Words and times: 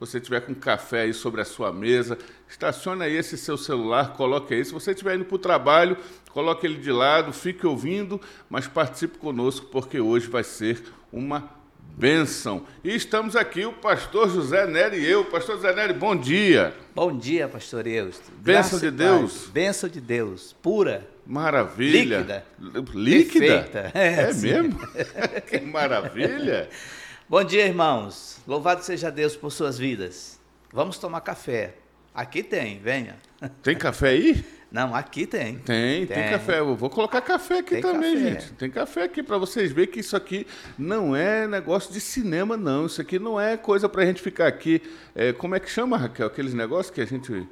você 0.00 0.18
tiver 0.18 0.40
com 0.40 0.54
café 0.54 1.02
aí 1.02 1.12
sobre 1.12 1.42
a 1.42 1.44
sua 1.44 1.70
mesa, 1.72 2.16
estacione 2.48 3.04
aí 3.04 3.14
esse 3.14 3.36
seu 3.36 3.58
celular, 3.58 4.14
coloque 4.14 4.54
aí. 4.54 4.64
Se 4.64 4.72
você 4.72 4.92
estiver 4.92 5.14
indo 5.14 5.26
para 5.26 5.34
o 5.36 5.38
trabalho, 5.38 5.96
coloque 6.30 6.66
ele 6.66 6.78
de 6.78 6.90
lado, 6.90 7.32
fique 7.34 7.66
ouvindo, 7.66 8.18
mas 8.48 8.66
participe 8.66 9.18
conosco, 9.18 9.66
porque 9.66 10.00
hoje 10.00 10.26
vai 10.26 10.42
ser 10.42 10.82
uma 11.12 11.50
bênção. 11.98 12.64
E 12.82 12.94
estamos 12.94 13.36
aqui, 13.36 13.66
o 13.66 13.74
pastor 13.74 14.30
José 14.30 14.66
Nery 14.66 15.00
e 15.00 15.06
eu. 15.06 15.24
Pastor 15.26 15.56
José 15.56 15.74
Nery, 15.74 15.92
bom 15.92 16.16
dia. 16.16 16.74
Bom 16.94 17.14
dia, 17.16 17.46
pastor 17.46 17.86
Eusto. 17.86 18.32
Bênção 18.38 18.78
de 18.78 18.90
Deus. 18.90 19.48
Bênção 19.52 19.88
de 19.88 20.00
Deus, 20.00 20.56
pura. 20.62 21.06
Maravilha. 21.26 22.18
Líquida. 22.18 22.46
Líquida? 22.94 23.46
Perfeita. 23.46 23.92
É, 23.98 24.22
É, 24.22 24.32
sim. 24.32 24.46
mesmo? 24.48 24.78
que 25.46 25.60
maravilha. 25.60 26.68
Bom 27.30 27.44
dia, 27.44 27.64
irmãos. 27.64 28.40
Louvado 28.44 28.82
seja 28.82 29.08
Deus 29.08 29.36
por 29.36 29.52
suas 29.52 29.78
vidas. 29.78 30.40
Vamos 30.72 30.98
tomar 30.98 31.20
café. 31.20 31.76
Aqui 32.12 32.42
tem, 32.42 32.80
venha. 32.80 33.18
Tem 33.62 33.76
café 33.76 34.08
aí? 34.08 34.44
Não, 34.68 34.92
aqui 34.96 35.28
tem. 35.28 35.58
Tem, 35.58 36.06
tem, 36.06 36.16
Tem. 36.16 36.30
café. 36.30 36.58
Eu 36.58 36.74
vou 36.74 36.90
colocar 36.90 37.20
café 37.20 37.60
aqui 37.60 37.74
Tem 37.76 37.82
também, 37.82 38.14
café. 38.16 38.30
gente. 38.40 38.52
Tem 38.54 38.68
café 38.68 39.04
aqui 39.04 39.22
para 39.22 39.38
vocês 39.38 39.70
verem 39.70 39.88
que 39.92 40.00
isso 40.00 40.16
aqui 40.16 40.44
não 40.76 41.14
é 41.14 41.46
negócio 41.46 41.92
de 41.92 42.00
cinema, 42.00 42.56
não. 42.56 42.86
Isso 42.86 43.00
aqui 43.00 43.16
não 43.20 43.40
é 43.40 43.56
coisa 43.56 43.88
para 43.88 44.02
a 44.02 44.06
gente 44.06 44.20
ficar 44.20 44.48
aqui. 44.48 44.82
é, 45.14 45.32
como 45.32 45.54
é 45.54 45.60
que 45.60 45.70
chama, 45.70 45.96
Raquel? 45.96 46.26
Aqueles 46.26 46.52
negócios 46.52 46.92
que 46.92 47.00
a 47.00 47.06
gente 47.06 47.46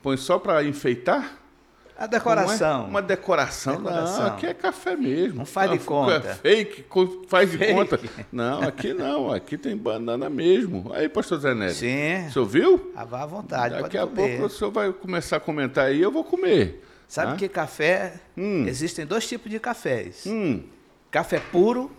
põe 0.00 0.16
só 0.16 0.38
para 0.38 0.62
enfeitar? 0.62 1.36
A 1.98 2.06
decoração. 2.06 2.82
É 2.84 2.88
uma 2.88 3.00
decoração. 3.02 3.76
Decoração. 3.76 4.20
Não, 4.20 4.26
aqui 4.34 4.46
é 4.46 4.52
café 4.54 4.94
mesmo. 4.96 5.38
Não 5.38 5.46
faz 5.46 5.70
de 5.70 5.78
conta. 5.78 6.28
É 6.28 6.34
fake, 6.34 6.84
faz 7.26 7.50
de 7.50 7.56
Fake. 7.58 7.72
conta. 7.72 8.00
Não, 8.30 8.62
aqui 8.62 8.92
não. 8.92 9.32
Aqui 9.32 9.56
tem 9.56 9.74
banana 9.76 10.28
mesmo. 10.28 10.92
Aí, 10.94 11.08
pastor 11.08 11.38
Zé. 11.40 11.54
Sim. 11.70 12.26
O 12.28 12.32
senhor 12.32 12.44
viu? 12.46 12.92
Ah, 12.94 13.04
vá 13.04 13.22
à 13.22 13.26
vontade, 13.26 13.80
Daqui 13.80 13.96
a 13.96 14.06
comer. 14.06 14.14
pouco 14.38 14.44
o 14.46 14.50
senhor 14.50 14.70
vai 14.70 14.92
começar 14.92 15.38
a 15.38 15.40
comentar 15.40 15.86
aí, 15.86 16.00
eu 16.02 16.10
vou 16.12 16.22
comer. 16.22 16.82
Sabe 17.08 17.32
Tá? 17.32 17.38
que 17.38 17.48
café, 17.48 18.14
Hum. 18.36 18.66
existem 18.66 19.06
dois 19.06 19.26
tipos 19.26 19.50
de 19.50 19.58
cafés. 19.58 20.24
Hum, 20.26 20.62
Café 21.10 21.40
puro 21.40 21.90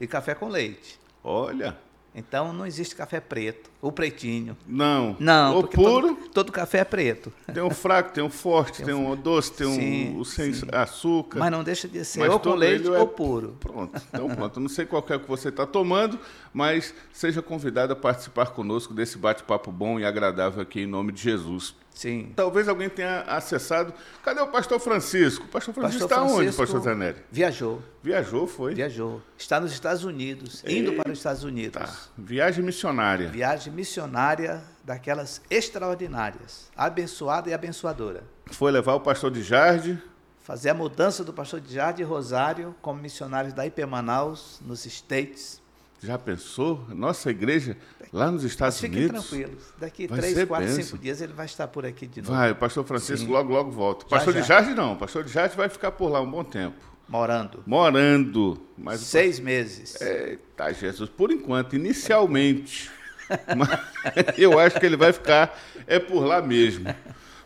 e 0.00 0.06
café 0.06 0.34
com 0.34 0.48
leite. 0.48 0.98
olha. 1.24 1.76
Então 2.18 2.50
não 2.50 2.64
existe 2.66 2.96
café 2.96 3.20
preto, 3.20 3.70
ou 3.82 3.92
pretinho. 3.92 4.56
Não. 4.66 5.14
Não, 5.20 5.58
O 5.58 5.60
porque 5.60 5.76
puro, 5.76 6.14
Todo, 6.14 6.28
todo 6.30 6.50
café 6.52 6.78
é 6.78 6.84
preto. 6.84 7.30
tem 7.52 7.62
um 7.62 7.68
fraco, 7.70 8.10
tem 8.14 8.24
um 8.24 8.30
forte, 8.30 8.82
tem 8.82 8.94
um 8.94 9.14
doce, 9.14 9.52
tem 9.52 9.66
um 9.66 9.74
Sim, 9.74 10.18
o 10.18 10.24
sem 10.24 10.54
sim. 10.54 10.66
açúcar. 10.72 11.38
Mas 11.40 11.50
não 11.50 11.62
deixa 11.62 11.86
de 11.86 12.02
ser 12.06 12.20
Mas 12.20 12.30
ou 12.32 12.40
com 12.40 12.54
leite 12.54 12.86
é- 12.88 12.98
ou 12.98 13.06
puro. 13.06 13.56
Pronto, 13.60 14.00
então 14.08 14.28
pronto. 14.30 14.58
Não 14.58 14.68
sei 14.68 14.86
qual 14.86 15.04
é 15.10 15.16
o 15.16 15.20
que 15.20 15.28
você 15.28 15.50
está 15.50 15.66
tomando, 15.66 16.18
mas 16.54 16.94
seja 17.12 17.42
convidado 17.42 17.92
a 17.92 17.96
participar 17.96 18.46
conosco 18.46 18.94
desse 18.94 19.18
bate-papo 19.18 19.70
bom 19.70 20.00
e 20.00 20.04
agradável 20.06 20.62
aqui 20.62 20.80
em 20.80 20.86
nome 20.86 21.12
de 21.12 21.20
Jesus. 21.22 21.74
Sim. 21.96 22.30
Talvez 22.36 22.68
alguém 22.68 22.90
tenha 22.90 23.22
acessado. 23.22 23.92
Cadê 24.22 24.38
o 24.42 24.48
pastor 24.48 24.78
Francisco? 24.78 25.46
O 25.46 25.48
pastor 25.48 25.72
Francisco 25.72 26.04
está 26.04 26.22
onde, 26.22 26.52
pastor 26.52 26.82
Zanelli? 26.82 27.16
Viajou, 27.32 27.82
Viajou, 28.02 28.46
foi? 28.46 28.74
viajou. 28.74 29.22
Está 29.38 29.58
nos 29.58 29.72
Estados 29.72 30.04
Unidos, 30.04 30.62
indo 30.68 30.92
para 30.92 31.10
os 31.10 31.16
Estados 31.16 31.42
Unidos. 31.42 31.80
Tá. 31.82 31.90
Viagem 32.18 32.62
missionária. 32.62 33.30
Viagem 33.30 33.72
missionária 33.72 34.62
daquelas 34.84 35.40
extraordinárias, 35.48 36.70
abençoada 36.76 37.48
e 37.48 37.54
abençoadora. 37.54 38.22
Foi 38.52 38.70
levar 38.70 38.92
o 38.94 39.00
pastor 39.00 39.30
de 39.30 39.42
Jardim. 39.42 39.98
Fazer 40.42 40.68
a 40.68 40.74
mudança 40.74 41.24
do 41.24 41.32
pastor 41.32 41.62
de 41.62 41.72
Jardim 41.72 42.02
e 42.02 42.04
Rosário 42.04 42.76
como 42.82 43.00
missionários 43.00 43.54
da 43.54 43.66
IP 43.66 43.84
Manaus, 43.86 44.60
nos 44.62 44.84
States. 44.84 45.62
Já 46.06 46.16
pensou? 46.18 46.84
Nossa 46.88 47.30
igreja 47.30 47.76
lá 48.12 48.30
nos 48.30 48.42
Mas 48.42 48.52
Estados 48.52 48.80
fiquem 48.80 49.04
Unidos. 49.06 49.28
tranquilos. 49.28 49.62
Daqui 49.78 50.06
Vai 50.06 50.18
três, 50.20 50.44
quatro, 50.44 50.66
bênção. 50.66 50.82
cinco 50.84 50.98
dias 50.98 51.20
ele 51.20 51.32
vai 51.32 51.46
estar 51.46 51.66
por 51.68 51.84
aqui 51.84 52.06
de 52.06 52.22
novo. 52.22 52.32
Vai, 52.32 52.52
o 52.52 52.56
pastor 52.56 52.84
Francisco 52.84 53.26
Sim. 53.26 53.32
logo, 53.32 53.52
logo 53.52 53.70
volta. 53.70 54.04
Já, 54.04 54.08
Pastor 54.16 54.32
de 54.32 54.38
já. 54.40 54.46
Jardim 54.46 54.74
não. 54.74 54.96
Pastor 54.96 55.24
de 55.24 55.32
Jardim 55.32 55.56
vai 55.56 55.68
ficar 55.68 55.90
por 55.92 56.08
lá 56.08 56.20
um 56.20 56.30
bom 56.30 56.44
tempo. 56.44 56.76
Morando. 57.08 57.62
Morando. 57.66 58.60
Mas 58.78 59.02
o 59.02 59.04
Seis 59.04 59.38
meses. 59.40 60.00
Eita, 60.00 60.72
Jesus, 60.72 61.08
por 61.10 61.30
enquanto, 61.32 61.74
inicialmente. 61.76 62.90
Mas 63.56 64.38
eu 64.38 64.58
acho 64.58 64.78
que 64.78 64.86
ele 64.86 64.96
vai 64.96 65.12
ficar 65.12 65.58
é 65.86 65.98
por 65.98 66.24
lá 66.24 66.40
mesmo. 66.40 66.94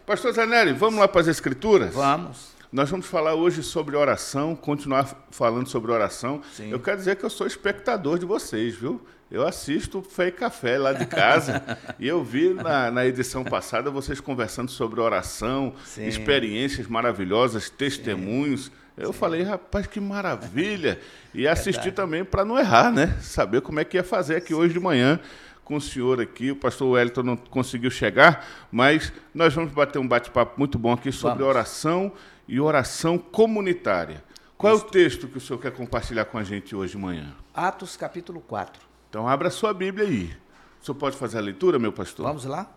Pastor 0.07 0.33
Zanelli, 0.33 0.73
vamos 0.73 0.99
lá 1.01 1.09
para 1.09 1.21
as 1.23 1.29
escrituras? 1.29 1.95
Vamos. 1.95 2.51
Nós 2.73 2.89
vamos 2.89 3.07
falar 3.07 3.35
hoje 3.35 3.65
sobre 3.65 3.97
oração, 3.97 4.55
continuar 4.55 5.27
falando 5.33 5.67
sobre 5.67 5.91
oração. 5.91 6.41
Sim. 6.53 6.71
Eu 6.71 6.79
quero 6.79 6.99
dizer 6.99 7.17
que 7.17 7.25
eu 7.25 7.31
sou 7.31 7.45
espectador 7.45 8.17
de 8.17 8.25
vocês, 8.25 8.77
viu? 8.77 9.05
Eu 9.29 9.45
assisto 9.45 10.01
Fé 10.03 10.29
e 10.29 10.33
Café 10.33 10.79
lá 10.79 10.93
de 10.93 11.05
casa 11.05 11.61
e 11.99 12.07
eu 12.07 12.23
vi 12.23 12.55
na, 12.55 12.89
na 12.93 13.05
edição 13.05 13.43
passada 13.43 13.91
vocês 13.91 14.21
conversando 14.21 14.71
sobre 14.71 15.01
oração, 15.01 15.75
Sim. 15.85 16.07
experiências 16.07 16.87
maravilhosas, 16.87 17.69
testemunhos. 17.69 18.71
Eu 18.97 19.13
falei, 19.13 19.43
rapaz, 19.43 19.89
que 19.89 19.99
maravilha! 20.01 21.01
E 21.33 21.47
assisti 21.47 21.93
também 21.93 22.25
para 22.25 22.45
não 22.45 22.59
errar, 22.59 22.91
né? 22.93 23.17
Saber 23.21 23.61
como 23.61 23.79
é 23.79 23.85
que 23.85 23.97
ia 23.97 24.03
fazer 24.03 24.35
aqui 24.35 24.53
hoje 24.53 24.75
de 24.75 24.81
manhã 24.81 25.19
com 25.65 25.77
o 25.77 25.81
senhor 25.81 26.21
aqui. 26.21 26.51
O 26.51 26.57
pastor 26.57 26.91
Wellington 26.91 27.23
não 27.23 27.37
conseguiu 27.37 27.93
chegar, 27.93 28.45
mas 28.73 29.13
nós 29.33 29.55
vamos 29.55 29.73
bater 29.73 30.01
um 30.01 30.09
bate-papo 30.09 30.59
muito 30.59 30.77
bom 30.77 30.93
aqui 30.93 31.13
sobre 31.13 31.39
Vamos. 31.39 31.55
oração 31.55 32.13
e 32.51 32.59
oração 32.59 33.17
comunitária. 33.17 34.25
Qual 34.59 34.73
é 34.73 34.77
o 34.77 34.81
texto 34.81 35.29
que 35.29 35.39
o 35.39 35.41
senhor 35.41 35.61
quer 35.61 35.71
compartilhar 35.71 36.25
com 36.25 36.37
a 36.37 36.43
gente 36.43 36.75
hoje 36.75 36.93
de 36.95 36.99
manhã? 36.99 37.33
Atos 37.55 37.97
capítulo 37.97 38.41
4. 38.41 38.83
Então, 39.09 39.29
abra 39.29 39.47
a 39.47 39.51
sua 39.53 39.73
Bíblia 39.73 40.09
aí. 40.09 40.37
O 40.83 40.85
senhor 40.85 40.97
pode 40.97 41.17
fazer 41.17 41.39
a 41.39 41.41
leitura, 41.41 41.79
meu 41.79 41.93
pastor? 41.93 42.27
Vamos 42.27 42.45
lá? 42.45 42.69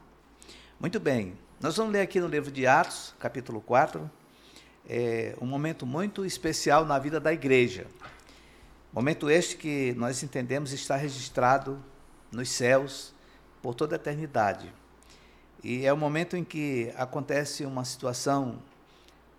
Muito 0.80 1.00
bem. 1.00 1.34
Nós 1.60 1.76
vamos 1.76 1.92
ler 1.92 2.02
aqui 2.02 2.20
no 2.20 2.28
livro 2.28 2.52
de 2.52 2.68
Atos, 2.68 3.16
capítulo 3.18 3.62
4, 3.62 4.10
é 4.88 5.36
um 5.42 5.48
momento 5.48 5.88
muito 5.88 6.24
especial 6.24 6.86
na 6.86 7.00
vida 7.00 7.20
da 7.20 7.34
igreja. 7.34 7.88
Momento 8.94 9.28
este 9.28 9.58
que 9.58 9.96
nós 9.98 10.22
entendemos 10.22 10.72
está 10.72 10.96
registrado 10.96 11.84
nos 12.32 12.50
céus 12.50 13.12
por 13.60 13.74
toda 13.74 13.96
a 13.96 13.98
eternidade. 13.98 14.72
E 15.64 15.84
é 15.84 15.92
o 15.92 15.98
momento 15.98 16.38
em 16.38 16.44
que 16.44 16.94
acontece 16.96 17.66
uma 17.66 17.84
situação 17.84 18.62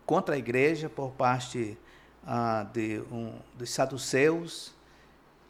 contra 0.06 0.34
a 0.34 0.38
igreja 0.38 0.88
por 0.88 1.10
parte 1.12 1.78
ah, 2.26 2.66
de 2.72 3.02
um, 3.10 3.38
dos 3.56 3.70
saduceus 3.70 4.72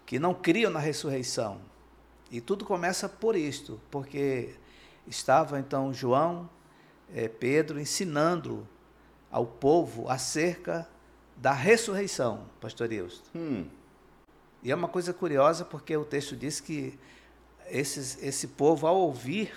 que 0.07 0.19
não 0.19 0.35
criam 0.35 0.71
na 0.71 0.81
ressurreição. 0.81 1.61
E 2.31 2.41
tudo 2.41 2.65
começa 2.65 3.09
por 3.09 3.37
isto, 3.37 3.81
porque 3.91 4.55
estava 5.07 5.59
então 5.59 5.93
João, 5.93 6.49
eh, 7.15 7.29
Pedro, 7.29 7.79
ensinando 7.79 8.67
ao 9.31 9.47
povo 9.47 10.09
acerca 10.09 10.89
da 11.37 11.53
ressurreição, 11.53 12.47
pastor 12.61 12.93
Eusto. 12.93 13.31
Hum, 13.35 13.67
E 14.63 14.71
é 14.71 14.75
uma 14.75 14.89
coisa 14.89 15.13
curiosa, 15.13 15.65
porque 15.65 15.95
o 15.97 16.05
texto 16.05 16.35
diz 16.35 16.59
que 16.59 16.99
esses, 17.67 18.23
esse 18.23 18.49
povo, 18.49 18.87
ao 18.87 18.97
ouvir 18.97 19.53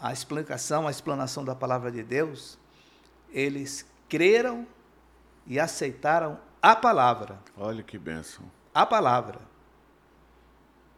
a 0.00 0.12
explicação, 0.12 0.86
a 0.86 0.90
explanação 0.90 1.44
da 1.44 1.54
palavra 1.54 1.90
de 1.90 2.02
Deus, 2.02 2.56
eles 3.32 3.84
creram 4.08 4.66
e 5.46 5.58
aceitaram 5.58 6.38
a 6.62 6.76
palavra. 6.76 7.38
olha 7.56 7.82
que 7.82 7.98
bênção. 7.98 8.44
A 8.74 8.84
palavra. 8.86 9.40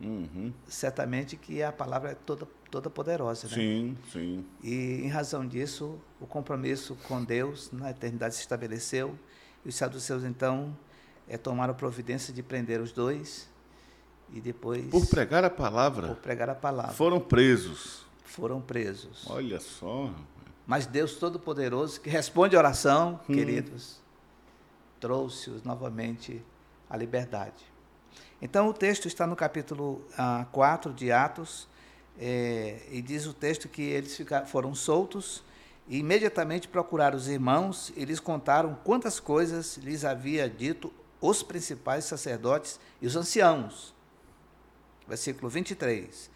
Uhum. 0.00 0.52
Certamente 0.66 1.36
que 1.36 1.62
a 1.62 1.70
palavra 1.70 2.10
é 2.10 2.14
toda, 2.14 2.46
toda 2.70 2.90
poderosa. 2.90 3.46
Né? 3.48 3.54
Sim, 3.54 3.98
sim. 4.12 4.44
E, 4.62 5.00
em 5.04 5.08
razão 5.08 5.46
disso, 5.46 5.98
o 6.20 6.26
compromisso 6.26 6.96
com 7.06 7.22
Deus 7.22 7.70
na 7.70 7.90
eternidade 7.90 8.34
se 8.34 8.40
estabeleceu. 8.40 9.16
E 9.64 9.68
os 9.68 9.76
saduceus, 9.76 10.24
então, 10.24 10.76
é, 11.28 11.38
tomaram 11.38 11.72
providência 11.72 12.34
de 12.34 12.42
prender 12.42 12.80
os 12.80 12.90
dois 12.90 13.48
e 14.32 14.40
depois, 14.40 14.86
Por 14.86 15.06
pregar 15.06 15.44
a 15.44 15.50
palavra, 15.50 16.08
por 16.08 16.16
pregar 16.16 16.48
a 16.50 16.54
palavra, 16.54 16.92
foram 16.94 17.20
presos. 17.20 18.04
foram 18.24 18.60
presos. 18.60 19.24
Olha 19.28 19.60
só. 19.60 20.10
Mas 20.66 20.86
Deus 20.86 21.14
Todo-Poderoso, 21.16 22.00
que 22.00 22.08
responde 22.08 22.56
a 22.56 22.58
oração, 22.58 23.20
Hum. 23.28 23.34
queridos, 23.34 24.00
trouxe-os 25.00 25.62
novamente 25.62 26.42
à 26.88 26.96
liberdade. 26.96 27.72
Então, 28.40 28.68
o 28.68 28.72
texto 28.72 29.06
está 29.06 29.26
no 29.26 29.36
capítulo 29.36 30.04
ah, 30.16 30.46
4 30.52 30.92
de 30.92 31.10
Atos, 31.10 31.68
eh, 32.18 32.80
e 32.90 33.00
diz 33.00 33.26
o 33.26 33.32
texto 33.32 33.68
que 33.68 33.82
eles 33.82 34.16
ficaram, 34.16 34.46
foram 34.46 34.74
soltos 34.74 35.42
e 35.88 35.98
imediatamente 35.98 36.68
procuraram 36.68 37.16
os 37.16 37.28
irmãos 37.28 37.92
e 37.96 38.04
lhes 38.04 38.20
contaram 38.20 38.78
quantas 38.84 39.18
coisas 39.18 39.76
lhes 39.78 40.04
havia 40.04 40.48
dito 40.48 40.92
os 41.20 41.42
principais 41.42 42.04
sacerdotes 42.04 42.78
e 43.00 43.06
os 43.06 43.16
anciãos. 43.16 43.94
Versículo 45.06 45.48
23. 45.48 46.30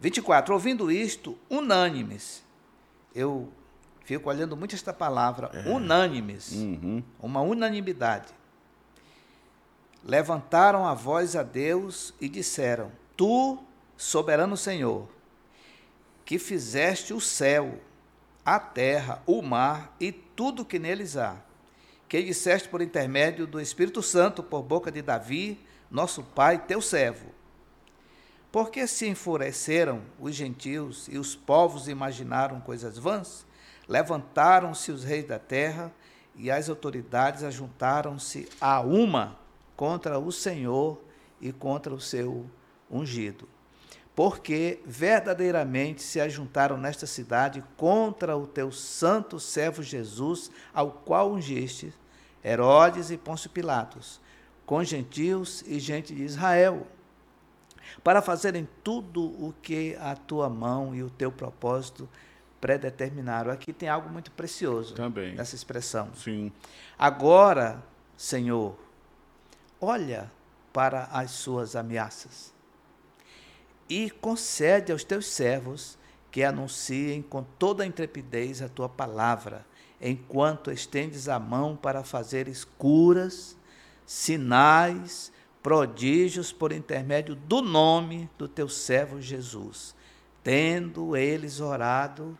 24. 0.00 0.54
Ouvindo 0.54 0.90
isto, 0.90 1.38
unânimes. 1.48 2.42
Eu 3.14 3.52
fico 4.04 4.28
olhando 4.28 4.56
muito 4.56 4.74
esta 4.74 4.92
palavra, 4.92 5.50
unânimes, 5.66 6.52
Uhum. 6.52 7.02
uma 7.20 7.40
unanimidade. 7.40 8.32
Levantaram 10.04 10.84
a 10.86 10.94
voz 10.94 11.36
a 11.36 11.42
Deus 11.42 12.12
e 12.20 12.28
disseram: 12.28 12.90
Tu 13.16 13.58
soberano 13.96 14.56
Senhor, 14.56 15.08
que 16.24 16.38
fizeste 16.38 17.14
o 17.14 17.20
céu, 17.20 17.78
a 18.44 18.58
terra, 18.58 19.22
o 19.26 19.40
mar 19.42 19.94
e 20.00 20.10
tudo 20.10 20.64
que 20.64 20.78
neles 20.78 21.16
há, 21.16 21.36
que 22.08 22.20
disseste 22.22 22.68
por 22.68 22.82
intermédio 22.82 23.46
do 23.46 23.60
Espírito 23.60 24.02
Santo 24.02 24.42
por 24.42 24.62
boca 24.62 24.90
de 24.90 25.00
Davi, 25.02 25.60
nosso 25.88 26.22
pai, 26.24 26.58
teu 26.58 26.80
servo. 26.80 27.30
Porque 28.52 28.86
se 28.86 29.08
enfureceram 29.08 30.02
os 30.20 30.34
gentios 30.34 31.08
e 31.08 31.16
os 31.16 31.34
povos 31.34 31.88
imaginaram 31.88 32.60
coisas 32.60 32.98
vãs? 32.98 33.46
Levantaram-se 33.88 34.92
os 34.92 35.02
reis 35.02 35.26
da 35.26 35.38
terra 35.38 35.90
e 36.36 36.50
as 36.50 36.68
autoridades 36.68 37.42
ajuntaram-se 37.42 38.46
a 38.60 38.82
uma 38.82 39.38
contra 39.74 40.18
o 40.18 40.30
Senhor 40.30 41.02
e 41.40 41.50
contra 41.50 41.94
o 41.94 42.00
seu 42.00 42.44
ungido. 42.90 43.48
Porque 44.14 44.80
verdadeiramente 44.84 46.02
se 46.02 46.20
ajuntaram 46.20 46.76
nesta 46.76 47.06
cidade 47.06 47.64
contra 47.78 48.36
o 48.36 48.46
teu 48.46 48.70
santo 48.70 49.40
servo 49.40 49.82
Jesus, 49.82 50.50
ao 50.74 50.90
qual 50.90 51.32
ungiste 51.32 51.94
Herodes 52.44 53.10
e 53.10 53.16
Pôncio 53.16 53.48
Pilatos, 53.48 54.20
com 54.66 54.84
gentios 54.84 55.64
e 55.66 55.80
gente 55.80 56.14
de 56.14 56.22
Israel, 56.22 56.86
para 58.02 58.22
fazerem 58.22 58.68
tudo 58.82 59.22
o 59.22 59.54
que 59.62 59.96
a 60.00 60.14
tua 60.14 60.48
mão 60.48 60.94
e 60.94 61.02
o 61.02 61.10
teu 61.10 61.30
propósito 61.30 62.08
predeterminaram. 62.60 63.50
Aqui 63.50 63.72
tem 63.72 63.88
algo 63.88 64.08
muito 64.08 64.30
precioso 64.30 64.94
Também. 64.94 65.34
nessa 65.34 65.54
expressão. 65.54 66.10
Sim. 66.14 66.52
Agora, 66.98 67.82
Senhor, 68.16 68.76
olha 69.80 70.30
para 70.72 71.04
as 71.12 71.32
suas 71.32 71.74
ameaças 71.74 72.52
e 73.88 74.10
concede 74.10 74.92
aos 74.92 75.04
teus 75.04 75.26
servos 75.26 75.98
que 76.30 76.42
anunciem 76.42 77.20
com 77.20 77.42
toda 77.42 77.84
a 77.84 77.86
intrepidez 77.86 78.62
a 78.62 78.68
tua 78.68 78.88
palavra, 78.88 79.66
enquanto 80.00 80.70
estendes 80.70 81.28
a 81.28 81.38
mão 81.38 81.76
para 81.76 82.02
fazeres 82.02 82.64
curas, 82.64 83.54
sinais, 84.06 85.30
prodígios 85.62 86.52
por 86.52 86.72
intermédio 86.72 87.34
do 87.34 87.62
nome 87.62 88.28
do 88.36 88.48
teu 88.48 88.68
servo 88.68 89.20
Jesus. 89.20 89.94
Tendo 90.42 91.16
eles 91.16 91.60
orado, 91.60 92.36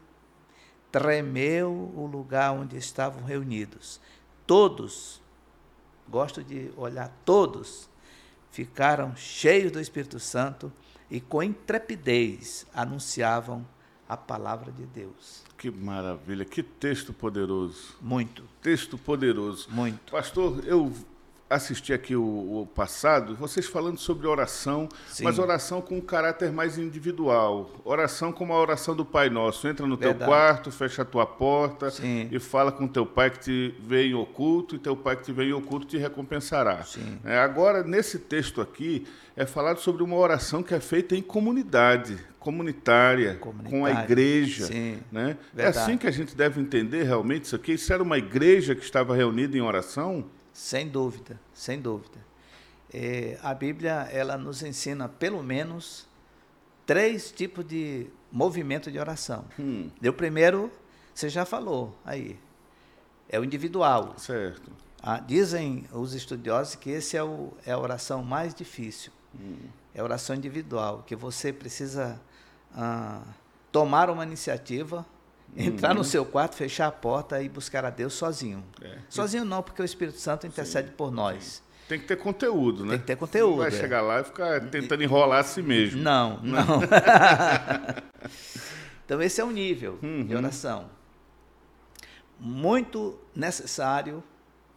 tremeu 0.90 1.92
o 1.94 2.06
lugar 2.06 2.52
onde 2.52 2.76
estavam 2.76 3.22
reunidos. 3.22 4.00
Todos, 4.46 5.22
gosto 6.08 6.42
de 6.42 6.70
olhar, 6.76 7.16
todos 7.24 7.88
ficaram 8.50 9.14
cheios 9.16 9.70
do 9.72 9.80
Espírito 9.80 10.18
Santo 10.18 10.72
e 11.10 11.20
com 11.20 11.42
intrepidez 11.42 12.66
anunciavam 12.74 13.66
a 14.08 14.16
palavra 14.16 14.70
de 14.72 14.84
Deus. 14.84 15.42
Que 15.56 15.70
maravilha, 15.70 16.44
que 16.44 16.62
texto 16.62 17.12
poderoso. 17.12 17.96
Muito, 18.00 18.42
Texto 18.60 18.98
poderoso. 18.98 19.68
muito. 19.70 20.10
Pastor, 20.12 20.62
eu 20.66 20.92
assisti 21.54 21.92
aqui 21.92 22.16
o, 22.16 22.22
o 22.22 22.68
passado, 22.74 23.34
vocês 23.36 23.66
falando 23.66 23.98
sobre 23.98 24.26
oração, 24.26 24.88
Sim. 25.06 25.24
mas 25.24 25.38
oração 25.38 25.80
com 25.80 25.98
um 25.98 26.00
caráter 26.00 26.50
mais 26.50 26.78
individual. 26.78 27.70
Oração 27.84 28.32
como 28.32 28.52
a 28.52 28.60
oração 28.60 28.96
do 28.96 29.04
Pai 29.04 29.28
Nosso. 29.28 29.68
Entra 29.68 29.86
no 29.86 29.96
teu 29.96 30.10
Verdade. 30.10 30.30
quarto, 30.30 30.70
fecha 30.70 31.02
a 31.02 31.04
tua 31.04 31.26
porta 31.26 31.90
Sim. 31.90 32.28
e 32.30 32.38
fala 32.38 32.72
com 32.72 32.88
teu 32.88 33.04
pai 33.04 33.30
que 33.30 33.40
te 33.40 33.74
vê 33.80 34.06
em 34.06 34.14
oculto, 34.14 34.76
e 34.76 34.78
teu 34.78 34.96
pai 34.96 35.16
que 35.16 35.24
te 35.24 35.32
vê 35.32 35.44
em 35.44 35.52
oculto 35.52 35.86
te 35.86 35.98
recompensará. 35.98 36.84
É, 37.24 37.38
agora, 37.38 37.82
nesse 37.82 38.18
texto 38.18 38.60
aqui, 38.60 39.06
é 39.36 39.46
falado 39.46 39.78
sobre 39.78 40.02
uma 40.02 40.16
oração 40.16 40.62
que 40.62 40.74
é 40.74 40.80
feita 40.80 41.16
em 41.16 41.22
comunidade, 41.22 42.18
comunitária, 42.38 43.38
com 43.68 43.84
a 43.84 43.90
igreja. 44.02 44.66
Sim. 44.66 44.98
Né? 45.10 45.36
É 45.56 45.66
assim 45.66 45.96
que 45.96 46.06
a 46.06 46.10
gente 46.10 46.36
deve 46.36 46.60
entender 46.60 47.04
realmente 47.04 47.44
isso 47.44 47.56
aqui. 47.56 47.72
Isso 47.72 47.92
era 47.92 48.02
uma 48.02 48.18
igreja 48.18 48.74
que 48.74 48.82
estava 48.82 49.14
reunida 49.14 49.56
em 49.56 49.60
oração? 49.60 50.24
Sem 50.52 50.88
dúvida, 50.88 51.40
sem 51.54 51.80
dúvida. 51.80 52.18
É, 52.92 53.38
a 53.42 53.54
Bíblia 53.54 54.08
ela 54.12 54.36
nos 54.36 54.62
ensina 54.62 55.08
pelo 55.08 55.42
menos 55.42 56.06
três 56.84 57.32
tipos 57.32 57.66
de 57.66 58.06
movimento 58.30 58.90
de 58.90 58.98
oração. 58.98 59.44
Hum, 59.58 59.90
o 60.02 60.12
primeiro, 60.12 60.70
você 61.14 61.28
já 61.28 61.44
falou 61.44 61.96
aí, 62.04 62.38
é 63.28 63.38
o 63.38 63.44
individual. 63.44 64.14
certo. 64.18 64.70
Ah, 65.02 65.18
dizem 65.18 65.84
os 65.92 66.14
estudiosos 66.14 66.76
que 66.76 66.90
esse 66.90 67.16
é, 67.16 67.22
o, 67.24 67.52
é 67.66 67.72
a 67.72 67.78
oração 67.78 68.22
mais 68.22 68.54
difícil. 68.54 69.10
É 69.94 70.00
a 70.00 70.04
oração 70.04 70.36
individual, 70.36 71.02
que 71.04 71.16
você 71.16 71.52
precisa 71.52 72.20
ah, 72.72 73.22
tomar 73.72 74.10
uma 74.10 74.22
iniciativa, 74.22 75.04
entrar 75.56 75.94
no 75.94 76.04
seu 76.04 76.24
quarto, 76.24 76.56
fechar 76.56 76.88
a 76.88 76.92
porta 76.92 77.42
e 77.42 77.48
buscar 77.48 77.84
a 77.84 77.90
Deus 77.90 78.14
sozinho. 78.14 78.64
É. 78.80 78.98
Sozinho 79.08 79.44
não, 79.44 79.62
porque 79.62 79.82
o 79.82 79.84
Espírito 79.84 80.18
Santo 80.18 80.46
intercede 80.46 80.90
por 80.92 81.10
nós. 81.10 81.62
Tem 81.88 81.98
que 81.98 82.06
ter 82.06 82.16
conteúdo, 82.16 82.84
né? 82.84 82.92
Tem 82.92 83.00
que 83.00 83.06
ter 83.06 83.16
conteúdo, 83.16 83.50
Não 83.50 83.58
vai 83.58 83.68
é. 83.68 83.70
chegar 83.70 84.00
lá 84.00 84.20
e 84.20 84.24
ficar 84.24 84.60
tentando 84.70 85.02
enrolar 85.02 85.40
a 85.40 85.44
si 85.44 85.60
mesmo. 85.60 86.00
Não, 86.00 86.40
não. 86.42 86.62
então 89.04 89.20
esse 89.20 89.40
é 89.40 89.44
um 89.44 89.50
nível 89.50 89.98
de 90.00 90.06
Uhum. 90.06 90.36
oração 90.36 90.86
muito 92.38 93.18
necessário 93.34 94.22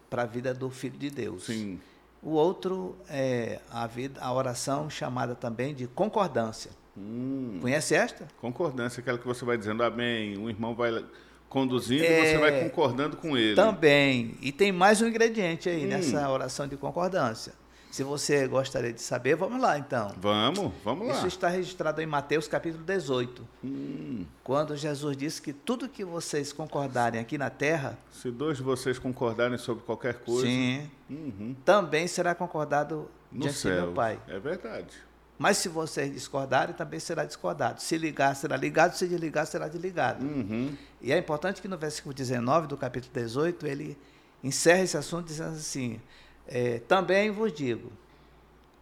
para 0.10 0.24
a 0.24 0.26
vida 0.26 0.54
do 0.54 0.70
Filho 0.70 0.98
de 0.98 1.10
Deus. 1.10 1.46
Sim. 1.46 1.80
O 2.22 2.32
outro 2.32 2.96
é 3.10 3.60
a, 3.72 3.88
vida, 3.88 4.20
a 4.22 4.32
oração 4.34 4.90
chamada 4.90 5.36
também 5.36 5.74
de 5.74 5.88
concordância. 5.88 6.72
Hum, 6.98 7.60
Conhece 7.62 7.94
esta? 7.96 8.28
concordância, 8.40 9.02
aquela 9.02 9.18
que 9.18 9.26
você 9.28 9.44
vai 9.44 9.58
dizendo 9.58 9.84
amém, 9.84 10.38
um 10.38 10.50
irmão 10.50 10.74
vai 10.76 11.04
conduzindo 11.50 12.04
e 12.04 12.08
É, 12.08 12.26
você 12.26 12.38
vai 12.38 12.64
concordando 12.64 13.18
com 13.18 13.38
ele. 13.38 13.56
Também. 13.56 14.36
E 14.42 14.52
tem 14.52 14.72
mais 14.72 15.02
um 15.02 15.08
ingrediente 15.08 15.70
aí 15.70 15.86
Hum. 15.86 15.90
nessa 15.90 16.30
oração 16.30 16.68
de 16.68 16.78
concordância. 16.78 17.54
Se 17.92 18.04
você 18.04 18.46
gostaria 18.46 18.92
de 18.92 19.02
saber, 19.02 19.38
vamos 19.38 19.62
lá 19.62 19.78
então. 19.78 20.12
Vamos, 20.18 20.74
vamos 20.84 21.08
lá. 21.08 21.14
Isso 21.14 21.28
está 21.28 21.48
registrado 21.48 22.02
em 22.02 22.06
Mateus 22.06 22.46
capítulo 22.46 22.84
18, 22.84 23.48
Hum, 23.64 24.26
quando 24.44 24.76
Jesus 24.76 25.16
disse 25.16 25.42
que 25.42 25.54
tudo 25.54 25.88
que 25.88 26.04
vocês 26.04 26.52
concordarem 26.52 27.22
aqui 27.22 27.38
na 27.38 27.50
terra, 27.50 27.98
se 28.12 28.30
dois 28.32 28.58
de 28.58 28.64
vocês 28.64 29.00
concordarem 29.00 29.58
sobre 29.58 29.84
qualquer 29.86 30.16
coisa, 30.16 30.46
sim, 30.46 30.90
uhum, 31.10 31.56
também 31.64 32.06
será 32.06 32.36
concordado 32.36 33.10
no 33.32 33.42
diante 33.44 33.58
céu. 33.60 33.72
de 33.74 33.82
meu 33.84 33.94
Pai. 33.94 34.20
É 34.28 34.40
verdade. 34.40 34.98
Mas 35.38 35.58
se 35.58 35.68
vocês 35.68 36.12
discordarem, 36.14 36.74
também 36.74 37.00
será 37.00 37.26
discordado. 37.26 37.82
Se 37.82 37.98
ligar, 37.98 38.36
será 38.36 38.56
ligado. 38.56 38.96
Se 38.96 39.06
desligar, 39.08 39.46
será 39.46 39.68
desligado. 39.68 40.24
Uhum. 40.26 40.74
E 41.02 41.12
é 41.12 41.18
importante 41.18 41.62
que 41.62 41.68
no 41.68 41.78
versículo 41.78 42.14
19 42.14 42.68
do 42.68 42.78
capítulo 42.78 43.12
18, 43.14 43.68
ele 43.68 43.98
encerra 44.44 44.82
esse 44.84 44.96
assunto 44.96 45.26
dizendo 45.28 45.56
assim: 45.58 46.00
é, 46.48 46.80
Também 46.80 47.32
vos 47.32 47.52
digo, 47.52 47.92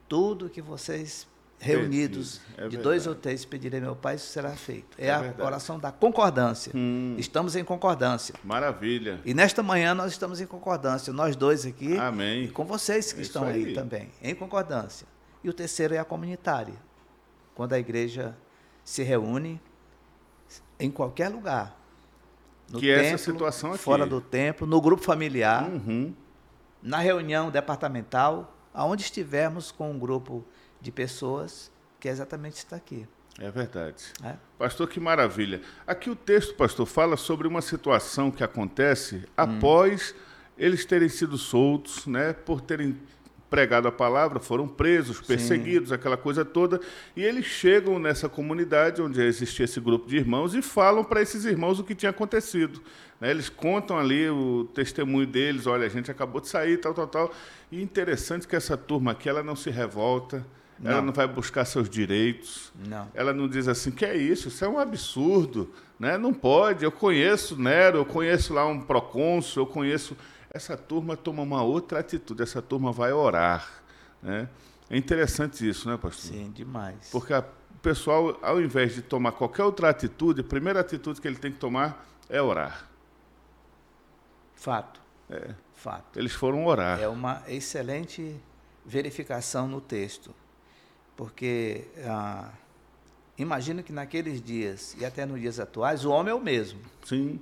tudo 0.07 0.49
que 0.49 0.61
vocês 0.61 1.27
reunidos 1.59 2.41
É 2.57 2.67
de 2.67 2.75
dois 2.77 3.07
ou 3.07 3.15
três 3.15 3.45
pedirem 3.45 3.79
meu 3.79 3.95
Pai, 3.95 4.15
isso 4.15 4.27
será 4.27 4.51
feito. 4.51 4.97
É, 4.97 5.07
É 5.07 5.11
a 5.11 5.19
verdade. 5.21 5.41
oração 5.41 5.79
da 5.79 5.91
concordância. 5.93 6.71
Hum, 6.75 7.15
Estamos 7.17 7.55
em 7.55 7.63
concordância. 7.63 8.35
maravilha. 8.43 9.21
E 9.23 9.33
nesta 9.33 9.63
manhã 9.63 9.95
nós 9.95 10.11
estamos 10.11 10.41
em 10.41 10.45
concordância, 10.45 11.13
nós 11.13 11.35
dois 11.37 11.65
aqui, 11.65 11.97
Amém. 11.97 12.43
e 12.43 12.47
com 12.49 12.65
vocês 12.65 13.13
que 13.13 13.19
É 13.19 13.23
estão 13.23 13.45
aí. 13.45 13.67
aí. 13.67 13.73
também, 13.73 14.09
em 14.21 14.35
concordância. 14.35 15.07
E 15.43 15.49
o 15.49 15.53
terceiro 15.53 15.93
é 15.93 15.97
a 15.99 16.05
comunitária, 16.05 16.75
quando 17.55 17.73
a 17.73 17.79
igreja 17.79 18.35
se 18.83 19.03
reúne 19.03 19.61
em 20.79 20.89
qualquer 20.91 21.29
lugar. 21.29 21.79
No 22.69 22.79
Que 22.79 22.89
é 22.89 22.93
essa 23.07 23.25
templo, 23.25 23.33
situação 23.33 23.73
aqui. 23.73 23.83
fora 23.83 24.05
do 24.05 24.21
templo, 24.21 24.65
no 24.65 24.79
grupo 24.81 25.03
familiar, 25.03 25.69
Uhum. 25.69 26.13
na 26.81 26.97
reunião 26.99 27.51
departamental, 27.51 28.55
aonde 28.73 29.03
estivermos 29.03 29.71
com 29.71 29.91
um 29.91 29.99
grupo 29.99 30.43
de 30.81 30.91
pessoas, 30.91 31.71
que 31.99 32.07
é 32.07 32.11
exatamente 32.11 32.55
está 32.57 32.75
aqui. 32.75 33.07
É 33.39 33.49
verdade. 33.49 34.13
né? 34.21 34.37
Pastor, 34.57 34.87
que 34.87 34.99
maravilha. 34.99 35.61
Aqui 35.87 36.09
o 36.09 36.15
texto, 36.15 36.53
pastor, 36.55 36.85
fala 36.85 37.17
sobre 37.17 37.47
uma 37.47 37.61
situação 37.61 38.29
que 38.31 38.43
acontece 38.43 39.15
Hum. 39.17 39.25
após 39.37 40.13
eles 40.57 40.85
terem 40.85 41.09
sido 41.09 41.37
soltos, 41.37 42.05
né, 42.05 42.31
por 42.33 42.61
terem 42.61 42.97
pregado 43.53 43.87
a 43.87 43.91
palavra, 43.91 44.39
foram 44.39 44.67
presos, 44.67 45.21
perseguidos, 45.21 45.91
aquela 45.91 46.17
coisa 46.17 46.43
toda, 46.43 46.81
e 47.15 47.21
eles 47.23 47.45
chegam 47.45 47.99
nessa 47.99 48.27
comunidade 48.27 48.99
onde 48.99 49.21
existia 49.21 49.65
esse 49.65 49.79
grupo 49.79 50.09
de 50.09 50.17
irmãos 50.17 50.55
e 50.55 50.61
falam 50.63 51.03
para 51.03 51.21
esses 51.21 51.45
irmãos 51.45 51.77
o 51.79 51.83
que 51.83 51.93
tinha 51.93 52.09
acontecido. 52.09 52.81
né? 53.21 53.29
Eles 53.29 53.49
contam 53.49 53.99
ali 53.99 54.27
o 54.27 54.67
testemunho 54.73 55.27
deles, 55.27 55.67
olha, 55.67 55.85
a 55.85 55.89
gente 55.89 56.09
acabou 56.09 56.41
de 56.41 56.47
sair, 56.47 56.77
tal, 56.77 56.95
tal, 56.95 57.05
tal. 57.05 57.31
E 57.71 57.79
interessante 57.79 58.47
que 58.47 58.55
essa 58.55 58.75
turma 58.75 59.11
aqui, 59.11 59.29
ela 59.29 59.43
não 59.43 59.55
se 59.55 59.69
revolta, 59.69 60.43
ela 60.83 60.95
Não. 60.95 61.05
não 61.05 61.13
vai 61.13 61.27
buscar 61.27 61.63
seus 61.63 61.87
direitos, 61.87 62.73
Não. 62.89 63.07
ela 63.13 63.31
não 63.33 63.47
diz 63.47 63.67
assim, 63.67 63.91
que 63.91 64.03
é 64.03 64.17
isso, 64.17 64.47
isso 64.47 64.65
é 64.65 64.67
um 64.67 64.79
absurdo, 64.79 65.71
né? 65.99 66.17
Não 66.17 66.33
pode, 66.33 66.83
eu 66.83 66.91
conheço 66.91 67.55
Nero, 67.55 67.99
eu 67.99 68.05
conheço 68.05 68.51
lá 68.51 68.65
um 68.65 68.81
procônsul, 68.81 69.61
eu 69.61 69.67
conheço... 69.67 70.17
Essa 70.55 70.77
turma 70.77 71.17
toma 71.17 71.41
uma 71.41 71.63
outra 71.63 71.99
atitude, 71.99 72.43
essa 72.43 72.61
turma 72.61 72.91
vai 72.91 73.11
orar, 73.11 73.81
né? 74.21 74.47
É 74.87 74.95
interessante 74.95 75.67
isso, 75.67 75.89
né, 75.89 75.97
pastor? 75.97 76.31
Sim, 76.31 76.51
demais. 76.51 77.09
Porque 77.11 77.33
a 77.33 77.41
pessoal, 77.81 78.37
ao 78.39 78.61
invés 78.61 78.93
de 78.93 79.01
tomar 79.01 79.31
qualquer 79.31 79.63
outra 79.63 79.89
atitude, 79.89 80.41
a 80.41 80.43
primeira 80.43 80.79
atitude 80.79 81.19
que 81.19 81.27
ele 81.27 81.37
tem 81.37 81.51
que 81.51 81.57
tomar 81.57 82.05
é 82.29 82.39
orar. 82.39 82.87
Fato. 84.53 85.01
É. 85.27 85.55
Fato. 85.73 86.19
Eles 86.19 86.33
foram 86.33 86.67
orar. 86.67 87.01
É 87.01 87.07
uma 87.07 87.41
excelente 87.47 88.39
verificação 88.85 89.67
no 89.67 89.81
texto. 89.81 90.35
Porque 91.17 91.87
ah, 92.05 92.51
imagino 93.39 93.81
que 93.81 93.91
naqueles 93.91 94.39
dias 94.39 94.95
e 94.99 95.03
até 95.03 95.25
nos 95.25 95.41
dias 95.41 95.59
atuais, 95.59 96.05
o 96.05 96.11
homem 96.11 96.31
é 96.31 96.35
o 96.35 96.39
mesmo. 96.39 96.79
Sim, 97.03 97.41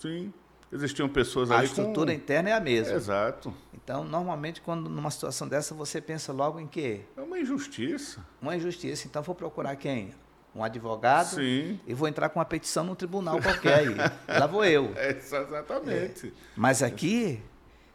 sim. 0.00 0.32
Existiam 0.72 1.08
pessoas 1.08 1.50
A 1.50 1.58
ali 1.58 1.66
estrutura 1.66 2.10
com... 2.12 2.16
interna 2.16 2.48
é 2.48 2.52
a 2.54 2.60
mesma. 2.60 2.94
Exato. 2.94 3.52
Então, 3.74 4.02
normalmente, 4.04 4.60
quando 4.62 4.88
numa 4.88 5.10
situação 5.10 5.46
dessa, 5.46 5.74
você 5.74 6.00
pensa 6.00 6.32
logo 6.32 6.58
em 6.58 6.66
quê? 6.66 7.02
É 7.16 7.20
uma 7.20 7.38
injustiça. 7.38 8.24
Uma 8.40 8.56
injustiça. 8.56 9.06
Então, 9.06 9.22
vou 9.22 9.34
procurar 9.34 9.76
quem? 9.76 10.14
Um 10.54 10.62
advogado 10.62 11.34
Sim. 11.36 11.80
e 11.86 11.94
vou 11.94 12.06
entrar 12.08 12.28
com 12.28 12.38
uma 12.38 12.44
petição 12.44 12.84
no 12.84 12.94
tribunal 12.94 13.40
qualquer 13.40 13.80
aí. 13.80 13.96
Lá 14.38 14.46
vou 14.46 14.64
eu. 14.64 14.92
É, 14.96 15.10
exatamente. 15.10 16.32
Mas 16.56 16.82
aqui, 16.82 17.42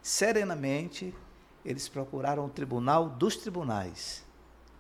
serenamente, 0.02 1.14
eles 1.64 1.88
procuraram 1.88 2.46
o 2.46 2.50
tribunal 2.50 3.10
dos 3.10 3.36
tribunais. 3.38 4.26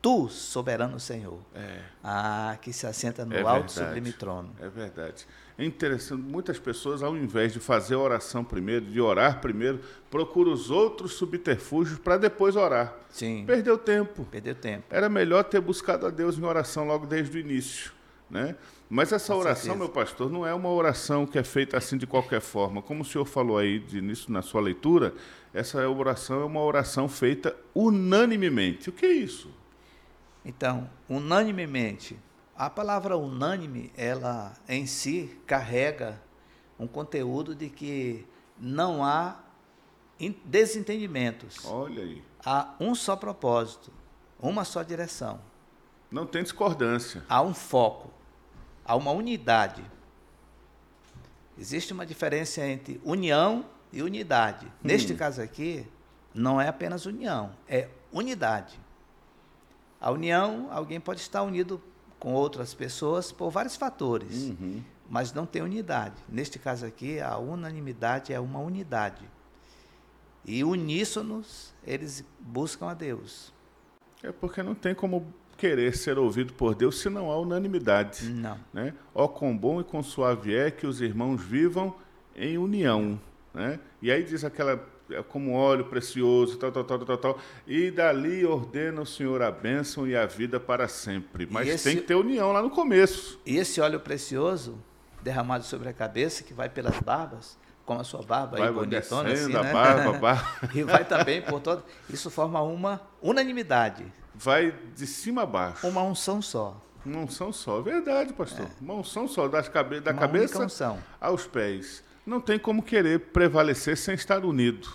Tu, 0.01 0.29
soberano 0.29 0.99
Senhor. 0.99 1.39
É. 1.53 1.81
Ah, 2.03 2.57
que 2.61 2.71
se 2.71 2.85
assenta 2.87 3.25
no 3.25 3.35
É 3.35 3.41
alto 3.41 3.73
verdade. 3.73 3.73
sublime 3.73 4.13
trono. 4.13 4.55
É 4.59 4.69
verdade. 4.69 5.27
É 5.59 5.65
interessante, 5.65 6.21
muitas 6.21 6.59
pessoas, 6.59 7.01
ao 7.01 7.17
invés 7.17 7.51
de 7.51 7.59
fazer 7.59 7.95
a 7.95 7.99
oração 7.99 8.43
primeiro, 8.43 8.85
de 8.85 9.01
orar 9.01 9.41
primeiro, 9.41 9.79
procuram 10.09 10.51
os 10.53 10.69
outros 10.69 11.13
subterfúgios 11.13 11.97
para 11.97 12.15
depois 12.17 12.55
orar. 12.55 12.95
Sim, 13.09 13.43
Perdeu 13.47 13.75
tempo. 13.77 14.23
perdeu 14.29 14.53
tempo. 14.53 14.85
Era 14.91 15.09
melhor 15.09 15.43
ter 15.43 15.59
buscado 15.59 16.05
a 16.05 16.11
Deus 16.11 16.37
em 16.37 16.43
oração 16.43 16.85
logo 16.85 17.07
desde 17.07 17.37
o 17.37 17.39
início. 17.39 17.91
Né? 18.29 18.55
Mas 18.89 19.11
essa 19.13 19.33
Com 19.33 19.39
oração, 19.39 19.63
certeza. 19.63 19.79
meu 19.79 19.89
pastor, 19.89 20.29
não 20.29 20.45
é 20.45 20.53
uma 20.53 20.69
oração 20.69 21.25
que 21.25 21.39
é 21.39 21.43
feita 21.43 21.77
assim 21.77 21.97
de 21.97 22.05
qualquer 22.05 22.41
forma. 22.41 22.81
Como 22.81 23.01
o 23.01 23.05
senhor 23.05 23.25
falou 23.25 23.57
aí 23.57 23.79
de 23.79 23.97
início 23.97 24.31
na 24.31 24.41
sua 24.43 24.61
leitura, 24.61 25.13
essa 25.53 25.89
oração 25.89 26.41
é 26.41 26.45
uma 26.45 26.61
oração 26.61 27.07
feita 27.09 27.55
unanimemente. 27.73 28.89
O 28.89 28.91
que 28.91 29.05
é 29.05 29.11
isso? 29.13 29.49
Então, 30.45 30.89
unanimemente, 31.09 32.17
a 32.57 32.69
palavra 32.69 33.15
unânime, 33.15 33.91
ela 33.95 34.53
em 34.67 34.87
si 34.87 35.39
carrega 35.45 36.19
um 36.79 36.87
conteúdo 36.87 37.53
de 37.53 37.69
que 37.69 38.25
não 38.57 39.05
há 39.05 39.39
desentendimentos. 40.43 41.63
Olha 41.65 42.01
aí. 42.01 42.23
Há 42.43 42.73
um 42.79 42.95
só 42.95 43.15
propósito, 43.15 43.91
uma 44.39 44.65
só 44.65 44.81
direção. 44.81 45.39
Não 46.09 46.25
tem 46.25 46.41
discordância. 46.41 47.23
Há 47.29 47.41
um 47.41 47.53
foco, 47.53 48.11
há 48.83 48.95
uma 48.95 49.11
unidade. 49.11 49.85
Existe 51.59 51.93
uma 51.93 52.05
diferença 52.05 52.65
entre 52.65 52.99
união 53.03 53.65
e 53.93 54.01
unidade. 54.01 54.71
Neste 54.81 55.13
caso 55.13 55.41
aqui, 55.41 55.85
não 56.33 56.59
é 56.59 56.67
apenas 56.67 57.05
união, 57.05 57.51
é 57.67 57.89
unidade. 58.11 58.79
A 60.01 60.11
união, 60.11 60.69
alguém 60.71 60.99
pode 60.99 61.19
estar 61.19 61.43
unido 61.43 61.81
com 62.19 62.33
outras 62.33 62.73
pessoas 62.73 63.31
por 63.31 63.49
vários 63.51 63.75
fatores, 63.75 64.43
Uhum. 64.49 64.81
mas 65.09 65.33
não 65.33 65.45
tem 65.45 65.61
unidade. 65.61 66.15
Neste 66.27 66.57
caso 66.59 66.85
aqui, 66.85 67.19
a 67.19 67.37
unanimidade 67.37 68.33
é 68.33 68.39
uma 68.39 68.59
unidade. 68.59 69.23
E 70.45 70.63
uníssonos, 70.63 71.73
eles 71.85 72.23
buscam 72.39 72.87
a 72.89 72.93
Deus. 72.93 73.53
É 74.23 74.31
porque 74.31 74.63
não 74.63 74.73
tem 74.73 74.95
como 74.95 75.31
querer 75.57 75.95
ser 75.97 76.17
ouvido 76.17 76.53
por 76.53 76.73
Deus 76.75 76.99
se 76.99 77.09
não 77.09 77.31
há 77.31 77.37
unanimidade. 77.37 78.29
Não. 78.29 78.57
Né? 78.73 78.93
Ó, 79.13 79.27
quão 79.27 79.55
bom 79.57 79.81
e 79.81 79.83
quão 79.83 80.01
suave 80.01 80.55
é 80.55 80.71
que 80.71 80.87
os 80.87 81.01
irmãos 81.01 81.41
vivam 81.41 81.95
em 82.35 82.57
união. 82.57 83.19
Né? 83.53 83.79
E 84.01 84.11
aí 84.11 84.23
diz 84.23 84.43
aquela, 84.43 84.83
como 85.29 85.53
óleo 85.53 85.85
precioso, 85.85 86.57
tal, 86.57 86.71
tal, 86.71 86.83
tal, 86.83 86.99
tal, 87.05 87.17
tal. 87.17 87.39
E 87.65 87.89
dali 87.91 88.45
ordena 88.45 89.01
o 89.01 89.05
Senhor 89.05 89.41
a 89.41 89.51
bênção 89.51 90.07
e 90.07 90.15
a 90.15 90.25
vida 90.25 90.59
para 90.59 90.87
sempre. 90.87 91.47
Mas 91.49 91.67
esse- 91.67 91.83
tem 91.83 91.95
que 91.97 92.03
ter 92.03 92.15
união 92.15 92.51
lá 92.51 92.61
no 92.61 92.69
começo. 92.69 93.39
E 93.45 93.57
esse 93.57 93.79
óleo 93.81 93.99
precioso 93.99 94.77
derramado 95.21 95.63
sobre 95.63 95.89
a 95.89 95.93
cabeça, 95.93 96.43
que 96.43 96.53
vai 96.53 96.69
pelas 96.69 96.99
barbas, 96.99 97.57
como 97.85 98.01
a 98.01 98.03
sua 98.03 98.21
barba 98.21 98.57
Vai 98.57 98.67
aí 98.67 98.73
bonitona 98.73 99.31
assim, 99.31 99.51
né? 99.53 99.59
a 99.59 99.63
barba, 99.73 100.11
barba. 100.19 100.69
e 100.75 100.83
vai 100.83 101.05
também 101.05 101.41
por 101.41 101.59
todo. 101.61 101.83
Isso 102.09 102.29
forma 102.29 102.61
uma 102.61 103.01
unanimidade, 103.21 104.05
Vai 104.35 104.73
de 104.95 105.07
cima 105.07 105.43
a 105.43 105.45
baixo. 105.45 105.87
uma 105.87 106.03
unção 106.03 106.41
só. 106.41 106.79
Uma 107.05 107.19
unção 107.21 107.51
só. 107.53 107.81
Verdade, 107.81 108.33
pastor. 108.33 108.67
Uma 108.81 108.93
unção 108.95 109.27
só, 109.27 109.47
das 109.47 109.67
cabe 109.69 109.99
da 110.01 110.11
uma 110.11 110.19
cabeça 110.19 110.67
aos 111.19 111.47
pés. 111.47 112.03
Não 112.27 112.41
tem 112.41 112.59
como 112.59 112.83
querer 112.83 113.19
prevalecer 113.31 113.95
sem 113.97 114.13
estar 114.13 114.43
unido. 114.45 114.87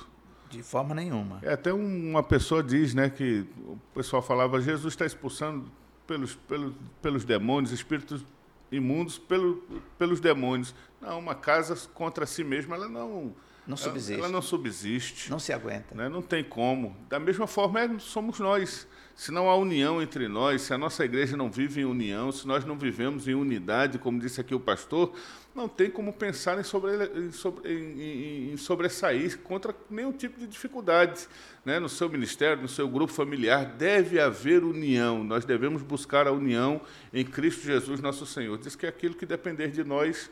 de 0.51 0.63
forma 0.63 0.95
nenhuma. 0.95 1.39
É, 1.41 1.55
até 1.55 1.73
um- 1.73 2.11
uma 2.11 2.23
pessoa 2.23 2.63
diz, 2.63 2.93
né, 2.93 3.09
que 3.09 3.47
o 3.67 3.79
pessoal 3.95 4.21
falava, 4.21 4.61
Jesus 4.61 4.93
está 4.93 5.07
expulsando 5.07 5.65
pelos, 6.07 6.35
pelos, 6.35 6.75
pelos 7.01 7.25
demônios, 7.25 7.73
espíritos 7.73 8.23
imundos 8.71 9.17
pelo, 9.17 9.63
pelos 9.99 10.21
demônios. 10.21 10.75
Não, 11.01 11.19
uma 11.19 11.35
casa 11.35 11.75
contra 11.95 12.27
si 12.27 12.45
mesma, 12.45 12.77
ela 12.77 12.87
não, 12.87 13.33
Não 13.67 13.77
ela, 13.77 13.85
subsiste, 13.85 14.13
ela 14.21 14.29
não 14.29 14.43
subsiste. 14.43 15.31
não 15.31 15.39
se 15.39 15.53
aguenta. 15.53 15.95
Né? 15.95 16.09
Não 16.09 16.21
tem 16.23 16.43
como. 16.43 16.97
Da 17.09 17.21
mesma 17.21 17.47
forma, 17.47 17.81
é, 17.81 17.99
somos 17.99 18.39
nós. 18.41 18.87
Se 19.15 19.31
não 19.31 19.49
há 19.49 19.55
união 19.55 20.01
entre 20.03 20.27
nós, 20.27 20.63
se 20.63 20.73
a 20.73 20.79
nossa 20.79 21.05
igreja 21.05 21.37
não 21.37 21.51
vive 21.51 21.83
em 21.83 21.85
união, 21.85 22.33
se 22.33 22.47
nós 22.47 22.65
não 22.65 22.77
vivemos 22.79 23.29
em 23.29 23.35
unidade, 23.35 23.99
como 23.99 24.19
disse 24.19 24.41
aqui 24.41 24.55
o 24.55 24.59
pastor, 24.59 25.13
não 25.55 25.69
tem 25.69 25.91
como 25.91 26.13
pensar 26.15 26.59
em, 26.59 26.63
sobre, 26.65 26.93
em, 27.21 27.31
sobre, 27.31 27.71
em- 27.71 28.53
em 28.53 28.57
sobressair 28.57 29.39
contra 29.41 29.77
nenhum 29.91 30.13
tipo 30.13 30.41
de 30.41 30.47
dificuldade. 30.47 31.29
Né? 31.65 31.79
No 31.79 31.91
seu 31.91 32.09
ministério, 32.09 32.63
no 32.63 32.69
seu 32.69 32.89
grupo 32.89 33.13
familiar, 33.13 33.67
deve 33.67 34.19
haver 34.19 34.65
união. 34.65 35.23
Nós 35.23 35.45
devemos 35.45 35.83
buscar 35.83 36.27
a 36.27 36.33
união 36.33 36.81
em 37.13 37.25
Cristo 37.25 37.65
Jesus, 37.67 38.01
nosso 38.01 38.25
Senhor. 38.25 38.57
Diz 38.59 38.75
que 38.75 38.87
é 38.87 38.89
aquilo 38.89 39.15
que 39.15 39.27
depender 39.27 39.69
de 39.69 39.85
nós, 39.85 40.31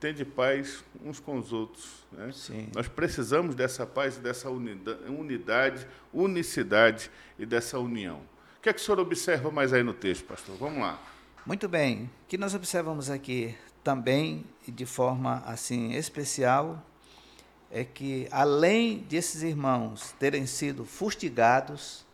tem 0.00 0.14
de 0.14 0.24
paz 0.24 0.82
uns 1.04 1.20
com 1.20 1.38
os 1.38 1.52
outros. 1.52 2.06
Né? 2.10 2.32
Sim. 2.32 2.68
Nós 2.74 2.88
precisamos 2.88 3.54
dessa 3.54 3.86
paz 3.86 4.16
dessa 4.16 4.50
unida- 4.50 4.98
unidade, 5.06 5.86
unicidade 6.12 7.10
e 7.38 7.44
dessa 7.44 7.78
união. 7.78 8.22
O 8.58 8.62
que 8.62 8.68
é 8.68 8.72
que 8.72 8.80
o 8.80 8.82
senhor 8.82 8.98
observa 8.98 9.50
mais 9.50 9.72
aí 9.72 9.82
no 9.82 9.92
texto, 9.92 10.24
pastor? 10.24 10.56
Vamos 10.56 10.80
lá. 10.80 11.00
Muito 11.46 11.68
bem. 11.68 12.10
O 12.24 12.28
que 12.28 12.38
nós 12.38 12.54
observamos 12.54 13.10
aqui 13.10 13.54
também, 13.84 14.44
de 14.66 14.86
forma 14.86 15.42
assim 15.46 15.92
especial, 15.92 16.82
é 17.70 17.84
que 17.84 18.26
além 18.30 18.98
desses 18.98 19.42
irmãos 19.42 20.12
terem 20.18 20.46
sido 20.46 20.84
fustigados, 20.84 22.04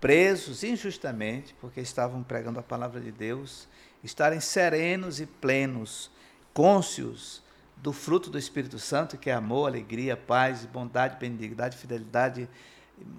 presos 0.00 0.64
injustamente, 0.64 1.54
porque 1.60 1.80
estavam 1.80 2.22
pregando 2.22 2.58
a 2.58 2.62
palavra 2.62 3.00
de 3.00 3.12
Deus, 3.12 3.68
estarem 4.02 4.40
serenos 4.40 5.20
e 5.20 5.26
plenos, 5.26 6.10
cônscios 6.54 7.42
do 7.76 7.92
fruto 7.92 8.30
do 8.30 8.38
Espírito 8.38 8.78
Santo, 8.78 9.18
que 9.18 9.28
é 9.28 9.34
amor, 9.34 9.66
alegria, 9.66 10.16
paz, 10.16 10.64
bondade, 10.64 11.18
benignidade, 11.18 11.76
fidelidade, 11.76 12.48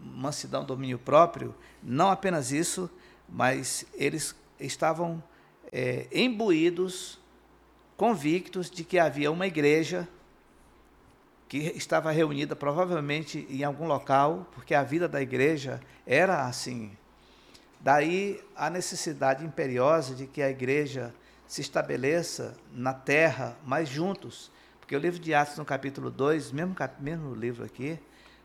mansidão, 0.03 0.65
domínio 0.65 0.97
próprio, 0.97 1.53
não 1.83 2.09
apenas 2.09 2.51
isso, 2.51 2.89
mas 3.29 3.85
eles 3.93 4.33
estavam 4.59 5.21
eh, 5.71 6.07
imbuídos, 6.11 7.19
convictos 7.97 8.71
de 8.71 8.83
que 8.83 8.97
havia 8.97 9.31
uma 9.31 9.45
igreja 9.45 10.07
que 11.47 11.57
estava 11.75 12.11
reunida 12.11 12.55
provavelmente 12.55 13.45
em 13.49 13.63
algum 13.63 13.85
local, 13.85 14.47
porque 14.53 14.73
a 14.73 14.83
vida 14.83 15.07
da 15.07 15.21
igreja 15.21 15.79
era 16.07 16.47
assim. 16.47 16.91
Daí 17.79 18.41
a 18.55 18.69
necessidade 18.69 19.45
imperiosa 19.45 20.15
de 20.15 20.25
que 20.25 20.41
a 20.41 20.49
igreja 20.49 21.13
se 21.47 21.61
estabeleça 21.61 22.55
na 22.73 22.93
terra, 22.93 23.57
mas 23.65 23.87
juntos. 23.89 24.51
Porque 24.79 24.95
o 24.95 24.99
livro 24.99 25.19
de 25.19 25.33
Atos, 25.33 25.57
no 25.57 25.65
capítulo 25.65 26.09
2, 26.11 26.51
mesmo, 26.51 26.73
cap- 26.75 27.01
mesmo 27.01 27.33
livro 27.33 27.63
aqui, 27.65 27.99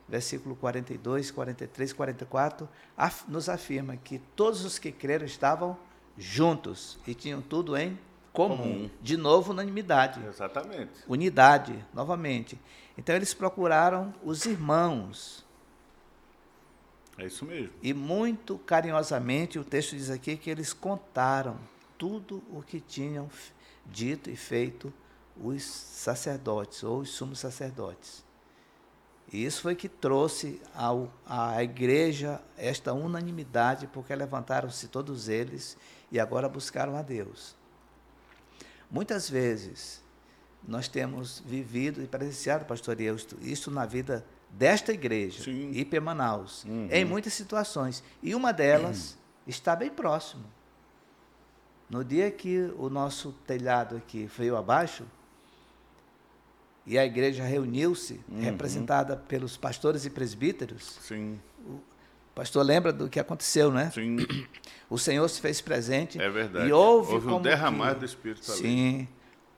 versículo 0.09 0.57
42, 0.57 1.31
43, 1.31 1.93
44, 1.93 2.69
af- 2.97 3.25
nos 3.29 3.49
afirma 3.49 3.97
que 3.97 4.19
todos 4.35 4.65
os 4.65 4.79
que 4.79 4.91
creram 4.91 5.25
estavam 5.25 5.77
juntos 6.19 6.99
e 7.07 7.15
tinham 7.15 7.41
tudo 7.41 7.77
em 7.77 7.99
comum. 8.33 8.57
Comum. 8.57 8.91
De 9.03 9.17
novo, 9.17 9.53
unanimidade 9.53 10.21
Exatamente. 10.27 10.93
unidade, 11.09 11.85
novamente. 11.95 12.59
Então 12.97 13.15
eles 13.15 13.33
procuraram 13.35 14.13
os 14.23 14.45
irmãos 14.47 15.45
É 17.19 17.27
isso 17.27 17.45
mesmo. 17.45 17.73
e 17.83 17.93
muito 17.93 18.59
carinhosamente 18.59 19.59
o 19.59 19.65
texto 19.65 19.97
diz 19.97 20.11
aqui 20.11 20.37
que 20.37 20.49
eles 20.51 20.73
contaram 20.73 21.57
tudo 22.01 22.43
o 22.51 22.63
que 22.63 22.81
tinham 22.81 23.29
dito 23.85 24.31
e 24.31 24.37
feito 24.37 24.91
os 25.37 25.63
sacerdotes 25.63 26.83
ou 26.83 27.01
os 27.01 27.11
sumos 27.11 27.39
sacerdotes. 27.39 28.25
E 29.31 29.45
isso 29.45 29.61
foi 29.61 29.75
que 29.75 29.87
trouxe 29.87 30.61
ao, 30.75 31.13
à 31.27 31.63
igreja 31.63 32.41
esta 32.57 32.95
unanimidade, 32.95 33.87
porque 33.87 34.15
levantaram-se 34.15 34.89
todos 34.89 35.29
eles 35.29 35.77
e 36.11 36.19
agora 36.19 36.49
buscaram 36.49 36.97
a 36.97 37.03
Deus. 37.03 37.55
Muitas 38.91 39.29
vezes 39.29 40.03
nós 40.67 40.89
temos 40.89 41.41
vivido 41.45 42.03
e 42.03 42.07
presenciado, 42.07 42.65
pastor 42.65 42.99
Eusto, 42.99 43.37
isso 43.43 43.71
na 43.71 43.85
vida 43.85 44.25
desta 44.49 44.91
igreja, 44.91 45.45
Sim. 45.45 45.71
IP 45.73 46.01
Manaus, 46.01 46.65
uhum. 46.65 46.89
em 46.91 47.05
muitas 47.05 47.35
situações. 47.35 48.03
E 48.23 48.35
uma 48.35 48.53
delas 48.53 49.13
uhum. 49.13 49.19
está 49.47 49.77
bem 49.77 49.91
próximo. 49.91 50.45
No 51.91 52.05
dia 52.05 52.31
que 52.31 52.73
o 52.79 52.89
nosso 52.89 53.33
telhado 53.45 53.97
aqui 53.97 54.31
veio 54.39 54.57
abaixo, 54.57 55.05
e 56.87 56.97
a 56.97 57.05
igreja 57.05 57.43
reuniu-se, 57.43 58.21
uhum. 58.29 58.41
representada 58.41 59.17
pelos 59.17 59.57
pastores 59.57 60.07
e 60.07 60.11
presbíteros. 60.11 60.99
Sim. 61.03 61.41
O 61.67 61.81
pastor 62.33 62.65
lembra 62.65 62.93
do 62.93 63.09
que 63.09 63.19
aconteceu, 63.19 63.73
né? 63.73 63.91
Sim. 63.91 64.19
O 64.89 64.99
Senhor 64.99 65.29
se 65.29 65.41
fez 65.41 65.61
presente. 65.61 66.21
É 66.21 66.31
verdade. 66.31 66.69
E 66.69 66.73
houve, 66.73 67.15
houve 67.15 67.29
um 67.29 67.43
derramar 67.43 67.95
que, 67.95 68.01
do 68.01 68.05
Espírito 68.07 68.51
ali. 68.51 68.61
Sim. 68.61 69.09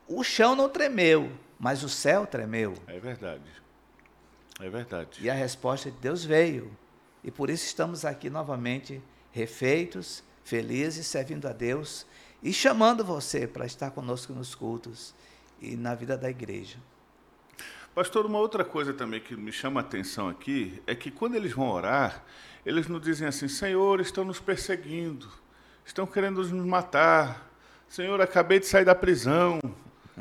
O 0.08 0.24
chão 0.24 0.56
não 0.56 0.68
tremeu, 0.68 1.30
mas 1.58 1.82
o 1.82 1.88
céu 1.88 2.26
tremeu. 2.26 2.74
É 2.86 2.98
verdade. 2.98 3.42
É 4.58 4.68
verdade. 4.68 5.18
E 5.20 5.30
a 5.30 5.34
resposta 5.34 5.90
de 5.90 5.98
Deus 5.98 6.24
veio. 6.24 6.70
E 7.22 7.30
por 7.30 7.50
isso 7.50 7.66
estamos 7.66 8.04
aqui 8.04 8.28
novamente 8.28 9.02
refeitos, 9.30 10.22
felizes, 10.44 11.06
servindo 11.06 11.46
a 11.46 11.52
Deus 11.52 12.06
e 12.42 12.52
chamando 12.52 13.04
você 13.04 13.46
para 13.46 13.64
estar 13.64 13.90
conosco 13.90 14.32
nos 14.32 14.54
cultos 14.54 15.14
e 15.60 15.76
na 15.76 15.94
vida 15.94 16.16
da 16.16 16.28
igreja. 16.28 16.76
Pastor, 17.94 18.24
uma 18.24 18.38
outra 18.38 18.64
coisa 18.64 18.92
também 18.92 19.20
que 19.20 19.36
me 19.36 19.52
chama 19.52 19.80
a 19.80 19.82
atenção 19.82 20.28
aqui 20.28 20.82
é 20.86 20.94
que 20.94 21.10
quando 21.10 21.34
eles 21.34 21.52
vão 21.52 21.68
orar, 21.68 22.24
eles 22.64 22.88
não 22.88 22.98
dizem 22.98 23.28
assim: 23.28 23.48
Senhor, 23.48 24.00
estão 24.00 24.24
nos 24.24 24.40
perseguindo, 24.40 25.28
estão 25.84 26.06
querendo 26.06 26.42
nos 26.42 26.66
matar. 26.66 27.50
Senhor, 27.88 28.18
acabei 28.20 28.58
de 28.58 28.66
sair 28.66 28.86
da 28.86 28.94
prisão. 28.94 29.60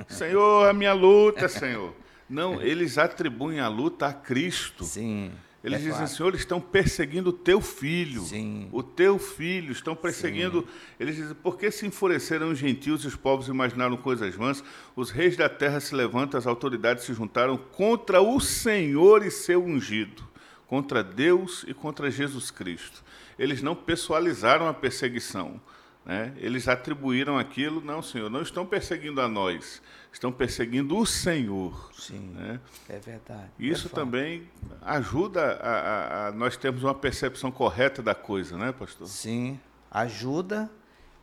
Senhor, 0.10 0.68
a 0.70 0.74
minha 0.74 0.94
luta, 0.94 1.48
Senhor. 1.48 1.96
Não, 2.30 2.62
eles 2.62 2.98
atribuem 2.98 3.62
a 3.62 3.70
luta 3.70 4.08
a 4.08 4.14
Cristo. 4.14 4.84
Sim. 4.84 5.32
Eles 5.64 5.78
é 5.78 5.82
dizem, 5.82 5.94
claro. 5.94 6.08
Senhor, 6.08 6.30
eles 6.30 6.42
estão 6.42 6.60
perseguindo 6.60 7.30
o 7.30 7.34
teu 7.34 7.62
filho. 7.62 8.22
Sim. 8.22 8.68
O 8.72 8.82
teu 8.82 9.20
filho. 9.20 9.72
Estão 9.72 9.96
perseguindo. 9.96 10.62
Sim. 10.62 10.68
Eles 11.00 11.16
dizem, 11.16 11.36
por 11.36 11.58
que 11.58 11.70
se 11.70 11.86
enfureceram 11.86 12.52
os 12.52 12.58
gentios 12.58 13.04
e 13.04 13.08
os 13.08 13.16
povos 13.16 13.48
imaginaram 13.48 13.96
coisas 13.96 14.34
vãs? 14.36 14.64
Os 14.96 15.12
reis 15.12 15.38
da 15.38 15.48
terra 15.48 15.80
se 15.80 15.94
levantam, 15.94 16.38
as 16.38 16.48
autoridades 16.48 17.04
se 17.04 17.14
juntaram 17.14 17.58
contra 17.58 18.22
o 18.22 18.40
Senhor 18.40 19.24
e 19.24 19.30
seu 19.30 19.64
ungido, 19.64 20.24
contra 20.66 21.04
Deus 21.04 21.64
e 21.68 21.74
contra 21.74 22.10
Jesus 22.10 22.50
Cristo. 22.50 23.04
Eles 23.38 23.62
não 23.62 23.76
pessoalizaram 23.76 24.68
a 24.68 24.74
perseguição. 24.74 25.62
Né? 26.04 26.34
Eles 26.38 26.68
atribuíram 26.68 27.38
aquilo, 27.38 27.82
não, 27.82 28.02
Senhor, 28.02 28.30
não 28.30 28.42
estão 28.42 28.66
perseguindo 28.66 29.22
a 29.22 29.28
nós, 29.28 29.82
estão 30.12 30.32
perseguindo 30.32 30.98
o 30.98 31.06
Senhor. 31.06 31.92
Sim, 31.94 32.34
né? 32.36 32.60
é 32.90 33.00
verdade. 33.00 33.50
Isso 33.58 33.88
é 33.88 33.90
também 33.90 34.48
ajuda 34.82 35.54
a, 35.54 35.70
a, 35.70 36.28
a, 36.28 36.32
nós 36.32 36.58
termos 36.58 36.84
uma 36.84 36.94
percepção 36.94 37.52
correta 37.52 38.02
da 38.02 38.14
coisa, 38.14 38.58
né, 38.58 38.72
pastor? 38.72 39.08
Sim, 39.08 39.60
ajuda 39.90 40.70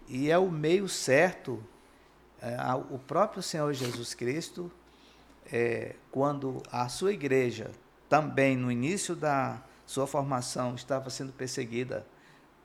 e 0.09 0.31
é 0.31 0.39
o 0.39 0.51
meio 0.51 0.89
certo. 0.89 1.63
É, 2.41 2.57
o 2.91 2.99
próprio 2.99 3.43
Senhor 3.43 3.73
Jesus 3.73 4.15
Cristo, 4.15 4.71
é, 5.53 5.97
quando 6.11 6.63
a 6.71 6.89
sua 6.89 7.13
igreja, 7.13 7.71
também 8.09 8.57
no 8.57 8.71
início 8.71 9.15
da 9.15 9.61
sua 9.85 10.07
formação, 10.07 10.75
estava 10.75 11.11
sendo 11.11 11.33
perseguida 11.33 12.07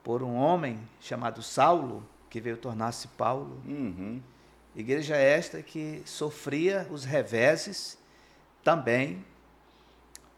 por 0.04 0.22
um 0.22 0.36
homem 0.36 0.80
chamado 1.00 1.42
Saulo, 1.42 2.06
que 2.30 2.40
veio 2.40 2.58
tornar-se 2.58 3.08
Paulo. 3.10 3.62
Uhum. 3.66 4.22
Igreja 4.76 5.16
esta 5.16 5.62
que 5.62 6.02
sofria 6.06 6.88
os 6.90 7.06
reveses 7.06 7.98
também, 8.64 9.24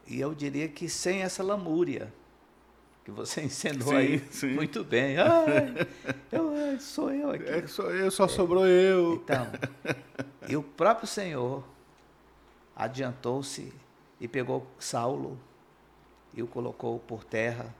e 0.05 0.19
eu 0.19 0.35
diria 0.35 0.67
que 0.67 0.89
sem 0.89 1.21
essa 1.21 1.41
lamúria, 1.41 2.13
que 3.05 3.11
você 3.11 3.41
ensinou 3.45 3.89
sim, 3.89 3.95
aí 3.95 4.23
sim. 4.31 4.53
muito 4.53 4.83
bem. 4.83 5.17
Ai, 5.17 5.87
eu, 6.31 6.79
sou 6.79 7.11
eu 7.13 7.31
aqui. 7.31 7.45
É, 7.45 7.65
sou 7.67 7.89
eu, 7.91 8.11
só 8.11 8.27
sobrou 8.27 8.67
eu. 8.67 9.15
Então, 9.15 9.47
e 10.49 10.57
o 10.57 10.63
próprio 10.63 11.07
Senhor 11.07 11.63
adiantou-se 12.75 13.71
e 14.19 14.27
pegou 14.27 14.67
Saulo 14.77 15.39
e 16.33 16.43
o 16.43 16.47
colocou 16.47 16.99
por 16.99 17.23
terra 17.23 17.73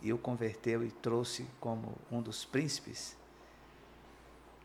e 0.00 0.12
o 0.12 0.18
converteu 0.18 0.84
e 0.84 0.92
trouxe 0.92 1.44
como 1.58 1.96
um 2.10 2.22
dos 2.22 2.44
príncipes 2.44 3.17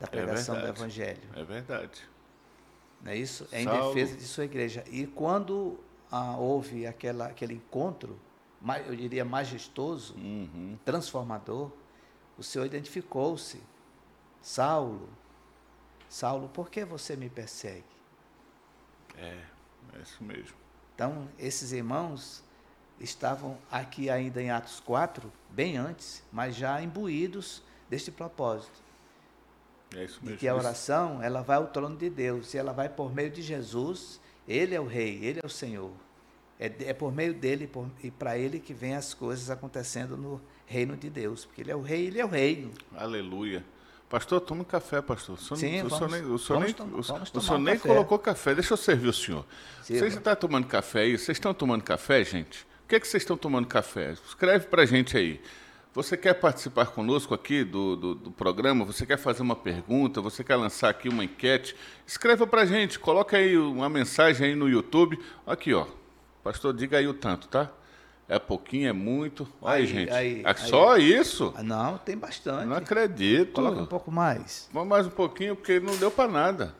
da 0.04 0.18
é 0.18 0.22
pregação 0.22 0.56
é 0.56 0.60
do 0.60 0.66
Evangelho. 0.68 1.22
É 1.34 1.44
verdade. 1.44 2.08
Não 3.02 3.12
é 3.12 3.16
isso? 3.16 3.46
É 3.52 3.62
em 3.62 3.66
defesa 3.66 4.16
de 4.16 4.24
sua 4.24 4.44
igreja. 4.44 4.84
E 4.90 5.06
quando 5.06 5.78
ah, 6.10 6.36
houve 6.36 6.86
aquela, 6.86 7.26
aquele 7.26 7.54
encontro, 7.54 8.18
eu 8.86 8.96
diria 8.96 9.24
majestoso, 9.24 10.14
uhum. 10.14 10.78
transformador, 10.84 11.70
o 12.38 12.42
Senhor 12.42 12.64
identificou-se. 12.64 13.60
Saulo, 14.40 15.08
Saulo, 16.08 16.48
por 16.48 16.70
que 16.70 16.84
você 16.84 17.16
me 17.16 17.28
persegue? 17.28 17.84
É, 19.16 19.38
é 19.94 20.00
isso 20.00 20.22
mesmo. 20.22 20.56
Então, 20.94 21.28
esses 21.38 21.72
irmãos 21.72 22.42
estavam 23.00 23.58
aqui 23.70 24.08
ainda 24.08 24.40
em 24.40 24.50
Atos 24.50 24.80
4, 24.80 25.32
bem 25.50 25.76
antes, 25.76 26.22
mas 26.32 26.54
já 26.54 26.80
imbuídos 26.80 27.62
deste 27.88 28.10
propósito. 28.10 28.82
É 29.94 30.04
isso 30.04 30.20
mesmo. 30.22 30.36
E 30.36 30.38
que 30.38 30.48
a 30.48 30.54
oração, 30.54 31.22
ela 31.22 31.42
vai 31.42 31.56
ao 31.56 31.66
trono 31.66 31.96
de 31.96 32.10
Deus, 32.10 32.54
e 32.54 32.58
ela 32.58 32.72
vai 32.72 32.88
por 32.88 33.14
meio 33.14 33.30
de 33.30 33.42
Jesus, 33.42 34.20
ele 34.46 34.74
é 34.74 34.80
o 34.80 34.86
rei, 34.86 35.18
ele 35.22 35.40
é 35.42 35.46
o 35.46 35.50
Senhor. 35.50 35.90
É, 36.58 36.72
é 36.86 36.94
por 36.94 37.12
meio 37.12 37.34
dele 37.34 37.66
por, 37.66 37.88
e 38.02 38.10
para 38.10 38.38
ele 38.38 38.60
que 38.60 38.72
vem 38.72 38.94
as 38.94 39.12
coisas 39.12 39.50
acontecendo 39.50 40.16
no 40.16 40.40
reino 40.66 40.96
de 40.96 41.10
Deus, 41.10 41.44
porque 41.44 41.62
ele 41.62 41.70
é 41.70 41.76
o 41.76 41.82
rei, 41.82 42.06
ele 42.06 42.20
é 42.20 42.24
o 42.24 42.28
reino. 42.28 42.70
Aleluia. 42.96 43.64
Pastor, 44.08 44.40
toma 44.40 44.60
um 44.60 44.64
café, 44.64 45.02
pastor. 45.02 45.34
O 45.34 45.38
senhor, 45.38 45.58
Sim, 45.58 45.66
o 45.66 46.08
nem, 46.08 46.24
o 46.24 46.38
senhor 46.38 46.60
nem, 46.60 46.74
o, 46.92 46.98
o 46.98 47.40
senhor 47.40 47.58
nem 47.58 47.78
colocou 47.78 48.18
café. 48.18 48.54
Deixa 48.54 48.74
eu 48.74 48.76
servir 48.76 49.08
o 49.08 49.12
senhor. 49.12 49.44
Sim, 49.82 49.98
Vocês 49.98 50.14
estão 50.14 50.36
tomando 50.36 50.66
café 50.68 51.00
aí? 51.00 51.18
Vocês 51.18 51.36
estão 51.36 51.52
tomando 51.52 51.82
café, 51.82 52.22
gente? 52.22 52.62
O 52.84 52.88
que, 52.88 52.94
é 52.96 53.00
que 53.00 53.08
vocês 53.08 53.22
estão 53.22 53.36
tomando 53.36 53.66
café? 53.66 54.12
Escreve 54.12 54.66
para 54.66 54.82
a 54.82 54.86
gente 54.86 55.16
aí. 55.16 55.40
Você 55.94 56.16
quer 56.16 56.34
participar 56.34 56.86
conosco 56.86 57.34
aqui 57.34 57.62
do, 57.62 57.94
do, 57.94 58.14
do, 58.16 58.30
programa? 58.32 58.84
Você 58.84 59.06
quer 59.06 59.16
fazer 59.16 59.42
uma 59.42 59.54
pergunta? 59.54 60.20
Você 60.20 60.42
quer 60.42 60.56
lançar 60.56 60.88
aqui 60.88 61.08
uma 61.08 61.22
enquete? 61.22 61.76
Escreva 62.04 62.48
para 62.48 62.62
a 62.62 62.66
gente, 62.66 62.98
coloca 62.98 63.36
aí 63.36 63.56
uma 63.56 63.88
mensagem 63.88 64.48
aí 64.48 64.54
no 64.56 64.68
YouTube. 64.68 65.16
Aqui, 65.46 65.72
ó. 65.72 65.86
Pastor, 66.42 66.74
diga 66.74 66.98
aí 66.98 67.06
o 67.06 67.14
tanto, 67.14 67.46
tá? 67.46 67.70
É 68.28 68.40
pouquinho, 68.40 68.88
é 68.88 68.92
muito. 68.92 69.46
Olha 69.62 69.76
aí, 69.76 69.86
gente. 69.86 70.10
Aí, 70.10 70.42
é 70.44 70.54
só 70.54 70.94
aí. 70.94 71.14
isso? 71.14 71.54
Ah, 71.56 71.62
não, 71.62 71.96
tem 71.96 72.18
bastante. 72.18 72.66
Não 72.66 72.76
acredito. 72.76 73.52
Coloca 73.52 73.82
um 73.82 73.86
pouco 73.86 74.10
mais. 74.10 74.68
Vamos 74.72 74.88
mais 74.88 75.06
um 75.06 75.10
pouquinho, 75.10 75.54
porque 75.54 75.78
não 75.78 75.96
deu 75.96 76.10
para 76.10 76.28
nada. 76.28 76.74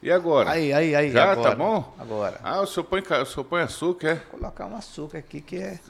E 0.00 0.12
agora? 0.12 0.50
Aí, 0.50 0.72
aí, 0.72 0.94
aí. 0.94 1.10
Já, 1.10 1.26
tá 1.26 1.32
agora, 1.32 1.50
tá 1.50 1.56
bom? 1.56 1.94
Agora. 1.98 2.40
Ah, 2.44 2.60
o 2.60 2.66
senhor 2.68 2.84
põe, 2.84 3.00
o 3.00 3.26
senhor 3.26 3.44
põe 3.44 3.62
açúcar, 3.62 4.08
é? 4.10 4.14
Vou 4.14 4.38
colocar 4.38 4.66
um 4.66 4.76
açúcar 4.76 5.18
aqui 5.18 5.40
que 5.40 5.56
é... 5.56 5.80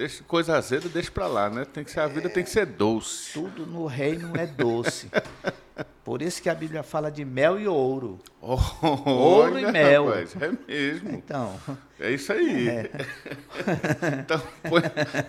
deixa, 0.00 0.24
coisa 0.24 0.56
azeda, 0.56 0.88
deixa 0.88 1.10
pra 1.10 1.26
lá, 1.26 1.50
né? 1.50 1.66
Tem 1.66 1.84
que 1.84 1.90
ser, 1.90 2.00
a 2.00 2.06
vida 2.06 2.28
é, 2.28 2.30
tem 2.30 2.42
que 2.42 2.48
ser 2.48 2.64
doce. 2.64 3.34
Tudo 3.34 3.66
no 3.66 3.86
reino 3.86 4.32
é 4.34 4.46
doce. 4.46 5.10
Por 6.02 6.22
isso 6.22 6.42
que 6.42 6.48
a 6.48 6.54
Bíblia 6.54 6.82
fala 6.82 7.10
de 7.10 7.24
mel 7.24 7.60
e 7.60 7.68
ouro. 7.68 8.18
Oh, 8.40 8.58
ouro 9.06 9.54
olha, 9.54 9.68
e 9.68 9.72
mel. 9.72 10.06
Rapaz, 10.06 10.34
é 10.40 10.52
mesmo. 10.66 11.10
Então. 11.10 11.54
É 11.98 12.10
isso 12.10 12.32
aí. 12.32 12.68
É. 12.68 12.90
então, 14.20 14.42
põe, 14.68 14.82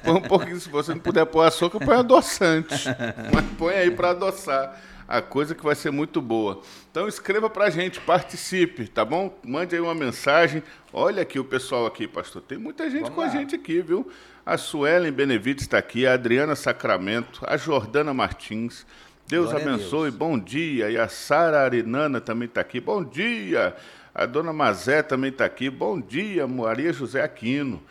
põe 0.03 0.13
um 0.13 0.21
pouquinho, 0.21 0.59
se 0.59 0.69
você 0.69 0.93
não 0.93 1.01
puder 1.01 1.25
pôr 1.25 1.41
açúcar, 1.41 1.79
põe 1.79 1.97
adoçante. 1.97 2.85
Mas 3.33 3.45
põe 3.59 3.75
aí 3.75 3.91
para 3.91 4.11
adoçar 4.11 4.81
a 5.11 5.21
coisa 5.21 5.53
que 5.53 5.61
vai 5.61 5.75
ser 5.75 5.91
muito 5.91 6.21
boa. 6.21 6.61
Então 6.89 7.05
escreva 7.05 7.49
para 7.49 7.65
a 7.65 7.69
gente, 7.69 7.99
participe, 7.99 8.87
tá 8.87 9.03
bom? 9.03 9.37
Mande 9.43 9.75
aí 9.75 9.81
uma 9.81 9.93
mensagem. 9.93 10.63
Olha 10.93 11.21
aqui 11.23 11.37
o 11.37 11.43
pessoal 11.43 11.85
aqui, 11.85 12.07
pastor. 12.07 12.41
Tem 12.41 12.57
muita 12.57 12.89
gente 12.89 13.01
Vamos 13.01 13.15
com 13.15 13.21
lá. 13.21 13.27
a 13.27 13.29
gente 13.29 13.53
aqui, 13.53 13.81
viu? 13.81 14.09
A 14.45 14.57
Suelen 14.57 15.11
Benevides 15.11 15.65
está 15.65 15.77
aqui, 15.77 16.07
a 16.07 16.13
Adriana 16.13 16.55
Sacramento, 16.55 17.41
a 17.45 17.57
Jordana 17.57 18.13
Martins. 18.13 18.85
Deus 19.27 19.51
Glória 19.51 19.67
abençoe, 19.67 20.09
Deus. 20.09 20.15
bom 20.15 20.39
dia. 20.39 20.89
E 20.89 20.97
a 20.97 21.09
Sara 21.09 21.59
Arinana 21.59 22.21
também 22.21 22.47
está 22.47 22.61
aqui, 22.61 22.79
bom 22.79 23.03
dia. 23.03 23.75
A 24.15 24.25
dona 24.25 24.53
Mazé 24.53 25.03
também 25.03 25.29
está 25.29 25.43
aqui, 25.43 25.69
bom 25.69 25.99
dia, 25.99 26.47
Maria 26.47 26.93
José 26.93 27.21
Aquino. 27.21 27.83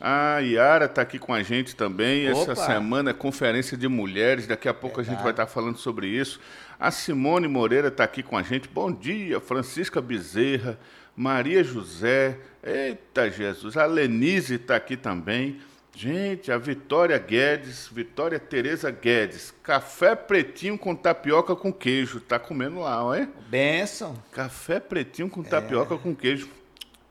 A 0.00 0.40
Yara 0.40 0.86
está 0.86 1.02
aqui 1.02 1.18
com 1.18 1.32
a 1.32 1.42
gente 1.42 1.76
também. 1.76 2.30
Opa. 2.30 2.52
Essa 2.52 2.54
semana 2.56 3.10
é 3.10 3.12
conferência 3.12 3.76
de 3.76 3.86
mulheres. 3.86 4.46
Daqui 4.46 4.68
a 4.68 4.74
pouco 4.74 5.00
a 5.00 5.04
gente 5.04 5.22
vai 5.22 5.30
estar 5.30 5.46
falando 5.46 5.78
sobre 5.78 6.08
isso. 6.08 6.40
A 6.84 6.90
Simone 6.90 7.48
Moreira 7.48 7.88
está 7.88 8.04
aqui 8.04 8.22
com 8.22 8.36
a 8.36 8.42
gente. 8.42 8.68
Bom 8.68 8.92
dia. 8.92 9.40
Francisca 9.40 10.02
Bezerra, 10.02 10.78
Maria 11.16 11.64
José. 11.64 12.38
Eita 12.62 13.30
Jesus. 13.30 13.78
A 13.78 13.86
Lenise 13.86 14.56
está 14.56 14.76
aqui 14.76 14.94
também. 14.94 15.58
Gente, 15.96 16.52
a 16.52 16.58
Vitória 16.58 17.16
Guedes, 17.16 17.88
Vitória 17.90 18.38
Tereza 18.38 18.90
Guedes, 18.90 19.54
café 19.62 20.14
pretinho 20.14 20.76
com 20.76 20.94
tapioca 20.94 21.56
com 21.56 21.72
queijo. 21.72 22.20
Tá 22.20 22.38
comendo 22.38 22.80
lá, 22.80 23.02
ó, 23.02 23.14
é? 23.14 23.26
Benção. 23.48 24.22
Café 24.30 24.78
pretinho 24.78 25.30
com 25.30 25.42
tapioca 25.42 25.96
com 25.96 26.14
queijo. 26.14 26.50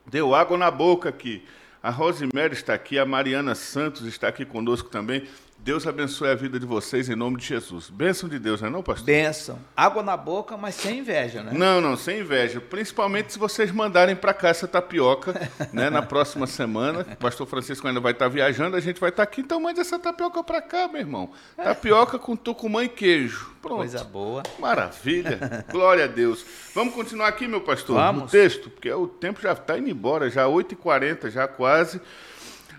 Deu 0.06 0.36
água 0.36 0.56
na 0.56 0.70
boca 0.70 1.08
aqui. 1.08 1.42
A 1.82 1.90
Rosemary 1.90 2.54
está 2.54 2.74
aqui, 2.74 2.96
a 2.96 3.04
Mariana 3.04 3.56
Santos 3.56 4.06
está 4.06 4.28
aqui 4.28 4.44
conosco 4.44 4.88
também. 4.88 5.24
Deus 5.64 5.86
abençoe 5.86 6.28
a 6.28 6.34
vida 6.34 6.60
de 6.60 6.66
vocês 6.66 7.08
em 7.08 7.14
nome 7.16 7.38
de 7.38 7.46
Jesus. 7.46 7.88
Bênção 7.88 8.28
de 8.28 8.38
Deus, 8.38 8.60
não 8.60 8.68
é 8.68 8.70
não, 8.70 8.82
pastor? 8.82 9.06
Benção. 9.06 9.58
Água 9.74 10.02
na 10.02 10.14
boca, 10.14 10.58
mas 10.58 10.74
sem 10.74 10.98
inveja, 10.98 11.42
né? 11.42 11.52
Não, 11.54 11.80
não, 11.80 11.96
sem 11.96 12.20
inveja. 12.20 12.60
Principalmente 12.60 13.32
se 13.32 13.38
vocês 13.38 13.72
mandarem 13.72 14.14
para 14.14 14.34
cá 14.34 14.50
essa 14.50 14.68
tapioca, 14.68 15.32
né, 15.72 15.88
na 15.88 16.02
próxima 16.02 16.46
semana. 16.46 17.06
O 17.10 17.16
pastor 17.16 17.46
Francisco 17.46 17.88
ainda 17.88 17.98
vai 17.98 18.12
estar 18.12 18.28
viajando, 18.28 18.76
a 18.76 18.80
gente 18.80 19.00
vai 19.00 19.08
estar 19.08 19.22
aqui, 19.22 19.40
então 19.40 19.58
mande 19.58 19.80
essa 19.80 19.98
tapioca 19.98 20.44
para 20.44 20.60
cá, 20.60 20.86
meu 20.86 21.00
irmão. 21.00 21.30
Tapioca 21.56 22.18
com 22.18 22.36
tucumã 22.36 22.84
e 22.84 22.88
queijo. 22.90 23.54
Pronto. 23.62 23.78
Coisa 23.78 24.04
boa. 24.04 24.42
Maravilha. 24.58 25.64
Glória 25.72 26.04
a 26.04 26.08
Deus. 26.08 26.44
Vamos 26.74 26.92
continuar 26.92 27.28
aqui, 27.28 27.48
meu 27.48 27.62
pastor, 27.62 27.96
Vamos. 27.96 28.24
no 28.24 28.28
texto, 28.28 28.68
porque 28.68 28.92
o 28.92 29.06
tempo 29.06 29.40
já 29.40 29.52
está 29.52 29.78
indo 29.78 29.88
embora, 29.88 30.28
já 30.28 30.44
8h40, 30.44 31.30
já 31.30 31.48
quase. 31.48 32.02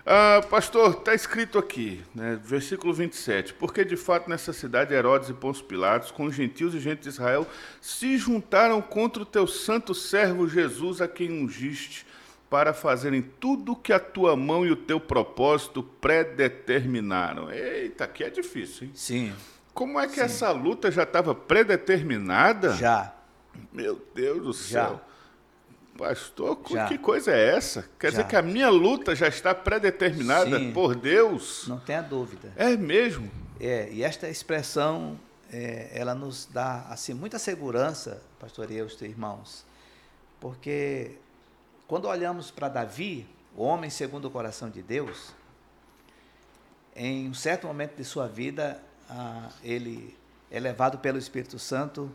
Ah, 0.08 0.40
pastor, 0.48 0.92
está 0.92 1.14
escrito 1.14 1.58
aqui, 1.58 2.00
né, 2.14 2.38
versículo 2.44 2.94
27, 2.94 3.54
porque 3.54 3.84
de 3.84 3.96
fato 3.96 4.30
nessa 4.30 4.52
cidade 4.52 4.94
Herodes 4.94 5.28
e 5.30 5.34
Pôncio 5.34 5.64
Pilatos, 5.64 6.12
com 6.12 6.26
os 6.26 6.34
gentios 6.34 6.74
e 6.76 6.78
gente 6.78 7.00
de 7.02 7.08
Israel, 7.08 7.44
se 7.80 8.16
juntaram 8.16 8.80
contra 8.80 9.24
o 9.24 9.26
teu 9.26 9.48
santo 9.48 9.92
servo 9.96 10.46
Jesus, 10.48 11.00
a 11.00 11.08
quem 11.08 11.32
ungiste, 11.42 12.06
para 12.48 12.72
fazerem 12.72 13.20
tudo 13.20 13.72
o 13.72 13.76
que 13.76 13.92
a 13.92 13.98
tua 13.98 14.36
mão 14.36 14.64
e 14.64 14.70
o 14.70 14.76
teu 14.76 15.00
propósito 15.00 15.82
predeterminaram. 15.82 17.50
Eita, 17.50 18.04
aqui 18.04 18.22
é 18.22 18.30
difícil, 18.30 18.86
hein? 18.86 18.92
Sim, 18.94 19.32
Como 19.74 19.98
é 19.98 20.06
que 20.06 20.20
essa 20.20 20.52
luta 20.52 20.88
já 20.88 21.02
estava 21.02 21.34
predeterminada? 21.34 22.72
já. 22.74 23.12
Meu 23.72 24.00
Deus 24.14 24.42
do 24.42 24.52
Já. 24.52 24.86
céu. 24.86 25.00
Pastor, 25.96 26.60
Já. 26.70 26.86
que 26.86 26.98
coisa 26.98 27.32
é 27.32 27.56
essa? 27.56 27.88
Quer 27.98 28.08
Já. 28.08 28.18
dizer 28.18 28.28
que 28.28 28.36
a 28.36 28.42
minha 28.42 28.68
luta 28.68 29.14
já 29.14 29.28
está 29.28 29.54
predeterminada 29.54 30.58
Sim. 30.58 30.72
por 30.72 30.94
Deus? 30.94 31.66
Não 31.66 31.78
tenha 31.78 32.02
dúvida. 32.02 32.52
É 32.56 32.76
mesmo? 32.76 33.30
É, 33.58 33.88
e 33.90 34.02
esta 34.02 34.28
expressão, 34.28 35.18
é, 35.50 35.90
ela 35.92 36.14
nos 36.14 36.46
dá 36.46 36.86
assim 36.90 37.14
muita 37.14 37.38
segurança, 37.38 38.22
pastor 38.38 38.70
e 38.70 38.80
os 38.82 39.00
irmãos, 39.00 39.64
porque 40.40 41.12
quando 41.88 42.06
olhamos 42.06 42.50
para 42.50 42.68
Davi, 42.68 43.26
o 43.56 43.62
homem 43.62 43.88
segundo 43.88 44.26
o 44.26 44.30
coração 44.30 44.68
de 44.68 44.82
Deus, 44.82 45.34
em 46.94 47.28
um 47.28 47.34
certo 47.34 47.66
momento 47.66 47.96
de 47.96 48.04
sua 48.04 48.26
vida, 48.26 48.80
ah, 49.08 49.48
ele 49.62 50.16
é 50.50 50.58
levado 50.58 50.98
pelo 50.98 51.18
Espírito 51.18 51.58
Santo 51.58 52.10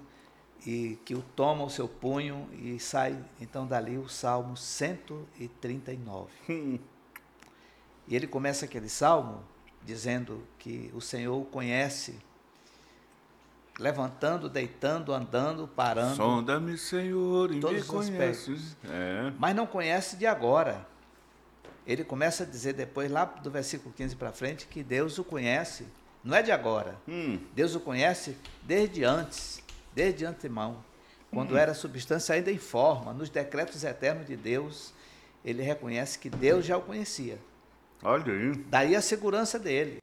e 0.66 0.98
que 1.06 1.16
o 1.16 1.22
toma 1.36 1.62
ao 1.64 1.70
seu 1.70 1.88
punho 1.88 2.48
e 2.54 2.80
sai 2.80 3.18
então 3.40 3.66
dali 3.66 3.98
o 3.98 4.08
Salmo 4.08 4.56
139. 4.58 6.30
Hum, 6.50 6.80
E 8.08 8.16
ele 8.16 8.28
começa 8.28 8.66
aquele 8.66 8.90
salmo 8.90 9.44
dizendo 9.84 10.46
que 10.60 10.92
o 10.94 11.02
Senhor 11.02 11.38
o 11.42 11.46
conhece, 11.46 12.20
levantando, 13.80 14.50
deitando, 14.50 15.14
andando, 15.14 15.68
parando, 15.68 16.16
Sonda-me, 16.16 16.78
Senhor, 16.78 17.52
e 17.52 17.56
me 17.56 17.62
Todos 17.62 17.82
os 17.82 17.88
conhece. 17.88 18.12
aspectos. 18.52 18.76
É. 18.90 19.32
mas 19.40 19.56
não 19.56 19.66
conhece 19.66 20.16
de 20.18 20.28
agora. 20.28 20.86
Ele 21.88 22.04
começa 22.04 22.44
a 22.44 22.46
dizer 22.46 22.74
depois, 22.74 23.10
lá 23.10 23.26
do 23.26 23.50
versículo 23.50 23.94
15 23.96 24.16
para 24.16 24.32
frente, 24.32 24.68
que 24.68 24.84
Deus 24.84 25.18
o 25.18 25.24
conhece, 25.24 25.88
não 26.24 26.36
é 26.38 26.44
de 26.44 26.52
agora. 26.52 26.96
Hum, 27.08 27.40
Deus 27.56 27.74
o 27.74 27.80
conhece 27.80 28.38
desde 28.62 29.04
antes, 29.04 29.61
desde 29.94 30.26
antemão, 30.26 30.84
quando 31.32 31.58
era 31.58 31.74
substância 31.74 32.36
ainda 32.36 32.52
em 32.52 32.58
forma, 32.58 33.14
nos 33.14 33.30
decretos 33.30 33.84
eternos 33.84 34.28
de 34.28 34.36
Deus, 34.36 34.94
ele 35.46 35.62
reconhece 35.64 36.20
que 36.20 36.30
Deus 36.30 36.66
já 36.66 36.78
o 36.78 36.82
conhecia. 36.82 37.40
olha 38.04 38.34
aí. 38.34 38.52
Daí 38.70 38.96
a 38.96 39.02
segurança 39.02 39.58
dele. 39.58 40.02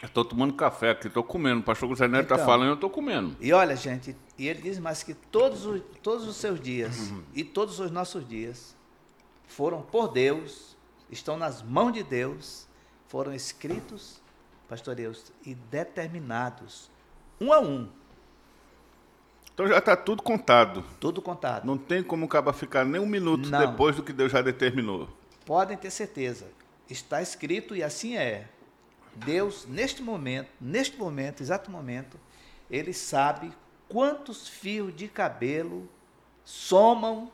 Estou 0.00 0.24
tomando 0.24 0.54
café 0.54 0.90
aqui, 0.90 1.08
estou 1.08 1.24
comendo. 1.24 1.60
O 1.60 1.64
pastor 1.64 1.88
José 1.88 2.06
Neto 2.06 2.22
está 2.24 2.36
Então. 2.36 2.46
falando, 2.46 2.68
eu 2.68 2.74
estou 2.74 2.88
comendo. 2.88 3.36
E 3.40 3.52
olha, 3.52 3.74
gente, 3.74 4.14
e 4.38 4.46
ele 4.46 4.62
diz 4.62 4.78
mais 4.78 5.02
que 5.02 5.12
todos 5.14 5.66
os, 5.66 5.82
todos 6.02 6.28
os 6.28 6.36
seus 6.36 6.60
dias 6.60 7.12
e 7.34 7.42
todos 7.42 7.80
os 7.80 7.90
nossos 7.90 8.26
dias 8.28 8.76
foram 9.48 9.82
por 9.82 10.06
Deus, 10.12 10.76
estão 11.10 11.36
nas 11.36 11.60
mãos 11.62 11.92
de 11.92 12.04
Deus, 12.04 12.68
foram 13.08 13.34
escritos, 13.34 14.20
pastor 14.68 14.94
Deus, 14.94 15.32
e 15.44 15.54
determinados, 15.56 16.88
um 17.40 17.52
a 17.52 17.58
um, 17.58 17.88
Então 19.58 19.66
já 19.66 19.78
está 19.78 19.96
tudo 19.96 20.22
contado. 20.22 20.84
tudo 21.00 21.20
contado. 21.20 21.66
Não 21.66 21.76
tem 21.76 22.00
como 22.00 22.26
acabar 22.26 22.52
ficar 22.52 22.84
nem 22.84 23.00
um 23.00 23.06
minuto 23.06 23.50
Não. 23.50 23.58
depois 23.58 23.96
do 23.96 24.04
que 24.04 24.12
Deus 24.12 24.30
já 24.30 24.40
determinou. 24.40 25.08
Podem 25.44 25.76
ter 25.76 25.90
certeza, 25.90 26.46
está 26.88 27.20
escrito 27.20 27.74
e 27.74 27.82
assim 27.82 28.16
é. 28.16 28.46
Deus, 29.16 29.66
neste 29.66 30.00
momento, 30.00 30.48
neste 30.60 30.96
momento, 30.96 31.42
exato 31.42 31.72
momento, 31.72 32.16
ele 32.70 32.92
sabe 32.92 33.52
quantos 33.88 34.46
fios 34.46 34.94
de 34.94 35.08
cabelo 35.08 35.88
somam 36.44 37.28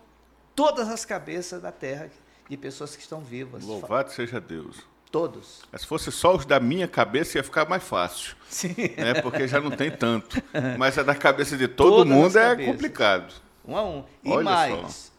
todas 0.54 0.88
as 0.88 1.04
cabeças 1.04 1.60
da 1.60 1.70
terra 1.70 2.10
de 2.48 2.56
pessoas 2.56 2.96
que 2.96 3.02
estão 3.02 3.20
vivas. 3.20 3.62
Louvado 3.62 4.10
seja 4.10 4.40
Deus. 4.40 4.82
Todos. 5.14 5.61
Mas 5.70 5.83
Se 5.83 5.87
fosse 5.87 6.11
só 6.11 6.35
os 6.35 6.44
da 6.44 6.59
minha 6.59 6.88
cabeça, 6.88 7.38
ia 7.38 7.44
ficar 7.44 7.68
mais 7.68 7.85
fácil. 7.85 8.35
Sim. 8.50 8.74
né? 8.96 9.20
Porque 9.22 9.46
já 9.46 9.61
não 9.61 9.70
tem 9.70 9.88
tanto. 9.96 10.42
Mas 10.77 10.98
a 10.98 11.05
da 11.05 11.14
cabeça 11.14 11.57
de 11.57 11.68
todo 11.68 11.98
Todas 11.98 12.12
mundo 12.12 12.37
é 12.37 12.48
cabeças. 12.48 12.72
complicado. 12.72 13.35
Um 13.64 13.77
a 13.77 13.85
um. 13.85 14.05
E 14.24 14.29
Olha 14.33 14.42
mais, 14.42 15.12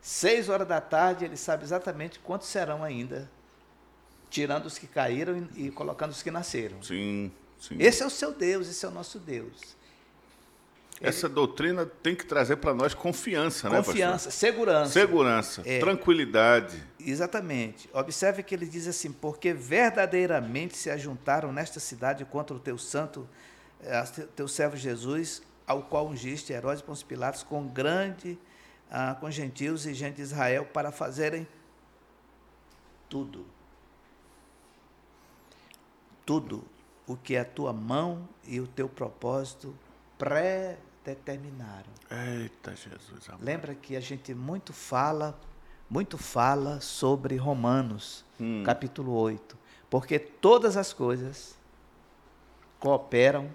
seis 0.00 0.48
horas 0.48 0.68
da 0.68 0.80
tarde, 0.80 1.24
ele 1.24 1.36
sabe 1.36 1.64
exatamente 1.64 2.20
quantos 2.20 2.46
serão 2.46 2.84
ainda, 2.84 3.28
tirando 4.30 4.66
os 4.66 4.78
que 4.78 4.86
caíram 4.86 5.48
e, 5.56 5.66
e 5.66 5.70
colocando 5.72 6.12
os 6.12 6.22
que 6.22 6.30
nasceram. 6.30 6.80
Sim, 6.80 7.32
sim. 7.58 7.74
Esse 7.80 8.04
é 8.04 8.06
o 8.06 8.10
seu 8.10 8.32
Deus, 8.32 8.68
esse 8.68 8.86
é 8.86 8.88
o 8.88 8.92
nosso 8.92 9.18
Deus. 9.18 9.74
Essa 11.02 11.28
doutrina 11.28 11.84
tem 11.84 12.14
que 12.14 12.24
trazer 12.24 12.56
para 12.56 12.72
nós 12.72 12.94
confiança, 12.94 13.68
né, 13.68 13.82
Confiança, 13.82 14.30
segurança. 14.30 14.92
Segurança, 14.92 15.62
É. 15.64 15.80
tranquilidade. 15.80 16.82
Exatamente. 17.00 17.90
Observe 17.92 18.42
que 18.42 18.54
ele 18.54 18.66
diz 18.66 18.86
assim: 18.86 19.10
porque 19.10 19.52
verdadeiramente 19.52 20.76
se 20.76 20.90
ajuntaram 20.90 21.52
nesta 21.52 21.80
cidade 21.80 22.24
contra 22.24 22.54
o 22.56 22.60
teu 22.60 22.78
santo, 22.78 23.28
eh, 23.82 24.02
teu 24.36 24.46
servo 24.46 24.76
Jesus, 24.76 25.42
ao 25.66 25.82
qual 25.82 26.06
ungiste 26.06 26.52
Herodes 26.52 26.80
e 26.80 26.84
Pôncio 26.84 27.04
Pilatos 27.06 27.42
com 27.42 27.66
grande, 27.66 28.38
ah, 28.90 29.16
com 29.18 29.30
gentios 29.30 29.86
e 29.86 29.94
gente 29.94 30.16
de 30.16 30.22
Israel, 30.22 30.66
para 30.72 30.92
fazerem 30.92 31.46
tudo. 33.08 33.44
Tudo 36.24 36.64
o 37.06 37.16
que 37.16 37.36
a 37.36 37.44
tua 37.44 37.72
mão 37.72 38.28
e 38.44 38.60
o 38.60 38.66
teu 38.66 38.88
propósito 38.88 39.74
predeterminaram. 41.02 41.90
Eita, 42.10 42.74
Jesus. 42.74 43.28
amado. 43.28 43.44
Lembra 43.44 43.74
que 43.74 43.96
a 43.96 44.00
gente 44.00 44.32
muito 44.34 44.72
fala, 44.72 45.38
muito 45.88 46.16
fala 46.16 46.80
sobre 46.80 47.36
Romanos, 47.36 48.24
Hum. 48.40 48.62
capítulo 48.64 49.12
8. 49.12 49.56
Porque 49.90 50.18
todas 50.18 50.76
as 50.76 50.92
coisas 50.92 51.56
cooperam 52.80 53.50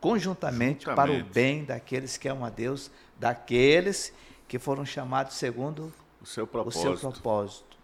conjuntamente, 0.00 0.84
para 0.84 1.10
o 1.10 1.24
bem 1.24 1.64
daqueles 1.64 2.16
que 2.18 2.28
amam 2.28 2.44
a 2.44 2.50
Deus, 2.50 2.90
daqueles 3.18 4.12
que 4.46 4.58
foram 4.58 4.84
chamados 4.84 5.34
segundo 5.36 5.92
O 6.20 6.26
seu 6.26 6.44
o 6.44 6.46
propósito. 6.46 6.96
seu 6.98 7.10
propósito. 7.12 7.76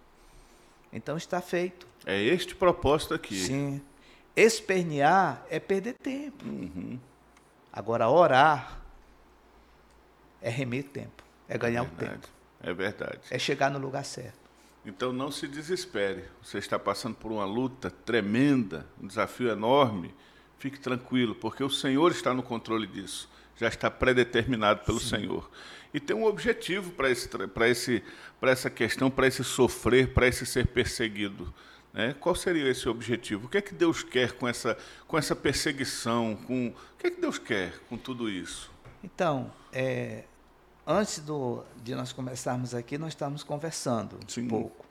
Então 0.93 1.17
está 1.17 1.41
feito. 1.41 1.87
É 2.05 2.21
este 2.23 2.55
propósito 2.55 3.15
aqui. 3.15 3.35
Sim. 3.37 3.81
Espernear 4.37 5.43
é 5.49 5.59
perder 5.59 5.95
tempo. 5.95 6.45
Uhum. 6.45 6.99
Agora, 7.73 8.09
orar 8.09 8.81
é 10.43 10.51
remir 10.51 10.85
tempo, 10.85 11.23
é 11.49 11.57
ganhar 11.59 11.81
é 11.81 11.83
o 11.83 11.87
tempo, 11.87 12.29
É 12.63 12.73
verdade. 12.73 13.21
é 13.31 13.39
chegar 13.39 13.71
no 13.71 13.79
lugar 13.79 14.05
certo. 14.05 14.39
Então 14.85 15.13
não 15.13 15.31
se 15.31 15.47
desespere. 15.47 16.25
Você 16.43 16.59
está 16.59 16.79
passando 16.79 17.15
por 17.15 17.31
uma 17.31 17.45
luta 17.45 17.91
tremenda, 17.91 18.87
um 19.01 19.07
desafio 19.07 19.51
enorme. 19.51 20.15
Fique 20.59 20.79
tranquilo, 20.81 21.35
porque 21.35 21.63
o 21.63 21.71
Senhor 21.71 22.11
está 22.13 22.33
no 22.35 22.43
controle 22.43 22.87
disso. 22.87 23.29
já 23.57 23.69
está 23.69 23.91
predeterminado 23.91 24.81
pelo 24.87 24.99
Sim. 24.99 25.09
Senhor. 25.09 25.51
E 25.93 26.01
tem 26.01 26.17
um 26.17 26.25
objetivo 26.25 26.93
para 26.93 27.11
esse, 27.11 27.29
esse, 27.67 28.03
essa 28.41 28.71
questão, 28.71 29.11
para 29.11 29.27
esse 29.27 29.45
sofrer, 29.45 30.15
para 30.15 30.27
esse 30.27 30.47
ser 30.47 30.67
perseguido. 30.69 31.53
Né? 31.93 32.15
Qual 32.19 32.35
seria 32.35 32.69
esse 32.69 32.89
objetivo? 32.89 33.47
O 33.47 33.49
que 33.49 33.59
é 33.59 33.61
que 33.61 33.75
Deus 33.75 34.03
quer 34.03 34.33
com 34.33 34.47
essa, 34.47 34.77
com 35.07 35.19
essa 35.19 35.35
perseguição? 35.35 36.37
Com, 36.47 36.69
o 36.69 36.99
que 36.99 37.09
é 37.09 37.11
que 37.11 37.21
Deus 37.21 37.39
quer 37.39 37.79
com 37.89 37.97
tudo 37.97 38.29
isso? 38.29 38.71
Então, 39.03 39.53
é, 39.73 40.25
antes 40.87 41.21
do, 41.21 41.65
de 41.83 41.95
nós 41.95 42.13
começarmos 42.13 42.75
aqui, 42.75 42.99
nós 42.99 43.09
estávamos 43.09 43.43
conversando 43.43 44.19
Sim. 44.29 44.43
um 44.43 44.49
pouco. 44.49 44.87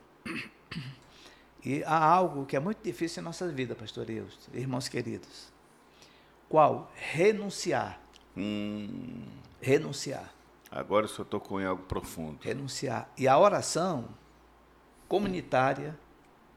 E 1.63 1.83
há 1.83 2.03
algo 2.03 2.45
que 2.45 2.55
é 2.55 2.59
muito 2.59 2.81
difícil 2.81 3.21
em 3.21 3.23
nossa 3.23 3.47
vida, 3.49 3.75
pastor 3.75 4.09
Eus, 4.09 4.49
irmãos 4.53 4.87
queridos. 4.87 5.51
Qual? 6.47 6.91
Renunciar. 6.95 7.99
Hum. 8.35 9.25
Renunciar. 9.61 10.33
Agora 10.71 11.05
o 11.05 11.09
senhor 11.09 11.25
tocou 11.25 11.59
em 11.59 11.65
algo 11.65 11.83
profundo. 11.83 12.39
Renunciar. 12.41 13.09
E 13.17 13.27
a 13.27 13.37
oração 13.37 14.07
comunitária, 15.07 15.99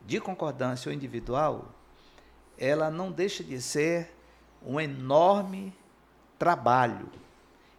de 0.06 0.20
concordância 0.20 0.88
ou 0.88 0.94
individual, 0.94 1.68
ela 2.58 2.90
não 2.90 3.10
deixa 3.10 3.42
de 3.42 3.60
ser 3.60 4.14
um 4.64 4.80
enorme 4.80 5.74
trabalho. 6.38 7.08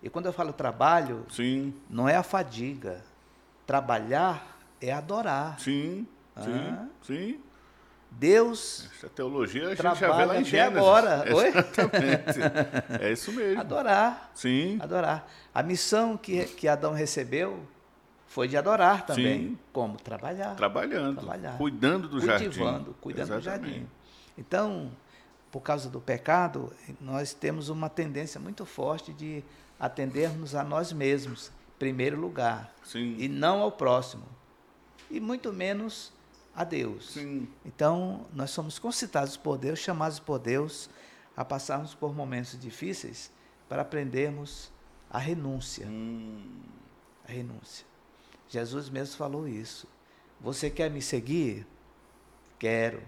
E 0.02 0.10
quando 0.10 0.26
eu 0.26 0.34
falo 0.34 0.52
trabalho, 0.52 1.26
Sim. 1.30 1.74
não 1.90 2.08
é 2.10 2.16
a 2.16 2.24
fadiga. 2.24 3.02
Trabalhar 3.66 4.60
é 4.82 4.92
adorar. 4.92 5.60
Sim. 5.60 6.06
Sim, 6.42 6.90
sim. 7.04 7.40
Deus. 8.10 8.90
Essa 8.96 9.10
teologia 9.10 9.68
a 9.68 9.70
gente 9.70 9.84
já 9.84 9.94
vê 9.94 10.26
lá 10.26 10.40
em 10.40 10.44
Gênesis. 10.44 10.78
agora. 10.78 11.26
Oi? 11.34 11.48
Exatamente. 11.48 13.02
é 13.02 13.12
isso 13.12 13.32
mesmo. 13.32 13.62
Adorar. 13.62 14.32
Sim. 14.34 14.78
Adorar. 14.82 15.28
A 15.54 15.64
missão 15.64 16.18
que, 16.18 16.46
que 16.46 16.68
Adão 16.68 16.94
recebeu 16.94 17.60
foi 18.34 18.48
de 18.48 18.58
adorar 18.58 19.06
também. 19.06 19.50
Sim. 19.50 19.60
Como? 19.72 19.96
Trabalhar. 19.96 20.56
Trabalhando. 20.56 21.18
Trabalhar. 21.22 21.56
Cuidando 21.56 22.08
do 22.08 22.20
Cultivando, 22.20 22.40
jardim. 22.40 22.60
Cuidando, 22.60 22.96
cuidando 23.00 23.36
do 23.36 23.42
jardim. 23.42 23.88
Então, 24.36 24.92
por 25.52 25.62
causa 25.62 25.88
do 25.88 26.02
pecado, 26.02 26.74
nós 27.00 27.32
temos 27.32 27.70
uma 27.70 27.90
tendência 27.90 28.42
muito 28.42 28.66
forte 28.66 29.14
de 29.14 29.44
atendermos 29.80 30.56
a 30.56 30.64
nós 30.64 30.92
mesmos, 30.92 31.50
em 31.76 31.78
primeiro 31.78 32.20
lugar. 32.20 32.74
Sim. 32.84 33.16
E 33.20 33.28
não 33.28 33.62
ao 33.62 33.72
próximo. 33.72 34.24
E 35.12 35.20
muito 35.20 35.54
menos 35.54 36.12
a 36.56 36.64
Deus. 36.64 37.12
Sim. 37.12 37.48
Então, 37.64 38.26
nós 38.34 38.50
somos 38.50 38.80
concitados 38.80 39.38
por 39.38 39.60
Deus, 39.60 39.78
chamados 39.78 40.18
por 40.18 40.40
Deus 40.40 40.90
a 41.38 41.46
passarmos 41.46 41.94
por 41.94 42.16
momentos 42.16 42.60
difíceis 42.60 43.32
para 43.70 43.84
aprendermos 43.84 44.72
a 45.08 45.20
renúncia. 45.20 45.86
Hum. 45.86 46.64
A 47.30 47.32
renúncia. 47.32 47.93
Jesus 48.50 48.90
mesmo 48.90 49.16
falou 49.16 49.48
isso. 49.48 49.88
Você 50.40 50.70
quer 50.70 50.90
me 50.90 51.02
seguir? 51.02 51.66
Quero. 52.60 53.02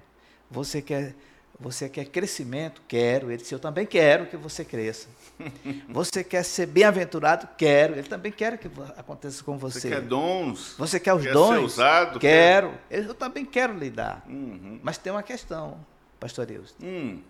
Você 0.49 0.81
quer 0.81 1.15
você 1.59 1.87
quer 1.87 2.05
crescimento? 2.05 2.81
Quero. 2.87 3.31
Ele 3.31 3.37
disse: 3.37 3.53
Eu 3.53 3.59
também 3.59 3.85
quero 3.85 4.25
que 4.27 4.35
você 4.35 4.65
cresça. 4.65 5.07
Você 5.89 6.23
quer 6.23 6.43
ser 6.43 6.65
bem-aventurado? 6.65 7.47
Quero. 7.57 7.93
Ele 7.93 8.07
também 8.07 8.31
quer 8.31 8.57
que 8.57 8.69
aconteça 8.97 9.43
com 9.43 9.57
você. 9.57 9.79
Você 9.79 9.89
quer 9.89 10.01
dons? 10.01 10.75
Você 10.77 10.99
quer 10.99 11.13
os 11.13 11.23
quer 11.23 11.33
dons? 11.33 11.49
Ser 11.49 11.59
usado? 11.59 12.19
Quero. 12.19 12.73
Quer... 12.89 12.99
Eu 12.99 13.13
também 13.13 13.45
quero 13.45 13.77
lhe 13.77 13.89
dar. 13.89 14.23
Uhum. 14.27 14.79
Mas 14.81 14.97
tem 14.97 15.11
uma 15.11 15.23
questão, 15.23 15.77
pastor 16.19 16.45
Deus. 16.45 16.75
Hum. 16.81 17.21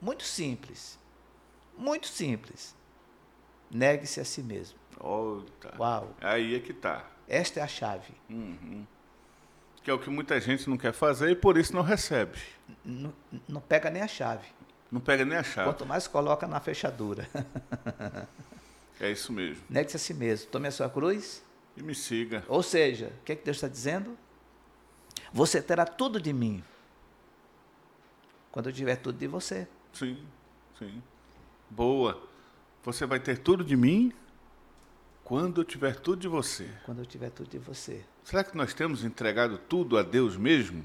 Muito 0.00 0.22
simples. 0.22 0.98
Muito 1.76 2.08
simples. 2.08 2.74
Negue-se 3.70 4.20
a 4.20 4.24
si 4.24 4.42
mesmo. 4.42 4.78
Oh, 5.00 5.42
tá. 5.60 5.74
Uau. 5.78 6.14
Aí 6.20 6.54
é 6.54 6.60
que 6.60 6.72
tá. 6.72 7.04
Esta 7.28 7.60
é 7.60 7.62
a 7.62 7.68
chave. 7.68 8.12
Uhum 8.28 8.86
que 9.88 9.90
é 9.90 9.94
o 9.94 9.98
que 9.98 10.10
muita 10.10 10.38
gente 10.38 10.68
não 10.68 10.76
quer 10.76 10.92
fazer 10.92 11.30
e 11.30 11.34
por 11.34 11.56
isso 11.56 11.74
não 11.74 11.80
recebe. 11.80 12.38
Não, 12.84 13.10
não 13.48 13.58
pega 13.58 13.88
nem 13.88 14.02
a 14.02 14.06
chave. 14.06 14.46
Não 14.92 15.00
pega 15.00 15.24
nem 15.24 15.38
a 15.38 15.42
chave. 15.42 15.66
Quanto 15.66 15.86
mais 15.86 16.06
coloca 16.06 16.46
na 16.46 16.60
fechadura. 16.60 17.26
é 19.00 19.10
isso 19.10 19.32
mesmo. 19.32 19.64
Negue-se 19.70 19.96
a 19.96 19.98
si 19.98 20.12
mesmo. 20.12 20.50
Tome 20.50 20.68
a 20.68 20.70
sua 20.70 20.90
cruz. 20.90 21.42
E 21.74 21.82
me 21.82 21.94
siga. 21.94 22.44
Ou 22.48 22.62
seja, 22.62 23.14
o 23.18 23.24
que, 23.24 23.32
é 23.32 23.36
que 23.36 23.42
Deus 23.42 23.56
está 23.56 23.66
dizendo? 23.66 24.14
Você 25.32 25.62
terá 25.62 25.86
tudo 25.86 26.20
de 26.20 26.34
mim. 26.34 26.62
Quando 28.52 28.68
eu 28.68 28.72
tiver 28.74 28.96
tudo 28.96 29.16
de 29.18 29.26
você. 29.26 29.66
Sim, 29.94 30.22
sim. 30.78 31.02
Boa. 31.70 32.22
Você 32.84 33.06
vai 33.06 33.20
ter 33.20 33.38
tudo 33.38 33.64
de 33.64 33.74
mim 33.74 34.12
quando 35.28 35.60
eu 35.60 35.64
tiver 35.64 35.94
tudo 35.94 36.20
de 36.20 36.26
você. 36.26 36.66
Quando 36.86 37.00
eu 37.00 37.06
tiver 37.06 37.28
tudo 37.28 37.50
de 37.50 37.58
você. 37.58 38.00
Será 38.24 38.42
que 38.42 38.56
nós 38.56 38.72
temos 38.72 39.04
entregado 39.04 39.58
tudo 39.58 39.98
a 39.98 40.02
Deus 40.02 40.38
mesmo? 40.38 40.82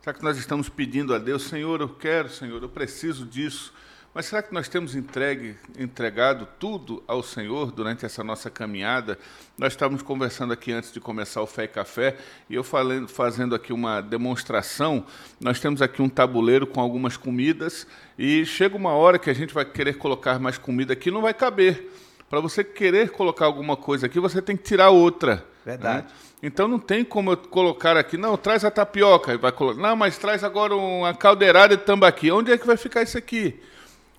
Será 0.00 0.14
que 0.14 0.24
nós 0.24 0.38
estamos 0.38 0.70
pedindo 0.70 1.14
a 1.14 1.18
Deus, 1.18 1.42
Senhor, 1.42 1.82
eu 1.82 1.90
quero, 1.90 2.30
Senhor, 2.30 2.62
eu 2.62 2.68
preciso 2.70 3.26
disso. 3.26 3.74
Mas 4.14 4.24
será 4.24 4.42
que 4.42 4.54
nós 4.54 4.68
temos 4.68 4.94
entregue, 4.94 5.54
entregado 5.78 6.48
tudo 6.58 7.04
ao 7.06 7.22
Senhor 7.22 7.70
durante 7.72 8.06
essa 8.06 8.24
nossa 8.24 8.48
caminhada? 8.48 9.18
Nós 9.58 9.74
estávamos 9.74 10.00
conversando 10.00 10.54
aqui 10.54 10.72
antes 10.72 10.90
de 10.90 10.98
começar 10.98 11.42
o 11.42 11.46
Fé 11.46 11.64
e 11.64 11.68
Café 11.68 12.16
e 12.48 12.54
eu 12.54 12.64
falando, 12.64 13.06
fazendo 13.06 13.54
aqui 13.54 13.70
uma 13.70 14.00
demonstração. 14.00 15.04
Nós 15.38 15.60
temos 15.60 15.82
aqui 15.82 16.00
um 16.00 16.08
tabuleiro 16.08 16.66
com 16.66 16.80
algumas 16.80 17.18
comidas 17.18 17.86
e 18.18 18.46
chega 18.46 18.76
uma 18.76 18.92
hora 18.92 19.18
que 19.18 19.28
a 19.28 19.34
gente 19.34 19.52
vai 19.52 19.66
querer 19.66 19.98
colocar 19.98 20.38
mais 20.38 20.56
comida 20.56 20.94
aqui, 20.94 21.10
não 21.10 21.20
vai 21.20 21.34
caber. 21.34 21.90
Para 22.28 22.40
você 22.40 22.64
querer 22.64 23.10
colocar 23.10 23.46
alguma 23.46 23.76
coisa 23.76 24.06
aqui, 24.06 24.18
você 24.18 24.40
tem 24.42 24.56
que 24.56 24.62
tirar 24.62 24.90
outra. 24.90 25.44
Verdade. 25.64 26.04
Né? 26.04 26.12
Então 26.42 26.68
não 26.68 26.78
tem 26.78 27.04
como 27.04 27.32
eu 27.32 27.36
colocar 27.36 27.96
aqui, 27.96 28.16
não, 28.16 28.36
traz 28.36 28.64
a 28.64 28.70
tapioca. 28.70 29.36
Vai 29.38 29.52
colocar, 29.52 29.80
não, 29.80 29.96
mas 29.96 30.18
traz 30.18 30.44
agora 30.44 30.74
uma 30.76 31.14
caldeirada 31.14 31.76
de 31.76 31.82
tambaqui. 31.84 32.30
Onde 32.30 32.52
é 32.52 32.58
que 32.58 32.66
vai 32.66 32.76
ficar 32.76 33.02
isso 33.02 33.16
aqui? 33.16 33.60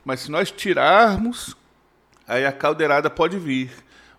Mas 0.04 0.22
se 0.22 0.32
nós 0.32 0.50
tirarmos, 0.52 1.56
aí 2.28 2.46
a 2.46 2.52
caldeirada 2.52 3.10
pode 3.10 3.38
vir. 3.38 3.72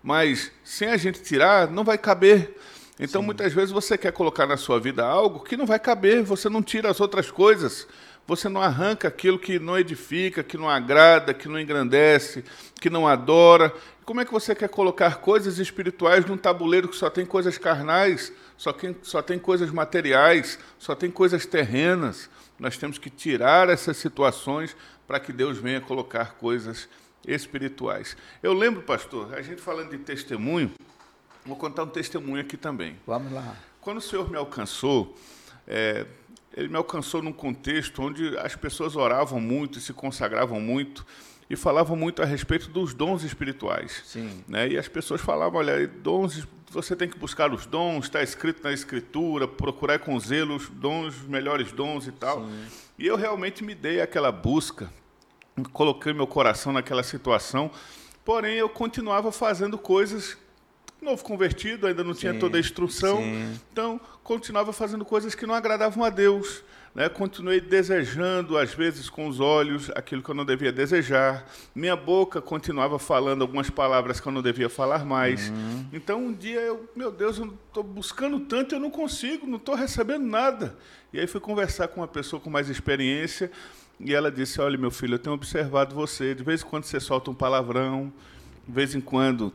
Mas 0.03 0.53
sem 0.62 0.88
a 0.88 0.96
gente 0.96 1.20
tirar, 1.22 1.68
não 1.68 1.83
vai 1.83 1.99
caber. 1.99 2.57
Então 2.99 3.20
Sim. 3.20 3.27
muitas 3.27 3.53
vezes 3.53 3.70
você 3.70 3.99
quer 3.99 4.12
colocar 4.12 4.46
na 4.46 4.57
sua 4.57 4.79
vida 4.79 5.05
algo 5.05 5.40
que 5.40 5.57
não 5.57 5.66
vai 5.66 5.79
caber, 5.79 6.22
você 6.22 6.49
não 6.49 6.62
tira 6.62 6.90
as 6.90 7.01
outras 7.01 7.31
coisas 7.31 7.87
você 8.27 8.49
não 8.49 8.61
arranca 8.61 9.09
aquilo 9.09 9.39
que 9.39 9.59
não 9.59 9.79
edifica, 9.79 10.43
que 10.43 10.57
não 10.57 10.69
agrada, 10.69 11.33
que 11.33 11.49
não 11.49 11.61
engrandece, 11.61 12.45
que 12.81 12.91
não 12.91 13.07
adora. 13.07 13.73
Como 14.05 14.21
é 14.21 14.25
que 14.25 14.33
você 14.33 14.55
quer 14.55 14.69
colocar 14.69 15.17
coisas 15.17 15.59
espirituais 15.59 16.25
num 16.27 16.37
tabuleiro 16.37 16.89
que 16.89 16.97
só 16.97 17.09
tem 17.09 17.25
coisas 17.25 17.57
carnais, 17.57 18.33
só 18.57 18.73
tem, 18.73 18.97
só 19.03 19.23
tem 19.23 19.39
coisas 19.39 19.71
materiais, 19.71 20.59
só 20.79 20.95
tem 20.95 21.11
coisas 21.11 21.47
terrenas? 21.47 22.29
Nós 22.59 22.77
temos 22.77 22.99
que 22.99 23.11
tirar 23.11 23.69
essas 23.69 23.97
situações 23.97 24.77
para 25.07 25.21
que 25.21 25.33
Deus 25.33 25.59
venha 25.59 25.81
colocar 25.81 26.35
coisas 26.35 26.89
espirituais. 27.27 28.17
Eu 28.43 28.53
lembro, 28.53 28.83
pastor, 28.83 29.35
a 29.35 29.43
gente 29.43 29.61
falando 29.61 29.91
de 29.91 29.99
testemunho, 29.99 30.73
vou 31.45 31.57
contar 31.57 31.85
um 31.85 31.89
testemunho 31.89 32.41
aqui 32.41 32.57
também. 32.57 32.99
Vamos 33.07 33.33
lá. 33.33 33.57
Quando 33.81 33.99
o 33.99 34.01
Senhor 34.01 34.29
me 34.31 34.37
alcançou, 34.37 35.17
é, 35.67 36.07
ele 36.57 36.69
me 36.69 36.77
alcançou 36.77 37.21
num 37.21 37.33
contexto 37.33 38.03
onde 38.03 38.37
as 38.38 38.57
pessoas 38.57 38.97
oravam 38.97 39.40
muito 39.40 39.79
e 39.79 39.83
se 39.83 39.92
consagravam 39.92 40.59
muito 40.59 41.05
e 41.49 41.55
falavam 41.55 41.97
muito 41.97 42.23
a 42.23 42.25
respeito 42.25 42.69
dos 42.69 42.95
dons 42.95 43.23
espirituais. 43.23 44.03
Sim. 44.07 44.42
Né? 44.49 44.71
E 44.71 44.79
as 44.79 44.88
pessoas 44.88 45.21
falavam, 45.21 45.61
olha, 45.61 45.87
dons, 45.87 46.47
você 46.71 46.97
tem 46.97 47.09
que 47.09 47.19
buscar 47.19 47.53
os 47.53 47.66
dons, 47.66 48.07
está 48.07 48.23
escrito 48.23 48.64
na 48.64 48.73
Escritura, 48.73 49.47
procurar 49.47 49.99
com 49.99 50.19
zelo 50.19 50.57
os 50.57 50.69
dons, 50.69 51.14
os 51.16 51.29
melhores 51.29 51.71
dons 51.71 52.07
e 52.07 52.12
tal. 52.12 52.45
Sim. 52.45 52.64
E 52.99 53.07
eu 53.07 53.16
realmente 53.16 53.62
me 53.62 53.75
dei 53.75 54.01
aquela 54.01 54.33
busca, 54.33 54.90
coloquei 55.73 56.12
meu 56.12 56.27
coração 56.27 56.73
naquela 56.73 57.03
situação, 57.03 57.71
porém 58.25 58.57
eu 58.57 58.69
continuava 58.69 59.31
fazendo 59.31 59.79
coisas 59.79 60.37
novo 61.07 61.25
convertido, 61.25 61.87
ainda 61.87 62.05
não 62.05 62.12
sim, 62.12 62.21
tinha 62.21 62.35
toda 62.35 62.59
a 62.59 62.61
instrução. 62.61 63.19
Sim. 63.19 63.59
Então, 63.73 64.01
continuava 64.23 64.73
fazendo 64.73 65.05
coisas 65.05 65.35
que 65.35 65.47
não 65.47 65.55
agradavam 65.55 66.05
a 66.05 66.11
Deus. 66.11 66.62
Né? 66.95 67.09
Continuei 67.09 67.61
desejando, 67.61 68.59
às 68.59 68.75
vezes 68.75 69.09
com 69.09 69.29
os 69.29 69.38
olhos, 69.38 69.90
aquilo 69.95 70.23
que 70.23 70.31
eu 70.31 70.35
não 70.35 70.45
devia 70.45 70.73
desejar. 70.73 71.47
Minha 71.75 71.95
boca 71.95 72.40
continuava 72.40 72.99
falando 72.99 73.42
algumas 73.42 73.71
palavras 73.71 74.19
que 74.19 74.27
eu 74.27 74.33
não 74.33 74.42
devia 74.42 74.69
falar 74.69 75.05
mais. 75.05 75.51
Uhum. 75.51 75.87
Então, 75.92 76.27
um 76.27 76.33
dia, 76.33 76.61
eu, 76.61 76.88
meu 76.97 77.12
Deus, 77.12 77.38
eu 77.38 77.55
estou 77.69 77.83
buscando 77.83 78.40
tanto, 78.40 78.75
eu 78.75 78.81
não 78.81 78.90
consigo, 78.90 79.47
não 79.47 79.59
estou 79.59 79.75
recebendo 79.75 80.25
nada. 80.27 80.77
E 81.12 81.21
aí 81.21 81.27
fui 81.27 81.40
conversar 81.40 81.88
com 81.88 82.01
uma 82.01 82.09
pessoa 82.09 82.40
com 82.40 82.51
mais 82.51 82.69
experiência. 82.69 83.51
E 84.01 84.14
ela 84.14 84.31
disse: 84.31 84.61
Olha, 84.61 84.77
meu 84.77 84.90
filho, 84.90 85.14
eu 85.14 85.19
tenho 85.19 85.35
observado 85.35 85.95
você. 85.95 86.35
De 86.35 86.42
vez 86.42 86.62
em 86.62 86.66
quando 86.66 86.85
você 86.85 86.99
solta 86.99 87.31
um 87.31 87.35
palavrão, 87.35 88.12
de 88.66 88.73
vez 88.73 88.95
em 88.95 89.01
quando 89.01 89.53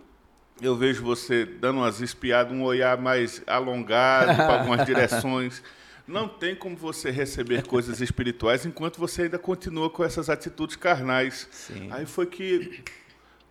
eu 0.62 0.76
vejo 0.76 1.04
você 1.04 1.46
dando 1.46 1.78
umas 1.78 2.02
espiadas, 2.02 2.54
um 2.54 2.64
olhar 2.64 2.98
mais 2.98 3.42
alongado 3.48 4.36
para 4.36 4.60
algumas 4.60 4.84
direções. 4.88 5.64
Não 6.08 6.28
tem 6.28 6.56
como 6.56 6.76
você 6.76 7.10
receber 7.12 7.66
coisas 7.66 8.02
espirituais 8.02 8.66
enquanto 8.66 9.00
você 9.00 9.24
ainda 9.24 9.40
continua 9.40 9.90
com 9.90 10.04
essas 10.04 10.30
atitudes 10.30 10.76
carnais. 10.76 11.48
Sim. 11.52 11.88
Aí 11.92 12.06
foi 12.06 12.26
que 12.26 12.84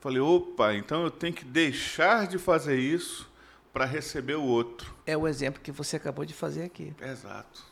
Falei, 0.00 0.18
opa, 0.18 0.74
então 0.74 1.04
eu 1.04 1.10
tenho 1.10 1.34
que 1.34 1.44
deixar 1.44 2.26
de 2.26 2.38
fazer 2.38 2.78
isso 2.78 3.30
para 3.70 3.84
receber 3.84 4.34
o 4.34 4.42
outro. 4.42 4.94
É 5.06 5.14
o 5.14 5.28
exemplo 5.28 5.60
que 5.60 5.70
você 5.70 5.96
acabou 5.96 6.24
de 6.24 6.32
fazer 6.32 6.62
aqui. 6.62 6.94
Exato. 7.02 7.62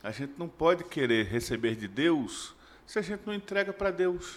A 0.00 0.12
gente 0.12 0.34
não 0.38 0.48
pode 0.48 0.84
querer 0.84 1.26
receber 1.26 1.74
de 1.74 1.88
Deus 1.88 2.54
se 2.86 2.96
a 3.00 3.02
gente 3.02 3.22
não 3.26 3.34
entrega 3.34 3.72
para 3.72 3.90
Deus. 3.90 4.36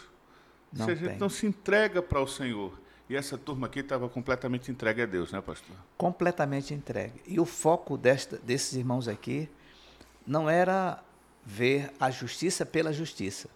Não 0.74 0.86
se 0.86 0.92
a 0.92 0.96
gente 0.96 1.10
tem. 1.10 1.18
não 1.20 1.30
se 1.30 1.46
entrega 1.46 2.02
para 2.02 2.20
o 2.20 2.28
Senhor. 2.28 2.74
E 3.10 3.16
essa 3.16 3.38
turma 3.38 3.68
aqui 3.68 3.80
estava 3.80 4.10
completamente 4.10 4.70
entregue 4.70 5.02
a 5.02 5.06
Deus, 5.06 5.32
né, 5.32 5.42
pastor? 5.42 5.76
completamente 5.98 6.74
entregue. 6.74 7.22
E 7.26 7.40
o 7.40 7.46
foco 7.46 7.98
desta, 7.98 8.38
desses 8.38 8.74
irmãos 8.74 9.08
aqui 9.08 9.50
não 10.26 10.50
era 10.50 11.02
ver 11.46 11.92
a 12.00 12.12
justiça 12.12 12.66
pela 12.66 12.92
justiça, 12.92 13.50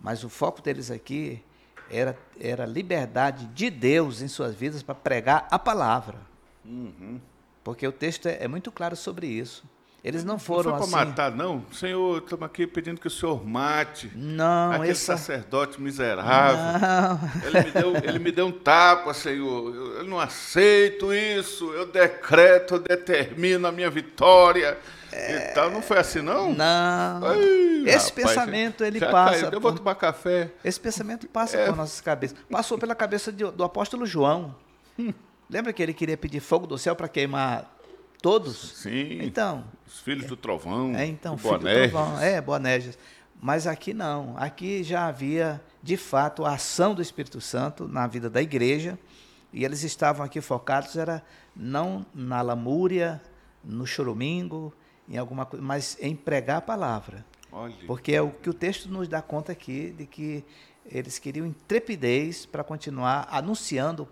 mas 0.00 0.22
o 0.22 0.28
foco 0.28 0.62
deles 0.62 0.90
aqui 0.90 1.42
era, 1.90 2.16
era 2.38 2.62
a 2.62 2.66
liberdade 2.66 3.46
de 3.46 3.68
Deus 3.70 4.22
em 4.22 4.28
suas 4.28 4.54
vidas 4.54 4.82
para 4.82 4.94
pregar 4.94 5.48
a 5.50 5.58
palavra. 5.58 6.20
Uhum. 6.64 7.20
Porque 7.64 7.86
o 7.86 7.92
texto 7.92 8.26
é, 8.26 8.44
é 8.44 8.48
muito 8.48 8.70
claro 8.70 8.94
sobre 8.94 9.26
isso. 9.26 9.64
Eles 10.04 10.22
não 10.24 10.34
Não 10.34 10.38
foram 10.38 10.70
foi 10.70 10.80
assim. 10.82 10.90
para 10.92 11.04
matar, 11.06 11.30
não? 11.32 11.64
Senhor, 11.72 12.18
estamos 12.22 12.46
aqui 12.46 12.66
pedindo 12.66 13.00
que 13.00 13.08
o 13.08 13.10
Senhor 13.10 13.44
mate 13.44 14.10
Não, 14.14 14.72
aquele 14.72 14.92
essa. 14.92 15.16
sacerdote 15.16 15.80
miserável. 15.80 16.56
Não. 16.56 17.20
Ele 17.48 17.64
me, 17.64 17.70
deu, 17.72 17.96
ele 18.04 18.18
me 18.20 18.32
deu 18.32 18.46
um 18.46 18.52
tapa, 18.52 19.12
Senhor. 19.12 19.74
Eu, 19.74 19.98
eu 19.98 20.04
não 20.04 20.20
aceito 20.20 21.12
isso. 21.12 21.72
Eu 21.72 21.86
decreto, 21.86 22.74
eu 22.74 22.78
determino 22.78 23.66
a 23.66 23.72
minha 23.72 23.90
vitória. 23.90 24.78
E 25.12 25.52
tal. 25.52 25.68
Não 25.70 25.82
foi 25.82 25.98
assim, 25.98 26.20
não? 26.20 26.52
Não. 26.54 26.64
Ai, 27.26 27.82
Esse 27.86 28.10
rapaz, 28.10 28.10
pensamento 28.12 28.84
ele 28.84 29.00
passa. 29.00 29.40
caiu. 29.40 29.50
Eu 29.52 29.60
vou 29.60 29.72
tomar 29.72 29.96
café. 29.96 30.52
Esse 30.64 30.78
pensamento 30.78 31.26
passa 31.26 31.56
É. 31.56 31.66
por 31.66 31.74
nossas 31.76 32.00
cabeças. 32.00 32.36
Passou 32.48 32.78
pela 32.78 32.94
cabeça 32.94 33.32
de- 33.32 33.50
do 33.50 33.64
apóstolo 33.64 34.06
João. 34.06 34.54
Lembra 35.50 35.72
que 35.72 35.82
ele 35.82 35.94
queria 35.94 36.16
pedir 36.16 36.40
fogo 36.40 36.66
do 36.66 36.76
céu 36.78 36.94
para 36.94 37.08
queimar 37.08 37.74
todos? 38.20 38.56
Sim. 38.82 39.20
Então, 39.22 39.64
Os 39.86 40.00
filhos 40.00 40.26
do 40.26 40.36
trovão. 40.36 40.94
é, 40.96 41.06
então, 41.06 41.34
do 41.36 41.40
filho 41.40 41.54
do 41.54 41.58
Bonerges. 41.60 41.90
trovão, 41.90 42.20
é, 42.20 42.40
Boanerges. 42.40 42.98
Mas 43.40 43.66
aqui 43.66 43.94
não. 43.94 44.34
Aqui 44.36 44.82
já 44.82 45.06
havia, 45.06 45.60
de 45.82 45.96
fato, 45.96 46.44
a 46.44 46.54
ação 46.54 46.94
do 46.94 47.00
Espírito 47.02 47.40
Santo 47.40 47.86
na 47.86 48.06
vida 48.06 48.28
da 48.28 48.42
igreja. 48.42 48.98
E 49.52 49.64
eles 49.64 49.82
estavam 49.82 50.26
aqui 50.26 50.40
focados, 50.40 50.96
era 50.96 51.22
não 51.54 52.04
na 52.14 52.42
lamúria, 52.42 53.20
no 53.64 53.86
chorumingo, 53.86 54.74
em 55.08 55.16
alguma 55.16 55.46
coisa, 55.46 55.64
mas 55.64 55.96
em 56.00 56.14
pregar 56.14 56.58
a 56.58 56.60
palavra. 56.60 57.24
Olha. 57.50 57.74
Porque 57.86 58.12
é 58.12 58.20
o 58.20 58.30
que 58.30 58.50
o 58.50 58.54
texto 58.54 58.88
nos 58.90 59.08
dá 59.08 59.22
conta 59.22 59.52
aqui, 59.52 59.94
de 59.96 60.04
que 60.04 60.44
eles 60.84 61.18
queriam 61.18 61.46
intrepidez 61.46 62.44
para 62.44 62.62
continuar 62.64 63.26
anunciando, 63.30 64.06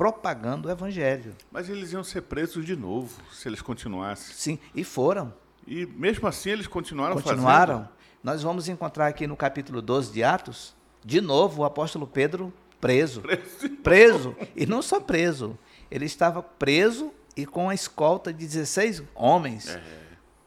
propagando 0.00 0.66
o 0.66 0.70
evangelho. 0.70 1.36
Mas 1.52 1.68
eles 1.68 1.92
iam 1.92 2.02
ser 2.02 2.22
presos 2.22 2.64
de 2.64 2.74
novo, 2.74 3.20
se 3.30 3.46
eles 3.46 3.60
continuassem. 3.60 4.34
Sim, 4.34 4.58
e 4.74 4.82
foram, 4.82 5.30
E 5.66 5.84
mesmo 5.84 6.26
assim 6.26 6.48
eles 6.48 6.66
continuaram, 6.66 7.20
continuaram. 7.20 7.86
Nós 8.24 8.42
vamos 8.42 8.66
encontrar 8.66 9.08
aqui 9.08 9.26
no 9.26 9.36
capítulo 9.36 9.82
12 9.82 10.10
de 10.10 10.24
Atos, 10.24 10.74
de 11.04 11.20
novo, 11.20 11.60
o 11.60 11.64
apóstolo 11.66 12.06
Pedro 12.06 12.50
preso. 12.80 13.22
Preso. 13.84 14.34
E 14.56 14.64
não 14.64 14.80
só 14.80 15.00
preso, 15.00 15.58
ele 15.90 16.06
estava 16.06 16.42
preso 16.42 17.12
e 17.36 17.44
com 17.44 17.68
a 17.68 17.74
escolta 17.74 18.32
de 18.32 18.46
16 18.46 19.02
homens 19.14 19.78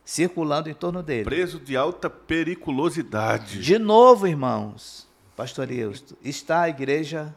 circulando 0.03 0.67
em 0.67 0.73
torno 0.73 1.03
dele. 1.03 1.25
fazendo. 1.25 1.35
Preso 1.35 1.59
de 1.59 1.77
alta 1.77 2.09
periculosidade. 2.09 3.61
De 3.61 3.77
novo, 3.77 4.25
irmãos, 4.25 5.07
pastor 5.35 5.71
Eusto, 5.71 6.17
está 6.23 6.63
a 6.63 6.69
igreja 6.69 7.35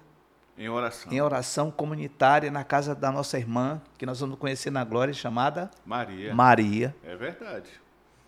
Em 0.59 0.69
oração. 0.69 1.13
em 1.13 1.21
oração 1.21 1.71
comunitária 1.71 2.51
na 2.51 2.65
casa 2.65 2.95
da 2.95 3.13
nossa 3.13 3.39
irmã, 3.39 3.81
que 3.99 4.07
nós 4.07 4.21
vamos 4.21 4.39
conhecer 4.39 4.71
na 4.71 4.85
glória, 4.85 5.13
chamada 5.13 5.71
Maria. 5.85 6.35
Maria. 6.35 6.97
É 7.05 7.15
verdade. 7.15 7.71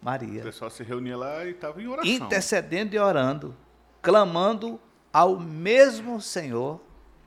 O 0.00 0.04
Maria. 0.04 0.42
pessoal 0.42 0.70
se 0.70 0.82
reunia 0.82 1.16
lá 1.16 1.44
e 1.44 1.52
estava 1.52 1.80
em 1.80 1.86
oração. 1.86 2.10
Intercedendo 2.10 2.94
e 2.94 2.98
orando, 2.98 3.56
clamando 4.02 4.78
ao 5.12 5.38
mesmo 5.38 6.20
Senhor 6.20 6.80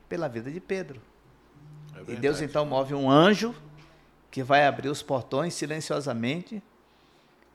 pela 0.08 0.28
vida 0.28 0.50
de 0.50 0.60
Pedro. 0.60 1.00
É 2.08 2.12
E. 2.12 2.16
Deus 2.16 2.40
então 2.40 2.64
move 2.64 2.94
um 2.94 3.10
anjo 3.10 3.54
que 4.30 4.42
vai 4.42 4.66
abrir 4.66 4.88
os 4.88 5.02
portões 5.02 5.52
silenciosamente. 5.54 6.62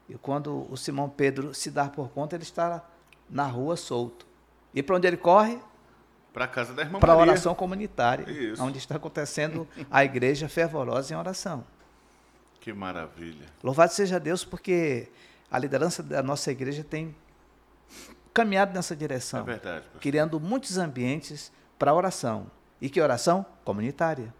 E 0.09 0.15
quando 0.15 0.71
o 0.71 0.77
Simão 0.77 1.09
Pedro 1.09 1.53
se 1.53 1.71
dá 1.71 1.89
por 1.89 2.09
conta, 2.09 2.35
ele 2.35 2.43
está 2.43 2.85
na 3.29 3.45
rua 3.45 3.75
solto. 3.75 4.25
E 4.73 4.83
para 4.83 4.95
onde 4.95 5.07
ele 5.07 5.17
corre? 5.17 5.59
Para 6.37 6.45
a 6.45 6.47
casa 6.47 6.71
da 6.71 6.83
irmã 6.83 6.99
Para 6.99 7.13
a 7.13 7.17
oração 7.17 7.55
comunitária, 7.55 8.29
Isso. 8.29 8.63
onde 8.63 8.77
está 8.77 8.95
acontecendo 8.97 9.67
a 9.89 10.05
igreja 10.05 10.47
fervorosa 10.47 11.11
em 11.11 11.17
oração. 11.17 11.65
Que 12.61 12.71
maravilha. 12.71 13.47
Louvado 13.63 13.91
seja 13.91 14.19
Deus, 14.19 14.45
porque 14.45 15.07
a 15.49 15.57
liderança 15.57 16.03
da 16.03 16.21
nossa 16.21 16.51
igreja 16.51 16.83
tem 16.83 17.15
caminhado 18.31 18.71
nessa 18.71 18.93
É 18.93 18.97
direção, 18.97 19.43
verdade. 19.45 19.81
pastor. 19.85 19.99
criando 19.99 20.39
muitos 20.39 20.77
ambientes 20.77 21.51
para 21.79 21.91
oração. 21.91 22.51
E 22.79 22.87
que 22.87 23.01
oração? 23.01 23.43
Comunitária. 23.65 24.31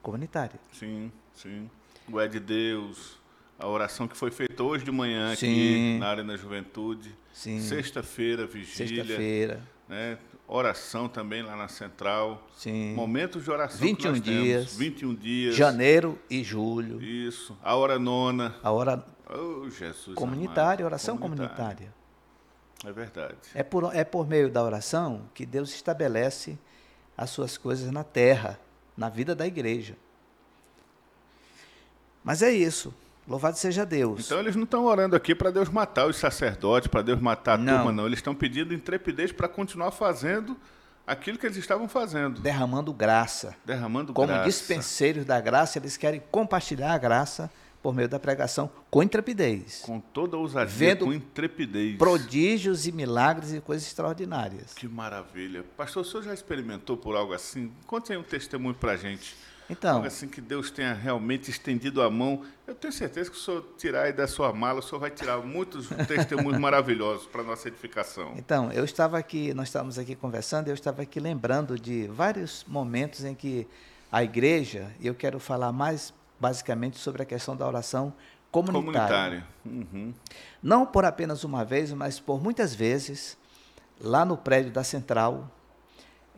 Comunitária. 0.00 0.60
Sim, 0.72 1.10
sim. 1.34 1.68
O 2.12 2.20
é 2.20 2.28
de 2.28 2.38
Deus. 2.38 3.18
A 3.58 3.66
oração 3.66 4.06
que 4.06 4.16
foi 4.16 4.30
feita 4.30 4.62
hoje 4.62 4.84
de 4.84 4.92
manhã 4.92 5.32
aqui 5.32 5.46
Sim. 5.46 5.98
na 5.98 6.06
área 6.06 6.22
da 6.22 6.36
juventude. 6.36 7.12
Sim. 7.32 7.58
Sexta-feira, 7.60 8.46
vigília. 8.46 9.02
Sexta-feira. 9.02 9.60
Né? 9.88 10.16
Oração 10.54 11.08
também 11.08 11.42
lá 11.42 11.56
na 11.56 11.66
central. 11.66 12.46
Sim. 12.56 12.92
Momentos 12.94 13.42
de 13.44 13.50
oração. 13.50 13.78
que 13.78 13.84
21 13.86 14.10
nós 14.10 14.20
temos. 14.20 14.42
dias. 14.44 14.76
21 14.76 15.14
dias. 15.14 15.54
Janeiro 15.56 16.18
e 16.28 16.44
julho. 16.44 17.02
Isso. 17.02 17.56
A 17.62 17.74
hora 17.74 17.98
nona. 17.98 18.54
A 18.62 18.70
hora 18.70 19.02
Oh, 19.34 19.70
Jesus. 19.70 20.14
comunitária, 20.14 20.82
amado. 20.84 20.92
oração 20.92 21.16
comunitária. 21.16 21.94
É 22.84 22.92
verdade. 22.92 23.34
É 23.54 23.62
por, 23.62 23.96
é 23.96 24.04
por 24.04 24.28
meio 24.28 24.50
da 24.50 24.62
oração 24.62 25.22
que 25.32 25.46
Deus 25.46 25.72
estabelece 25.74 26.58
as 27.16 27.30
suas 27.30 27.56
coisas 27.56 27.90
na 27.90 28.04
terra, 28.04 28.60
na 28.94 29.08
vida 29.08 29.34
da 29.34 29.46
igreja. 29.46 29.96
Mas 32.22 32.42
é 32.42 32.52
isso. 32.52 32.92
Louvado 33.26 33.56
seja 33.56 33.86
Deus. 33.86 34.26
Então 34.26 34.40
eles 34.40 34.56
não 34.56 34.64
estão 34.64 34.84
orando 34.84 35.14
aqui 35.14 35.34
para 35.34 35.50
Deus 35.50 35.68
matar 35.68 36.06
os 36.06 36.16
sacerdotes, 36.16 36.88
para 36.88 37.02
Deus 37.02 37.20
matar 37.20 37.54
a 37.54 37.58
Não. 37.58 37.76
turma, 37.76 37.92
não. 37.92 38.06
Eles 38.06 38.18
estão 38.18 38.34
pedindo 38.34 38.74
intrepidez 38.74 39.30
para 39.30 39.46
continuar 39.48 39.92
fazendo 39.92 40.56
aquilo 41.06 41.38
que 41.38 41.46
eles 41.46 41.56
estavam 41.56 41.88
fazendo. 41.88 42.40
derramando 42.40 42.92
graça. 42.92 43.54
Derramando 43.64 44.12
Como 44.12 44.28
graça. 44.28 44.44
dispenseiros 44.44 45.24
da 45.24 45.40
graça, 45.40 45.78
eles 45.78 45.96
querem 45.96 46.20
compartilhar 46.32 46.92
a 46.92 46.98
graça 46.98 47.50
por 47.80 47.92
meio 47.94 48.08
da 48.08 48.18
pregação 48.18 48.70
com 48.90 49.02
intrepidez. 49.02 49.80
Com 49.84 49.98
toda 50.00 50.36
ousadia, 50.36 50.88
Vendo 50.94 51.04
com 51.06 51.12
intrepidez. 51.12 51.96
Prodígios 51.98 52.86
e 52.86 52.92
milagres 52.92 53.52
e 53.52 53.60
coisas 53.60 53.86
extraordinárias. 53.86 54.72
Que 54.74 54.86
maravilha. 54.88 55.64
Pastor, 55.76 56.02
o 56.02 56.04
senhor 56.04 56.22
já 56.24 56.34
experimentou 56.34 56.96
por 56.96 57.16
algo 57.16 57.32
assim? 57.32 57.72
Conte 57.86 58.12
aí 58.12 58.18
um 58.18 58.22
testemunho 58.22 58.74
para 58.74 58.92
a 58.92 58.96
gente. 58.96 59.34
Então, 59.70 60.02
assim 60.04 60.28
que 60.28 60.40
Deus 60.40 60.70
tenha 60.70 60.92
realmente 60.92 61.50
estendido 61.50 62.02
a 62.02 62.10
mão. 62.10 62.42
Eu 62.66 62.74
tenho 62.74 62.92
certeza 62.92 63.30
que 63.30 63.36
o 63.36 63.40
senhor 63.40 63.64
tirar 63.78 64.02
aí 64.02 64.12
da 64.12 64.26
sua 64.26 64.52
mala, 64.52 64.80
o 64.80 64.82
senhor 64.82 64.98
vai 64.98 65.10
tirar 65.10 65.38
muitos 65.38 65.88
testemunhos 66.06 66.58
maravilhosos 66.60 67.26
para 67.26 67.42
nossa 67.42 67.68
edificação. 67.68 68.34
então, 68.36 68.72
eu 68.72 68.84
estava 68.84 69.18
aqui, 69.18 69.54
nós 69.54 69.68
estávamos 69.68 69.98
aqui 69.98 70.14
conversando, 70.14 70.68
eu 70.68 70.74
estava 70.74 71.02
aqui 71.02 71.20
lembrando 71.20 71.78
de 71.78 72.06
vários 72.08 72.64
momentos 72.68 73.24
em 73.24 73.34
que 73.34 73.66
a 74.10 74.22
igreja, 74.22 74.92
e 75.00 75.06
eu 75.06 75.14
quero 75.14 75.38
falar 75.38 75.72
mais 75.72 76.12
basicamente 76.38 76.98
sobre 76.98 77.22
a 77.22 77.24
questão 77.24 77.56
da 77.56 77.66
oração 77.66 78.12
comunitária. 78.50 79.46
Comunitária. 79.64 79.92
Uhum. 79.94 80.12
Não 80.62 80.84
por 80.84 81.04
apenas 81.04 81.44
uma 81.44 81.64
vez, 81.64 81.92
mas 81.92 82.20
por 82.20 82.42
muitas 82.42 82.74
vezes, 82.74 83.38
lá 83.98 84.24
no 84.24 84.36
prédio 84.36 84.70
da 84.70 84.84
Central, 84.84 85.50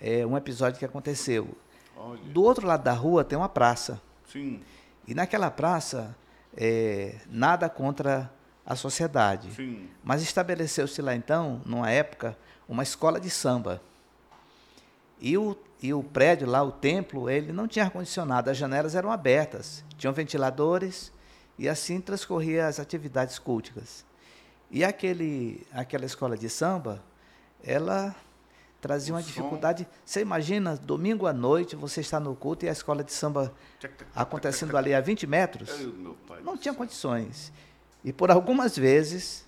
é 0.00 0.24
um 0.24 0.36
episódio 0.36 0.78
que 0.78 0.84
aconteceu. 0.84 1.48
Olha. 1.96 2.20
Do 2.24 2.42
outro 2.42 2.66
lado 2.66 2.82
da 2.82 2.92
rua 2.92 3.24
tem 3.24 3.36
uma 3.38 3.48
praça. 3.48 4.00
Sim, 4.30 4.60
E 5.06 5.14
naquela 5.14 5.50
praça, 5.50 6.16
é, 6.56 7.16
nada 7.26 7.68
contra 7.68 8.30
a 8.66 8.74
sociedade. 8.74 9.52
sim. 9.52 9.88
Mas 10.02 10.22
estabeleceu-se 10.22 11.00
lá 11.02 11.14
então, 11.14 11.60
numa 11.64 11.90
época, 11.90 12.36
uma 12.68 12.82
escola 12.82 13.20
de 13.20 13.28
samba. 13.30 13.80
E 15.20 15.36
o, 15.38 15.56
e 15.82 15.92
o 15.94 16.02
prédio 16.02 16.46
lá, 16.48 16.62
o 16.62 16.72
templo, 16.72 17.30
ele 17.30 17.52
não 17.52 17.68
tinha 17.68 17.84
ar-condicionado, 17.84 18.50
as 18.50 18.56
janelas 18.56 18.94
eram 18.94 19.10
abertas, 19.12 19.84
tinham 19.96 20.12
ventiladores 20.12 21.12
e 21.58 21.68
assim 21.68 22.00
transcorria 22.00 22.66
as 22.66 22.80
atividades 22.80 23.38
culticas. 23.38 24.04
E 24.70 24.82
aquele, 24.82 25.66
aquela 25.72 26.04
escola 26.04 26.36
de 26.36 26.48
samba, 26.48 27.02
ela 27.62 28.14
trazia 28.86 29.14
O 29.14 29.16
uma 29.16 29.22
som. 29.22 29.28
dificuldade. 29.28 29.88
Você 30.04 30.20
imagina, 30.20 30.76
domingo 30.76 31.26
à 31.26 31.32
noite, 31.32 31.74
você 31.74 32.02
está 32.02 32.20
no 32.20 32.36
culto 32.36 32.66
e 32.66 32.68
a 32.68 32.72
escola 32.72 33.02
de 33.02 33.12
samba 33.12 33.52
acontecendo 34.14 34.76
ali 34.76 34.92
a 34.92 35.00
20 35.00 35.26
metros? 35.26 35.70
Não 36.44 36.56
tinha 36.56 36.74
condições. 36.74 37.50
E 38.04 38.12
por 38.12 38.30
algumas 38.30 38.76
vezes, 38.76 39.46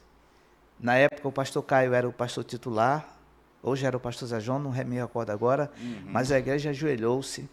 na 0.81 0.95
época 0.95 1.29
o 1.29 1.33
pastor 1.33 1.63
Caio 1.63 1.93
era 1.93 2.09
o 2.09 2.13
pastor 2.13 2.45
titular, 2.45 3.17
Hoje 3.63 3.85
era 3.85 3.97
o 3.97 4.01
pastor 4.01 4.29
Zé 4.29 4.39
João, 4.39 4.61
não 4.61 4.71
me 4.71 4.95
recordo 4.95 5.31
agora, 5.31 5.73
uhum. 5.77 6.05
mas 6.07 6.31
a 6.31 6.39
igreja 6.39 6.71
ajoelhou-se 6.71 7.51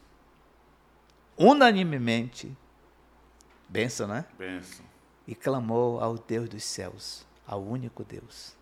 unanimemente, 1.35 2.55
benção, 3.67 4.07
né? 4.07 4.23
Benção. 4.37 4.85
E 5.27 5.33
clamou 5.33 5.99
ao 5.99 6.15
Deus 6.15 6.47
dos 6.47 6.63
céus, 6.63 7.25
ao 7.47 7.63
único 7.63 8.03
Deus. 8.03 8.55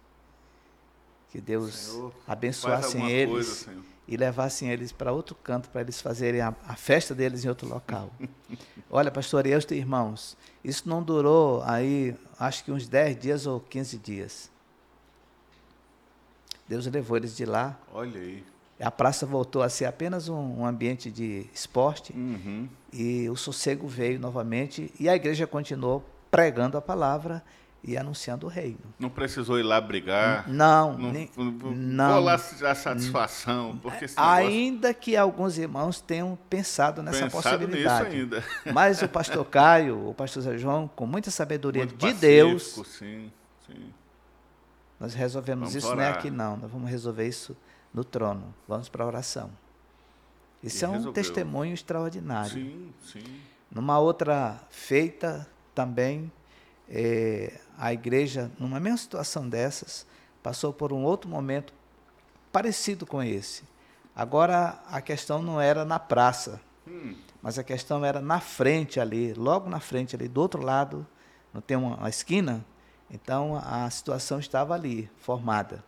Que 1.32 1.40
Deus 1.40 1.74
Senhor, 1.74 2.14
abençoasse 2.28 2.98
eles 2.98 3.64
coisa, 3.64 3.84
e 4.06 4.18
levassem 4.18 4.70
eles 4.70 4.92
para 4.92 5.14
outro 5.14 5.34
canto 5.34 5.70
para 5.70 5.80
eles 5.80 6.02
fazerem 6.02 6.42
a, 6.42 6.54
a, 6.68 6.76
festa 6.76 7.16
deles 7.16 7.46
em 7.46 7.48
outro 7.48 7.70
local. 7.70 8.12
Olha, 8.92 9.10
pastor 9.10 9.48
e 9.48 9.54
irmãos, 9.72 10.36
isso 10.62 10.90
não 10.90 11.02
durou 11.02 11.64
aí, 11.64 12.14
acho 12.38 12.66
que 12.66 12.72
uns 12.72 12.86
10 12.86 13.18
dias 13.18 13.48
ou 13.48 13.62
15 13.62 13.98
dias. 13.98 14.52
Deus 16.68 16.86
levou 16.88 17.16
eles 17.16 17.36
de 17.36 17.46
lá. 17.46 17.80
Olha 17.94 18.20
aí. 18.20 18.44
A 18.78 18.92
praça 18.92 19.26
voltou 19.26 19.62
a 19.62 19.70
ser 19.70 19.86
apenas 19.86 20.28
um, 20.28 20.60
um 20.60 20.66
ambiente 20.66 21.10
de 21.10 21.46
esporte 21.54 22.12
uhum. 22.14 22.68
e 22.92 23.30
o 23.30 23.38
sossego 23.38 23.88
veio 23.88 24.20
novamente 24.20 24.92
e 25.00 25.08
a 25.08 25.16
igreja 25.16 25.48
continuou 25.48 26.04
pregando 26.32 26.78
a 26.78 26.82
palavra 26.82 27.44
e 27.84 27.98
anunciando 27.98 28.46
o 28.46 28.50
reino. 28.50 28.80
Não 29.00 29.10
precisou 29.10 29.60
ir 29.60 29.64
lá 29.64 29.82
brigar? 29.82 30.48
Não. 30.48 30.98
Não, 30.98 31.12
nem, 31.12 31.30
não 31.36 32.14
vou 32.14 32.20
lá 32.20 32.36
a 32.36 32.76
satisfação. 32.76 33.78
Porque 33.82 34.06
ainda 34.16 34.90
negócio... 34.90 35.02
que 35.02 35.18
alguns 35.18 35.58
irmãos 35.58 36.00
tenham 36.00 36.38
pensado 36.50 37.02
nessa 37.02 37.24
pensado 37.24 37.60
possibilidade. 37.60 38.10
Nisso 38.10 38.38
ainda. 38.38 38.44
Mas 38.72 39.02
o 39.02 39.10
pastor 39.10 39.44
Caio, 39.46 40.10
o 40.10 40.14
pastor 40.14 40.44
Zé 40.44 40.58
João, 40.58 40.88
com 40.88 41.08
muita 41.08 41.32
sabedoria 41.32 41.86
Muito 41.86 41.98
de 41.98 42.14
Deus, 42.14 42.80
sim, 42.86 43.32
sim. 43.66 43.92
nós 45.00 45.16
resolvemos 45.16 45.70
vamos 45.70 45.76
isso, 45.76 45.88
orar. 45.88 45.98
não 45.98 46.04
é 46.04 46.10
aqui 46.10 46.30
não, 46.30 46.58
nós 46.58 46.70
vamos 46.70 46.90
resolver 46.90 47.28
isso 47.28 47.58
no 47.92 48.04
trono. 48.04 48.54
Vamos 48.68 48.90
para 48.90 49.04
a 49.04 49.08
oração. 49.08 49.50
Isso 50.62 50.84
e 50.84 50.86
é 50.86 50.88
um 50.88 50.94
resolveu. 50.94 51.14
testemunho 51.14 51.74
extraordinário. 51.74 52.52
Sim, 52.52 52.94
sim. 53.12 53.42
Numa 53.72 53.98
outra 53.98 54.62
feita 54.70 55.48
também, 55.74 56.32
é, 56.94 57.58
a 57.78 57.94
igreja, 57.94 58.52
numa 58.60 58.80
mesma 58.80 58.98
situação 58.98 59.48
dessas, 59.48 60.06
passou 60.44 60.74
por 60.74 60.92
um 60.92 61.04
outro 61.04 61.30
momento 61.30 61.74
parecido 62.52 63.06
com 63.06 63.24
esse. 63.24 63.64
Agora 64.14 64.84
a 64.88 65.00
questão 65.00 65.42
não 65.42 65.60
era 65.60 65.86
na 65.86 65.98
praça, 65.98 66.60
mas 67.42 67.58
a 67.58 67.64
questão 67.64 68.04
era 68.04 68.20
na 68.20 68.42
frente 68.42 69.00
ali, 69.00 69.34
logo 69.34 69.70
na 69.70 69.80
frente 69.80 70.16
ali, 70.16 70.28
do 70.28 70.42
outro 70.42 70.62
lado, 70.62 71.08
não 71.54 71.62
tem 71.62 71.78
uma, 71.78 71.96
uma 71.96 72.10
esquina, 72.10 72.66
então 73.10 73.56
a 73.56 73.90
situação 73.90 74.40
estava 74.40 74.74
ali, 74.74 75.10
formada. 75.18 75.84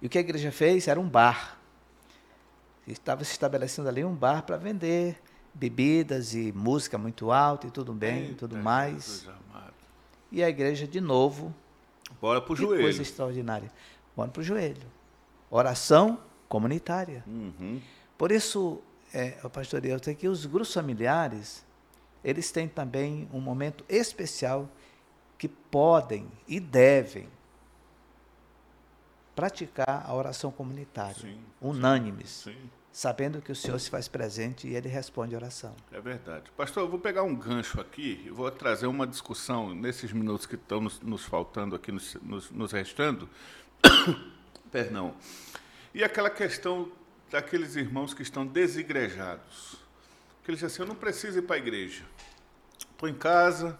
E 0.00 0.06
o 0.06 0.08
que 0.08 0.18
a 0.18 0.20
igreja 0.20 0.52
fez 0.52 0.86
era 0.86 1.00
um 1.00 1.08
bar. 1.08 1.58
Estava 2.86 3.24
se 3.24 3.32
estabelecendo 3.32 3.88
ali 3.88 4.04
um 4.04 4.14
bar 4.14 4.42
para 4.42 4.56
vender 4.56 5.20
bebidas 5.54 6.34
e 6.34 6.52
música 6.52 6.98
muito 6.98 7.30
alta 7.30 7.66
e 7.66 7.70
tudo 7.70 7.92
bem, 7.92 8.24
Eita, 8.24 8.34
tudo 8.34 8.56
mais. 8.56 9.28
E 10.30 10.42
a 10.42 10.48
igreja 10.48 10.86
de 10.86 11.00
novo. 11.00 11.54
Bora 12.20 12.40
para 12.40 12.52
o 12.52 12.56
joelho. 12.56 12.82
Coisa 12.82 13.02
extraordinária. 13.02 13.70
Bora 14.16 14.30
para 14.30 14.40
o 14.40 14.42
joelho. 14.42 14.86
Oração 15.50 16.18
comunitária. 16.48 17.22
Uhum. 17.26 17.80
Por 18.18 18.32
isso, 18.32 18.82
é, 19.12 19.30
pastor 19.48 19.80
tenho 20.00 20.16
que 20.16 20.26
os 20.26 20.44
grupos 20.44 20.74
familiares, 20.74 21.64
eles 22.24 22.50
têm 22.50 22.66
também 22.66 23.28
um 23.32 23.40
momento 23.40 23.84
especial 23.88 24.68
que 25.38 25.48
podem 25.48 26.26
e 26.48 26.58
devem 26.58 27.28
praticar 29.34 30.04
a 30.06 30.14
oração 30.14 30.50
comunitária, 30.50 31.20
sim, 31.20 31.38
unânimes, 31.60 32.30
sim, 32.44 32.70
sabendo 32.94 33.42
que 33.42 33.50
o 33.50 33.56
Senhor 33.56 33.76
se 33.80 33.90
faz 33.90 34.06
presente 34.06 34.68
e 34.68 34.76
ele 34.76 34.88
responde 34.88 35.34
a 35.34 35.38
oração. 35.38 35.74
É 35.90 36.00
verdade. 36.00 36.48
Pastor, 36.56 36.84
eu 36.84 36.88
vou 36.88 37.00
pegar 37.00 37.24
um 37.24 37.34
gancho 37.34 37.80
aqui 37.80 38.22
e 38.24 38.30
vou 38.30 38.48
trazer 38.52 38.86
uma 38.86 39.04
discussão 39.04 39.74
nesses 39.74 40.12
minutos 40.12 40.46
que 40.46 40.54
estão 40.54 40.80
nos, 40.80 41.00
nos 41.00 41.24
faltando 41.24 41.74
aqui, 41.74 41.90
nos, 41.90 42.14
nos, 42.22 42.52
nos 42.52 42.70
restando. 42.70 43.28
Perdão. 44.70 45.12
E 45.92 46.04
aquela 46.04 46.30
questão 46.30 46.88
daqueles 47.32 47.74
irmãos 47.74 48.14
que 48.14 48.22
estão 48.22 48.46
desigrejados. 48.46 49.74
Que 50.44 50.52
eles 50.52 50.60
dizem 50.60 50.66
assim, 50.66 50.82
eu 50.82 50.86
não 50.86 50.94
preciso 50.94 51.40
ir 51.40 51.42
para 51.42 51.56
a 51.56 51.58
igreja. 51.58 52.04
Estou 52.78 53.08
em 53.08 53.14
casa, 53.14 53.76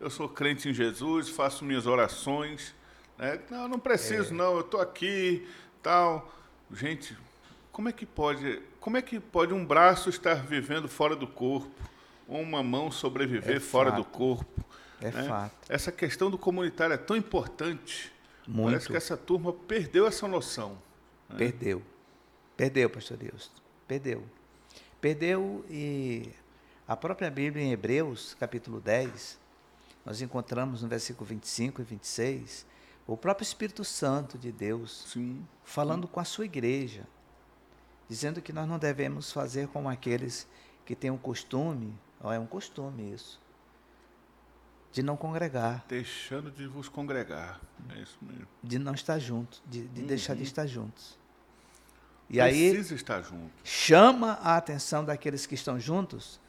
eu 0.00 0.10
sou 0.10 0.28
crente 0.28 0.68
em 0.68 0.74
Jesus, 0.74 1.28
faço 1.28 1.64
minhas 1.64 1.86
orações, 1.86 2.74
né? 3.16 3.38
Não, 3.48 3.68
não 3.68 3.78
preciso, 3.78 4.34
é. 4.34 4.36
não, 4.36 4.54
eu 4.54 4.62
estou 4.62 4.80
aqui, 4.80 5.48
tal. 5.80 6.34
Gente, 6.72 7.16
como 7.78 7.88
é 7.88 7.92
que 7.92 8.04
pode, 8.04 8.60
como 8.80 8.96
é 8.96 9.02
que 9.02 9.20
pode 9.20 9.54
um 9.54 9.64
braço 9.64 10.10
estar 10.10 10.34
vivendo 10.34 10.88
fora 10.88 11.14
do 11.14 11.28
corpo, 11.28 11.70
ou 12.26 12.40
uma 12.40 12.60
mão 12.60 12.90
sobreviver 12.90 13.58
é 13.58 13.60
fora 13.60 13.92
do 13.92 14.04
corpo? 14.04 14.64
É 15.00 15.12
né? 15.12 15.28
fato. 15.28 15.54
Essa 15.68 15.92
questão 15.92 16.28
do 16.28 16.36
comunitário 16.36 16.92
é 16.92 16.96
tão 16.96 17.16
importante. 17.16 18.12
Muito. 18.48 18.70
Parece 18.70 18.88
que 18.88 18.96
essa 18.96 19.16
turma 19.16 19.52
perdeu 19.52 20.08
essa 20.08 20.26
noção. 20.26 20.76
Né? 21.28 21.36
Perdeu. 21.38 21.80
Perdeu, 22.56 22.90
pastor 22.90 23.16
Deus. 23.16 23.48
Perdeu. 23.86 24.24
Perdeu 25.00 25.64
e 25.70 26.32
a 26.84 26.96
própria 26.96 27.30
Bíblia 27.30 27.62
em 27.62 27.70
Hebreus, 27.70 28.34
capítulo 28.40 28.80
10, 28.80 29.38
nós 30.04 30.20
encontramos 30.20 30.82
no 30.82 30.88
versículo 30.88 31.26
25 31.26 31.80
e 31.80 31.84
26, 31.84 32.66
o 33.06 33.16
próprio 33.16 33.44
Espírito 33.44 33.84
Santo 33.84 34.36
de 34.36 34.50
Deus 34.50 35.04
Sim. 35.12 35.46
falando 35.62 36.08
com 36.08 36.18
a 36.18 36.24
sua 36.24 36.44
igreja, 36.44 37.06
dizendo 38.08 38.40
que 38.40 38.52
nós 38.52 38.66
não 38.66 38.78
devemos 38.78 39.30
fazer 39.30 39.68
como 39.68 39.88
aqueles 39.88 40.48
que 40.84 40.94
têm 40.94 41.10
um 41.10 41.18
costume, 41.18 41.94
ó, 42.20 42.32
é 42.32 42.38
um 42.38 42.46
costume 42.46 43.12
isso, 43.12 43.40
de 44.90 45.02
não 45.02 45.16
congregar. 45.16 45.84
Deixando 45.88 46.50
de 46.50 46.66
vos 46.66 46.88
congregar, 46.88 47.60
é 47.94 48.00
isso 48.00 48.18
mesmo. 48.22 48.48
De 48.62 48.78
não 48.78 48.94
estar 48.94 49.18
junto, 49.18 49.62
de, 49.66 49.86
de 49.86 50.00
uhum. 50.00 50.06
deixar 50.06 50.34
de 50.34 50.42
estar 50.42 50.66
juntos. 50.66 51.18
E 52.30 52.38
Precisa 52.38 52.94
aí 52.94 52.96
estar 52.96 53.22
junto. 53.22 53.52
chama 53.64 54.32
a 54.42 54.56
atenção 54.56 55.04
daqueles 55.04 55.46
que 55.46 55.54
estão 55.54 55.78
juntos 55.78 56.40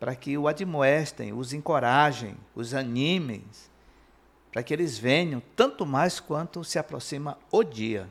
para 0.00 0.16
que 0.16 0.36
o 0.36 0.48
admoestem, 0.48 1.32
os 1.32 1.52
encorajem, 1.52 2.36
os 2.56 2.74
animem, 2.74 3.44
para 4.52 4.60
que 4.62 4.74
eles 4.74 4.98
venham, 4.98 5.40
tanto 5.54 5.86
mais 5.86 6.18
quanto 6.18 6.64
se 6.64 6.76
aproxima 6.76 7.38
o 7.52 7.62
dia. 7.62 8.10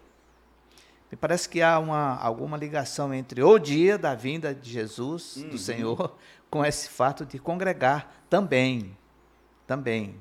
Me 1.11 1.17
parece 1.17 1.49
que 1.49 1.61
há 1.61 1.77
uma, 1.77 2.15
alguma 2.15 2.55
ligação 2.55 3.13
entre 3.13 3.43
o 3.43 3.59
dia 3.59 3.97
da 3.97 4.15
vinda 4.15 4.55
de 4.55 4.69
Jesus, 4.69 5.35
uhum. 5.35 5.49
do 5.49 5.57
Senhor, 5.57 6.17
com 6.49 6.65
esse 6.65 6.87
fato 6.87 7.25
de 7.25 7.37
congregar 7.37 8.23
também. 8.29 8.97
Também. 9.67 10.15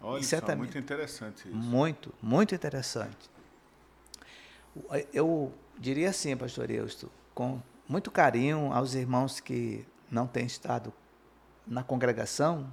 Olha, 0.00 0.20
isso 0.20 0.34
é 0.34 0.54
muito 0.54 0.76
interessante 0.76 1.48
isso. 1.48 1.56
Muito, 1.56 2.14
muito 2.20 2.54
interessante. 2.54 3.30
Eu 5.12 5.52
diria 5.78 6.10
assim, 6.10 6.36
pastor 6.36 6.70
Eusto, 6.70 7.10
com 7.34 7.62
muito 7.88 8.10
carinho 8.10 8.72
aos 8.72 8.94
irmãos 8.94 9.40
que 9.40 9.86
não 10.10 10.26
têm 10.26 10.46
estado 10.46 10.92
na 11.66 11.82
congregação, 11.82 12.72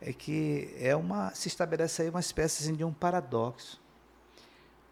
é 0.00 0.12
que 0.12 0.72
é 0.78 0.94
uma 0.94 1.34
se 1.34 1.48
estabelece 1.48 2.02
aí 2.02 2.08
uma 2.08 2.20
espécie 2.20 2.62
assim, 2.62 2.74
de 2.74 2.84
um 2.84 2.92
paradoxo. 2.92 3.81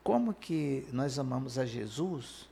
Como 0.03 0.33
que 0.33 0.87
nós 0.93 1.19
amamos 1.19 1.59
a 1.59 1.67
Jesus 1.67 2.49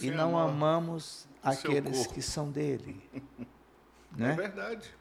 e 0.00 0.10
não 0.10 0.38
amamos 0.38 1.26
aqueles 1.42 2.06
que 2.06 2.22
são 2.22 2.50
dele? 2.50 3.02
né? 4.16 4.32
É 4.32 4.36
verdade. 4.36 4.94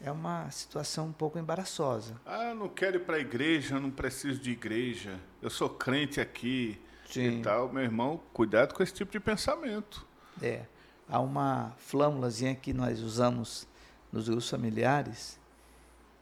É 0.00 0.10
uma 0.10 0.50
situação 0.50 1.06
um 1.06 1.12
pouco 1.12 1.38
embaraçosa. 1.38 2.20
Ah, 2.26 2.52
não 2.54 2.68
quero 2.68 2.96
ir 2.96 3.04
para 3.04 3.16
a 3.16 3.20
igreja, 3.20 3.78
não 3.78 3.90
preciso 3.90 4.40
de 4.40 4.50
igreja. 4.50 5.20
Eu 5.40 5.48
sou 5.48 5.68
crente 5.68 6.20
aqui 6.20 6.80
Sim. 7.06 7.38
e 7.38 7.42
tal. 7.42 7.72
Meu 7.72 7.84
irmão, 7.84 8.20
cuidado 8.32 8.74
com 8.74 8.82
esse 8.82 8.92
tipo 8.92 9.12
de 9.12 9.20
pensamento. 9.20 10.04
É. 10.40 10.64
Há 11.08 11.20
uma 11.20 11.72
flâmulazinha 11.76 12.54
que 12.54 12.72
nós 12.72 13.00
usamos 13.00 13.68
nos 14.10 14.28
grupos 14.28 14.50
familiares, 14.50 15.38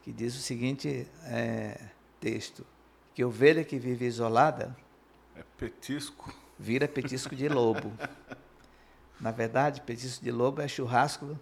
que 0.03 0.11
diz 0.11 0.35
o 0.35 0.39
seguinte 0.39 1.07
é, 1.23 1.79
texto, 2.19 2.65
que 3.13 3.23
ovelha 3.23 3.63
que 3.63 3.77
vive 3.77 4.05
isolada 4.05 4.75
é 5.35 5.43
petisco. 5.57 6.33
Vira 6.57 6.87
petisco 6.87 7.35
de 7.35 7.49
lobo. 7.49 7.91
Na 9.19 9.31
verdade, 9.31 9.81
petisco 9.81 10.23
de 10.23 10.31
lobo 10.31 10.61
é 10.61 10.67
churrasco 10.67 11.39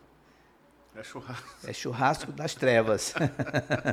É 0.95 1.03
churrasco. 1.03 1.67
É 1.67 1.73
churrasco 1.73 2.31
das 2.31 2.55
trevas. 2.55 3.13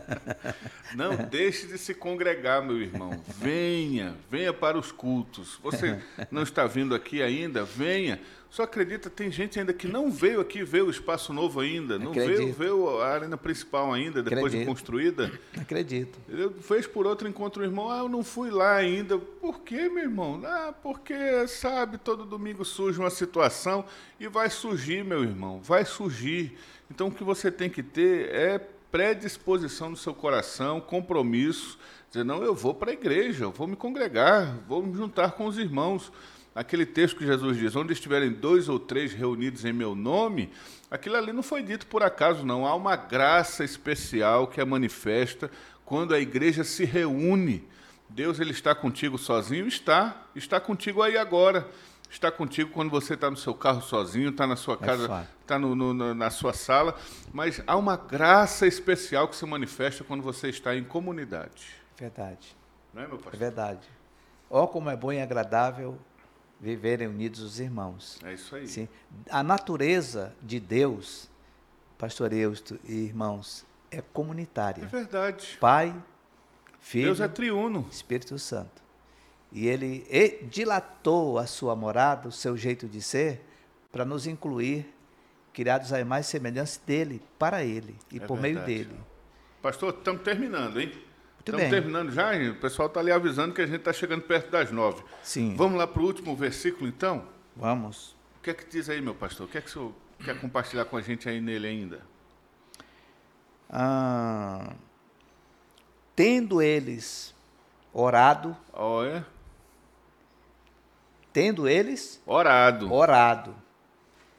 Não 0.95 1.17
deixe 1.17 1.67
de 1.67 1.79
se 1.79 1.95
congregar, 1.95 2.63
meu 2.63 2.81
irmão. 2.81 3.23
Venha, 3.27 4.17
venha 4.31 4.53
para 4.53 4.79
os 4.79 4.91
cultos. 4.91 5.59
Você 5.63 6.03
não 6.31 6.43
está 6.43 6.67
vindo 6.67 6.95
aqui 6.95 7.23
ainda? 7.23 7.65
Venha. 7.65 8.21
Só 8.57 8.63
acredita, 8.63 9.11
tem 9.11 9.31
gente 9.31 9.59
ainda 9.59 9.71
que 9.75 9.87
não 9.87 10.11
veio 10.11 10.41
aqui 10.41 10.65
ver 10.65 10.83
o 10.83 10.89
espaço 10.89 11.31
novo 11.31 11.61
ainda, 11.61 11.99
não 11.99 12.11
veio 12.11 12.55
ver 12.55 12.71
a 13.03 13.07
arena 13.07 13.37
principal 13.37 13.93
ainda, 13.93 14.23
depois 14.23 14.47
Acredito. 14.47 14.61
de 14.61 14.67
construída. 14.67 15.41
Acredito. 15.61 16.19
Ele 16.27 16.49
fez 16.63 16.87
por 16.87 17.07
outro 17.07 17.29
encontro 17.29 17.61
o 17.61 17.67
irmão, 17.67 17.91
ah, 17.91 17.99
eu 17.99 18.09
não 18.09 18.25
fui 18.25 18.49
lá 18.49 18.77
ainda. 18.77 19.19
Por 19.19 19.61
quê, 19.61 19.91
meu 19.91 20.05
irmão? 20.05 20.41
Ah, 20.43 20.73
porque, 20.83 21.47
sabe, 21.47 21.99
todo 21.99 22.25
domingo 22.25 22.65
surge 22.65 22.99
uma 22.99 23.11
situação 23.11 23.85
e 24.19 24.27
vai 24.27 24.49
surgir, 24.49 25.05
meu 25.05 25.23
irmão, 25.23 25.61
vai 25.61 25.85
surgir. 25.85 26.57
Então 26.91 27.09
o 27.09 27.13
que 27.13 27.23
você 27.23 27.51
tem 27.51 27.69
que 27.69 27.83
ter 27.83 28.35
é 28.35 28.59
predisposição 28.91 29.91
no 29.91 29.99
seu 29.99 30.15
coração, 30.15 30.81
compromisso, 30.81 31.79
dizer, 32.09 32.25
não, 32.25 32.43
eu 32.43 32.55
vou 32.55 32.73
para 32.73 32.91
a 32.91 32.95
igreja, 32.95 33.45
eu 33.45 33.51
vou 33.53 33.67
me 33.67 33.77
congregar, 33.77 34.57
vou 34.67 34.83
me 34.83 34.97
juntar 34.97 35.33
com 35.33 35.45
os 35.45 35.59
irmãos. 35.59 36.11
Aquele 36.57 36.87
texto 36.87 37.19
que 37.19 37.27
Jesus 37.27 37.59
diz, 37.59 37.77
onde 37.77 37.93
estiverem 37.93 38.33
dois 38.33 38.69
ou 38.69 38.81
três 38.81 39.13
reunidos 39.13 39.65
em 39.67 39.73
meu 39.73 39.95
nome, 39.95 40.51
aquilo 40.91 41.17
ali 41.17 41.33
não 41.33 41.43
foi 41.43 41.63
dito 41.63 41.87
por 41.87 42.03
acaso, 42.03 42.47
não. 42.47 42.67
Há 42.67 42.75
uma 42.75 42.97
graça 42.97 43.63
especial 43.63 44.47
que 44.47 44.61
é 44.61 44.65
manifesta 44.65 45.51
quando 45.85 46.15
a 46.15 46.19
igreja 46.19 46.65
se 46.65 46.85
reúne. 46.85 47.63
Deus 48.09 48.41
ele 48.41 48.53
está 48.53 48.75
contigo 48.75 49.19
sozinho? 49.19 49.69
Está. 49.69 50.27
Está 50.35 50.59
contigo 50.59 51.03
aí 51.03 51.19
agora 51.19 51.69
está 52.11 52.31
contigo 52.31 52.71
quando 52.71 52.91
você 52.91 53.15
está 53.15 53.31
no 53.31 53.37
seu 53.37 53.55
carro 53.55 53.83
sozinho, 53.83 54.31
está 54.31 54.47
na 54.47 54.57
sua 54.57 54.75
é 54.75 54.79
casa, 54.79 55.29
está 55.43 55.59
no, 55.59 55.75
no, 55.75 56.15
na 56.15 56.31
sua 56.31 56.53
sala, 56.53 56.95
mas 57.33 57.63
há 57.67 57.77
uma 57.77 57.97
graça 57.97 58.67
especial 58.67 59.29
que 59.29 59.37
se 59.37 59.45
manifesta 59.45 60.05
quando 60.05 60.23
você 60.23 60.49
está 60.49 60.75
em 60.75 60.85
comunidade. 60.85 61.75
Verdade. 61.97 62.57
Não 62.93 63.03
é, 63.03 63.07
meu 63.07 63.17
pastor? 63.17 63.35
É 63.35 63.37
verdade. 63.37 63.89
Ó 64.49 64.63
oh, 64.63 64.69
como 64.69 64.89
é 64.89 64.97
bom 64.97 65.13
e 65.13 65.21
agradável 65.21 65.99
viverem 66.61 67.09
unidos 67.09 67.41
os 67.41 67.61
irmãos. 67.61 68.19
É 68.25 68.33
isso 68.33 68.55
aí. 68.55 68.67
Sim. 68.67 68.89
A 69.31 69.43
natureza 69.43 70.35
de 70.43 70.59
Deus, 70.59 71.29
pastor 71.99 72.33
Eusto 72.33 72.79
e 72.85 72.93
irmãos, 72.93 73.65
é 73.91 74.01
comunitária. 74.01 74.83
É 74.83 74.87
verdade. 74.87 75.57
Pai, 75.61 75.95
Filho, 76.81 77.07
Deus 77.07 77.21
é 77.21 77.29
triuno. 77.29 77.87
Espírito 77.91 78.39
Santo 78.39 78.87
e 79.53 79.67
ele 79.67 80.07
dilatou 80.51 81.39
a 81.39 81.47
sua 81.47 81.75
morada, 81.75 82.29
o 82.29 82.33
seu 82.33 82.57
jeito 82.57 82.87
de 82.87 83.01
ser, 83.01 83.43
para 83.91 84.05
nos 84.05 84.27
incluir, 84.27 84.93
criados 85.53 85.93
à 85.93 86.01
imagem 86.01 86.29
e 86.29 86.31
semelhança 86.31 86.79
dele, 86.87 87.23
para 87.39 87.65
ele 87.65 87.97
e 88.13 88.19
é 88.19 88.21
por 88.21 88.39
verdade. 88.39 88.67
meio 88.67 88.85
dele. 88.85 89.01
Pastor, 89.63 89.95
estamos 89.95 90.23
terminando, 90.23 90.79
hein? 90.79 90.93
Estamos 91.47 91.71
terminando 91.71 92.11
já, 92.11 92.35
hein? 92.35 92.51
o 92.51 92.57
pessoal 92.57 92.89
está 92.89 92.99
ali 92.99 93.13
avisando 93.13 93.55
que 93.55 93.63
a 93.63 93.67
gente 93.67 93.77
está 93.77 93.93
chegando 93.93 94.23
perto 94.23 94.51
das 94.51 94.73
nove. 94.73 95.05
Sim. 95.23 95.55
Vamos 95.57 95.79
lá 95.79 95.87
para 95.87 96.03
o 96.03 96.05
último 96.05 96.35
versículo, 96.35 96.89
então? 96.89 97.25
Vamos. 97.55 98.17
O 98.39 98.43
que 98.43 98.51
é 98.51 98.55
que 98.55 98.67
diz 98.69 98.91
aí, 98.91 99.01
meu 99.01 99.15
pastor? 99.15 99.47
O 99.47 99.49
que 99.49 99.57
é 99.57 99.61
que 99.61 99.69
o 99.69 99.73
senhor 99.73 99.93
quer 100.25 100.41
compartilhar 100.41 100.85
com 100.87 100.97
a 100.97 101.01
gente 101.01 101.29
aí 101.29 101.41
nele 101.41 101.69
ainda? 101.69 102.01
Ah, 103.71 104.73
tendo 106.17 106.61
eles 106.61 107.33
orado. 107.93 108.57
Oh, 108.73 109.03
tendo 111.33 111.69
eles 111.69 112.21
orado. 112.27 112.93
Orado. 112.93 113.55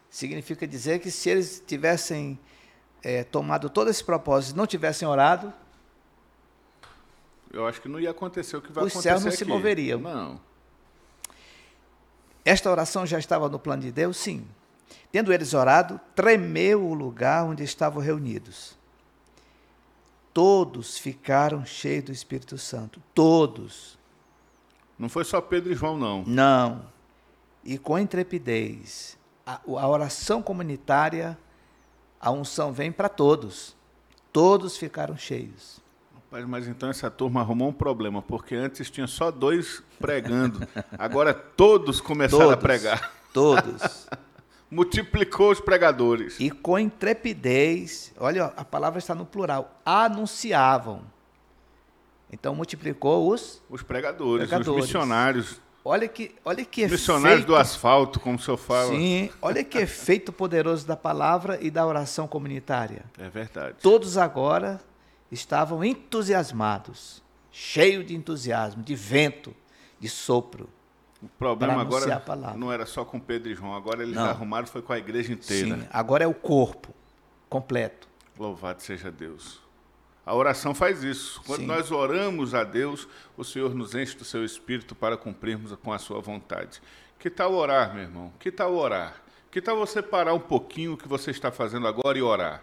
Significa 0.10 0.68
dizer 0.68 1.00
que 1.00 1.10
se 1.10 1.30
eles 1.30 1.64
tivessem 1.66 2.38
é, 3.02 3.24
tomado 3.24 3.70
todo 3.70 3.90
esse 3.90 4.04
propósito 4.04 4.56
e 4.56 4.58
não 4.58 4.68
tivessem 4.68 5.08
orado, 5.08 5.54
eu 7.52 7.66
acho 7.66 7.82
que 7.82 7.88
não 7.88 8.00
ia 8.00 8.12
acontecer 8.12 8.58
o 8.58 8.62
que 8.62 8.72
vai 8.72 8.84
acontecer. 8.84 8.98
Os 8.98 9.04
céus 9.04 9.22
não 9.22 9.30
aqui. 9.30 9.38
se 9.38 9.46
moveriam. 9.46 10.00
Não. 10.00 10.40
Esta 12.44 12.72
oração 12.72 13.06
já 13.06 13.20
estava 13.20 13.50
no 13.50 13.60
plano 13.60 13.82
de 13.82 13.92
Deus? 13.92 14.18
Sim. 14.18 14.48
Tendo 15.12 15.34
eles 15.34 15.54
orado, 15.54 16.00
tremeu 16.16 16.84
o 16.86 16.94
lugar 16.94 17.44
onde 17.44 17.64
estavam 17.64 18.02
reunidos. 18.02 18.78
Todos 20.34 20.98
ficaram 20.98 21.66
cheios 21.66 22.06
do 22.06 22.12
Espírito 22.12 22.58
Santo. 22.58 23.02
Todos. 23.14 23.98
Não 24.98 25.10
foi 25.10 25.24
só 25.24 25.42
Pedro 25.42 25.72
e 25.72 25.76
João, 25.76 25.98
não. 25.98 26.24
Não. 26.26 26.86
E 27.64 27.78
com 27.78 27.98
intrepidez. 27.98 29.18
A, 29.46 29.60
a 29.66 29.88
oração 29.88 30.42
comunitária, 30.42 31.38
a 32.20 32.32
unção 32.32 32.72
vem 32.72 32.92
para 32.92 33.10
todos. 33.10 33.76
Todos 34.32 34.78
ficaram 34.78 35.18
cheios. 35.18 35.82
Rapaz, 36.30 36.46
mas 36.46 36.68
então 36.68 36.90
essa 36.90 37.10
turma 37.10 37.42
arrumou 37.42 37.70
um 37.70 37.74
problema, 37.74 38.22
porque 38.22 38.56
antes 38.56 38.90
tinha 38.90 39.08
só 39.08 39.32
dois 39.32 39.82
pregando. 40.00 40.68
Agora 40.98 41.34
todos 41.34 42.00
começaram 42.02 42.44
todos, 42.44 42.54
a 42.54 42.58
pregar. 42.58 43.12
Todos. 43.34 44.08
Multiplicou 44.70 45.52
os 45.52 45.62
pregadores. 45.62 46.38
E 46.40 46.52
com 46.52 46.78
intrepidez, 46.78 48.14
olha, 48.20 48.52
a 48.58 48.66
palavra 48.66 49.00
está 49.00 49.16
no 49.16 49.26
plural, 49.26 49.80
anunciavam 49.86 51.04
então 52.32 52.54
multiplicou 52.54 53.32
os 53.32 53.62
os 53.70 53.82
pregadores, 53.82 54.48
pregadores. 54.48 54.68
os 54.68 54.86
missionários. 54.88 55.62
Olha 55.84 56.06
que, 56.06 56.36
olha 56.44 56.66
que 56.66 56.82
efeito. 56.82 57.00
Missionários 57.00 57.46
do 57.46 57.56
asfalto, 57.56 58.20
como 58.20 58.36
o 58.36 58.40
senhor 58.40 58.58
fala. 58.58 58.90
Sim, 58.90 59.30
olha 59.42 59.64
que 59.64 59.78
efeito 59.78 60.34
poderoso 60.34 60.86
da 60.86 60.98
palavra 60.98 61.58
e 61.62 61.72
da 61.72 61.86
oração 61.86 62.28
comunitária. 62.28 63.06
É 63.18 63.30
verdade. 63.30 63.78
Todos 63.82 64.18
agora 64.18 64.82
estavam 65.32 65.84
entusiasmados, 65.84 67.22
cheios 67.52 68.06
de 68.06 68.16
entusiasmo, 68.16 68.84
de 68.84 68.96
vento, 68.96 69.56
de 70.00 70.08
sopro. 70.08 70.70
O 71.22 71.28
problema 71.28 71.82
agora 71.82 72.24
não 72.56 72.72
era 72.72 72.86
só 72.86 73.04
com 73.04 73.20
Pedro 73.20 73.52
e 73.52 73.56
João, 73.56 73.74
agora 73.74 74.04
eles 74.04 74.16
não. 74.16 74.26
arrumaram 74.26 74.68
foi 74.68 74.82
com 74.82 74.94
a 74.94 75.00
igreja 75.00 75.34
inteira. 75.34 75.78
Sim, 75.78 75.88
agora 75.92 76.24
é 76.24 76.28
o 76.28 76.34
corpo 76.34 76.94
completo. 77.50 78.08
Louvado 78.38 78.84
seja 78.84 79.12
Deus. 79.12 79.60
A 80.24 80.36
oração 80.36 80.76
faz 80.76 81.04
isso. 81.04 81.42
Quando 81.46 81.62
Sim. 81.62 81.68
nós 81.68 81.90
oramos 81.90 82.54
a 82.54 82.64
Deus, 82.66 83.08
o 83.38 83.46
Senhor 83.46 83.74
nos 83.74 83.96
enche 83.96 84.16
do 84.18 84.26
seu 84.26 84.44
espírito 84.44 84.94
para 84.94 85.16
cumprirmos 85.16 85.74
com 85.82 85.94
a 85.94 85.98
sua 85.98 86.20
vontade. 86.20 86.82
Que 87.18 87.30
tal 87.30 87.54
orar, 87.54 87.94
meu 87.94 88.04
irmão? 88.04 88.34
Que 88.38 88.52
tal 88.52 88.76
orar? 88.76 89.24
Que 89.50 89.62
tal 89.62 89.78
você 89.78 90.02
parar 90.02 90.34
um 90.34 90.40
pouquinho 90.40 90.94
o 90.94 90.98
que 90.98 91.08
você 91.08 91.32
está 91.32 91.50
fazendo 91.50 91.88
agora 91.88 92.18
e 92.18 92.22
orar? 92.22 92.62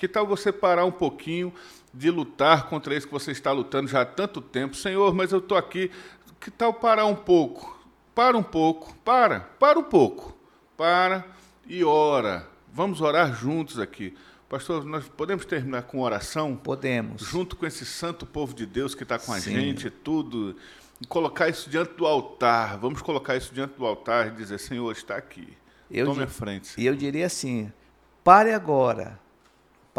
Que 0.00 0.08
tal 0.08 0.26
você 0.26 0.50
parar 0.50 0.86
um 0.86 0.90
pouquinho 0.90 1.52
de 1.92 2.10
lutar 2.10 2.70
contra 2.70 2.94
isso 2.94 3.06
que 3.06 3.12
você 3.12 3.32
está 3.32 3.52
lutando 3.52 3.86
já 3.86 4.00
há 4.00 4.06
tanto 4.06 4.40
tempo? 4.40 4.74
Senhor, 4.74 5.14
mas 5.14 5.30
eu 5.30 5.40
estou 5.40 5.58
aqui. 5.58 5.90
Que 6.40 6.50
tal 6.50 6.72
parar 6.72 7.04
um 7.04 7.14
pouco? 7.14 7.78
Para 8.14 8.34
um 8.34 8.42
pouco, 8.42 8.96
para, 9.04 9.40
para 9.40 9.78
um 9.78 9.82
pouco. 9.82 10.34
Para 10.74 11.26
e 11.66 11.84
ora. 11.84 12.48
Vamos 12.72 13.02
orar 13.02 13.34
juntos 13.34 13.78
aqui. 13.78 14.16
Pastor, 14.48 14.86
nós 14.86 15.06
podemos 15.06 15.44
terminar 15.44 15.82
com 15.82 16.00
oração? 16.00 16.56
Podemos. 16.56 17.20
Junto 17.20 17.54
com 17.54 17.66
esse 17.66 17.84
santo 17.84 18.24
povo 18.24 18.54
de 18.54 18.64
Deus 18.64 18.94
que 18.94 19.02
está 19.02 19.18
com 19.18 19.34
a 19.34 19.38
Sim. 19.38 19.52
gente, 19.52 19.90
tudo. 19.90 20.56
E 20.98 21.06
colocar 21.06 21.50
isso 21.50 21.68
diante 21.68 21.92
do 21.92 22.06
altar. 22.06 22.78
Vamos 22.78 23.02
colocar 23.02 23.36
isso 23.36 23.52
diante 23.52 23.74
do 23.74 23.84
altar 23.84 24.28
e 24.28 24.30
dizer: 24.30 24.58
Senhor, 24.60 24.90
está 24.92 25.16
aqui. 25.16 25.46
Eu 25.90 26.06
Tome 26.06 26.22
a 26.22 26.26
frente. 26.26 26.72
E 26.80 26.86
eu 26.86 26.96
diria 26.96 27.26
assim: 27.26 27.70
pare 28.24 28.54
agora 28.54 29.20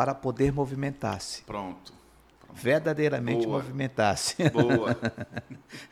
para 0.02 0.16
poder 0.16 0.52
movimentar-se. 0.52 1.44
Pronto. 1.44 1.94
Verdadeiramente 2.56 3.46
movimentar-se. 3.46 4.50
Boa. 4.50 4.98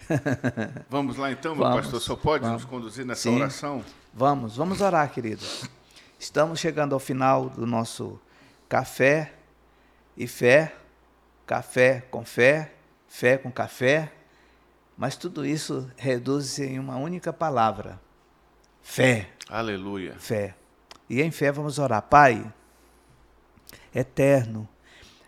vamos 0.89 1.15
lá 1.15 1.31
então, 1.31 1.53
meu 1.55 1.63
vamos, 1.63 1.81
pastor. 1.81 2.01
Só 2.01 2.15
pode 2.15 2.43
vamos. 2.43 2.63
nos 2.63 2.71
conduzir 2.71 3.05
nessa 3.05 3.21
Sim. 3.21 3.35
oração? 3.35 3.85
Vamos, 4.11 4.57
vamos 4.57 4.81
orar, 4.81 5.11
querido. 5.11 5.45
Estamos 6.17 6.59
chegando 6.59 6.93
ao 6.93 6.99
final 6.99 7.51
do 7.51 7.67
nosso 7.67 8.19
café 8.67 9.31
e 10.17 10.25
fé, 10.25 10.73
café 11.45 12.01
com 12.09 12.25
fé, 12.25 12.73
fé 13.07 13.37
com 13.37 13.51
café, 13.51 14.11
mas 14.97 15.15
tudo 15.15 15.45
isso 15.45 15.87
reduz-se 15.97 16.65
em 16.65 16.79
uma 16.79 16.97
única 16.97 17.31
palavra: 17.31 18.01
fé. 18.81 19.29
Aleluia. 19.47 20.15
Fé. 20.17 20.55
E 21.07 21.21
em 21.21 21.29
fé 21.29 21.51
vamos 21.51 21.77
orar. 21.77 22.01
Pai, 22.01 22.51
eterno, 23.93 24.67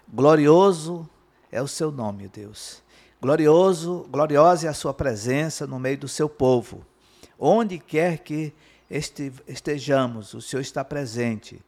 glorioso 0.08 1.10
é 1.52 1.62
o 1.62 1.68
seu 1.68 1.92
nome, 1.92 2.28
Deus. 2.28 2.82
Glorioso, 3.22 4.08
gloriosa 4.10 4.68
é 4.68 4.70
a 4.70 4.74
sua 4.74 4.94
presença 4.94 5.68
no 5.68 5.80
meio 5.80 5.98
do 5.98 6.08
seu 6.08 6.28
povo. 6.28 6.86
Onde 7.38 7.78
quer 7.78 8.20
que 8.20 8.54
estejamos, 9.48 10.34
o 10.34 10.42
Senhor 10.42 10.62
está 10.62 10.84
presente 10.84 11.62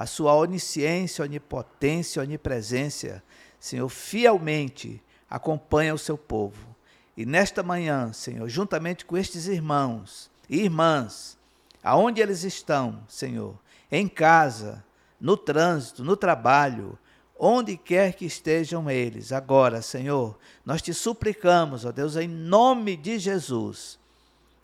a 0.00 0.06
sua 0.06 0.34
onisciência, 0.34 1.22
onipotência, 1.22 2.22
onipresença, 2.22 3.22
Senhor, 3.58 3.86
fielmente 3.90 5.02
acompanha 5.28 5.92
o 5.92 5.98
seu 5.98 6.16
povo. 6.16 6.74
E 7.14 7.26
nesta 7.26 7.62
manhã, 7.62 8.10
Senhor, 8.10 8.48
juntamente 8.48 9.04
com 9.04 9.14
estes 9.14 9.46
irmãos 9.46 10.30
e 10.48 10.62
irmãs, 10.62 11.36
aonde 11.84 12.22
eles 12.22 12.44
estão, 12.44 13.02
Senhor, 13.06 13.54
em 13.92 14.08
casa, 14.08 14.82
no 15.20 15.36
trânsito, 15.36 16.02
no 16.02 16.16
trabalho, 16.16 16.98
onde 17.38 17.76
quer 17.76 18.14
que 18.14 18.24
estejam 18.24 18.90
eles. 18.90 19.32
Agora, 19.32 19.82
Senhor, 19.82 20.38
nós 20.64 20.80
te 20.80 20.94
suplicamos, 20.94 21.84
ó 21.84 21.92
Deus, 21.92 22.16
em 22.16 22.28
nome 22.28 22.96
de 22.96 23.18
Jesus, 23.18 23.98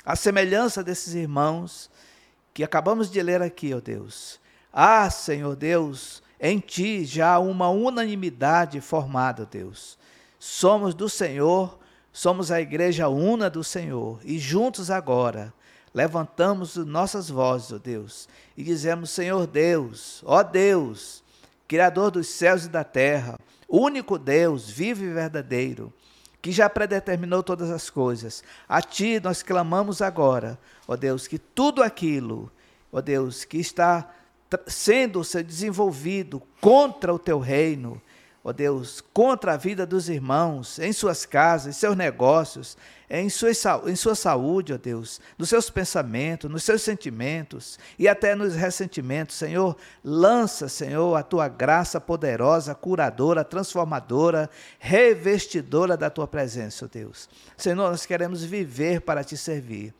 a 0.04 0.16
semelhança 0.16 0.82
desses 0.82 1.14
irmãos 1.14 1.90
que 2.54 2.64
acabamos 2.64 3.11
de 3.11 3.22
ler 3.22 3.42
aqui, 3.42 3.74
ó 3.74 3.80
Deus. 3.80 4.40
Ah, 4.72 5.09
Senhor 5.11 5.57
Deus, 5.57 6.22
em 6.40 6.59
ti 6.59 7.04
já 7.04 7.34
há 7.34 7.38
uma 7.38 7.68
unanimidade 7.70 8.80
formada, 8.80 9.46
Deus. 9.46 9.98
Somos 10.38 10.94
do 10.94 11.09
Senhor, 11.09 11.78
somos 12.12 12.50
a 12.50 12.61
igreja 12.61 13.09
una 13.09 13.50
do 13.50 13.64
Senhor, 13.64 14.20
e 14.24 14.38
juntos 14.38 14.90
agora 14.90 15.52
levantamos 15.97 16.76
nossas 16.76 17.30
vozes, 17.30 17.72
ó 17.72 17.78
Deus, 17.78 18.28
e 18.55 18.62
dizemos: 18.62 19.09
Senhor 19.09 19.47
Deus, 19.47 20.22
ó 20.26 20.42
Deus, 20.42 21.24
Criador 21.66 22.11
dos 22.11 22.26
céus 22.26 22.66
e 22.66 22.68
da 22.68 22.84
terra, 22.84 23.40
único 23.66 24.18
Deus, 24.18 24.68
vivo 24.68 25.03
e 25.03 25.11
verdadeiro, 25.11 25.90
que 26.42 26.53
já 26.53 26.68
predeterminou 26.68 27.42
todas 27.42 27.70
as 27.70 27.88
coisas. 27.88 28.44
A 28.68 28.82
Ti 28.82 29.18
nós 29.20 29.42
clamamos 29.42 30.03
agora, 30.03 30.59
ó 30.86 30.97
Deus, 30.97 31.26
que 31.26 31.38
tudo 31.38 31.82
aquilo, 31.82 32.53
ó 32.92 33.01
Deus, 33.01 33.47
que 33.47 33.57
está 33.57 34.07
sendo 34.66 35.22
desenvolvido 35.22 36.42
contra 36.61 37.12
o 37.12 37.18
Teu 37.18 37.38
reino, 37.38 38.03
ó 38.47 38.53
Deus, 38.53 39.03
contra 39.12 39.55
a 39.55 39.57
vida 39.57 39.84
dos 39.84 40.09
irmãos, 40.09 40.78
em 40.78 40.92
suas 40.92 41.26
casas, 41.26 41.66
em 41.66 41.76
seus 41.76 41.97
negócios, 41.97 42.78
em 43.11 43.28
sua, 43.28 43.51
em 43.86 43.97
sua 43.97 44.14
saúde, 44.14 44.72
ó 44.72 44.78
Deus, 44.78 45.20
nos 45.36 45.49
seus 45.49 45.68
pensamentos, 45.68 46.49
nos 46.49 46.62
seus 46.62 46.80
sentimentos 46.80 47.76
e 47.99 48.07
até 48.07 48.36
nos 48.36 48.55
ressentimentos, 48.55 49.34
Senhor, 49.34 49.76
lança, 50.05 50.68
Senhor, 50.68 51.16
a 51.16 51.24
tua 51.24 51.49
graça 51.49 52.01
poderosa, 52.01 52.72
curadora, 52.72 53.42
transformadora, 53.42 54.49
revestidora 54.78 55.97
da 55.97 56.09
tua 56.09 56.28
presença, 56.28 56.84
ó 56.84 56.88
Deus. 56.88 57.28
Senhor, 57.57 57.74
nós 57.74 58.07
queremos 58.07 58.44
viver 58.44 59.01
para 59.01 59.24
te 59.24 59.36
servir. 59.36 59.92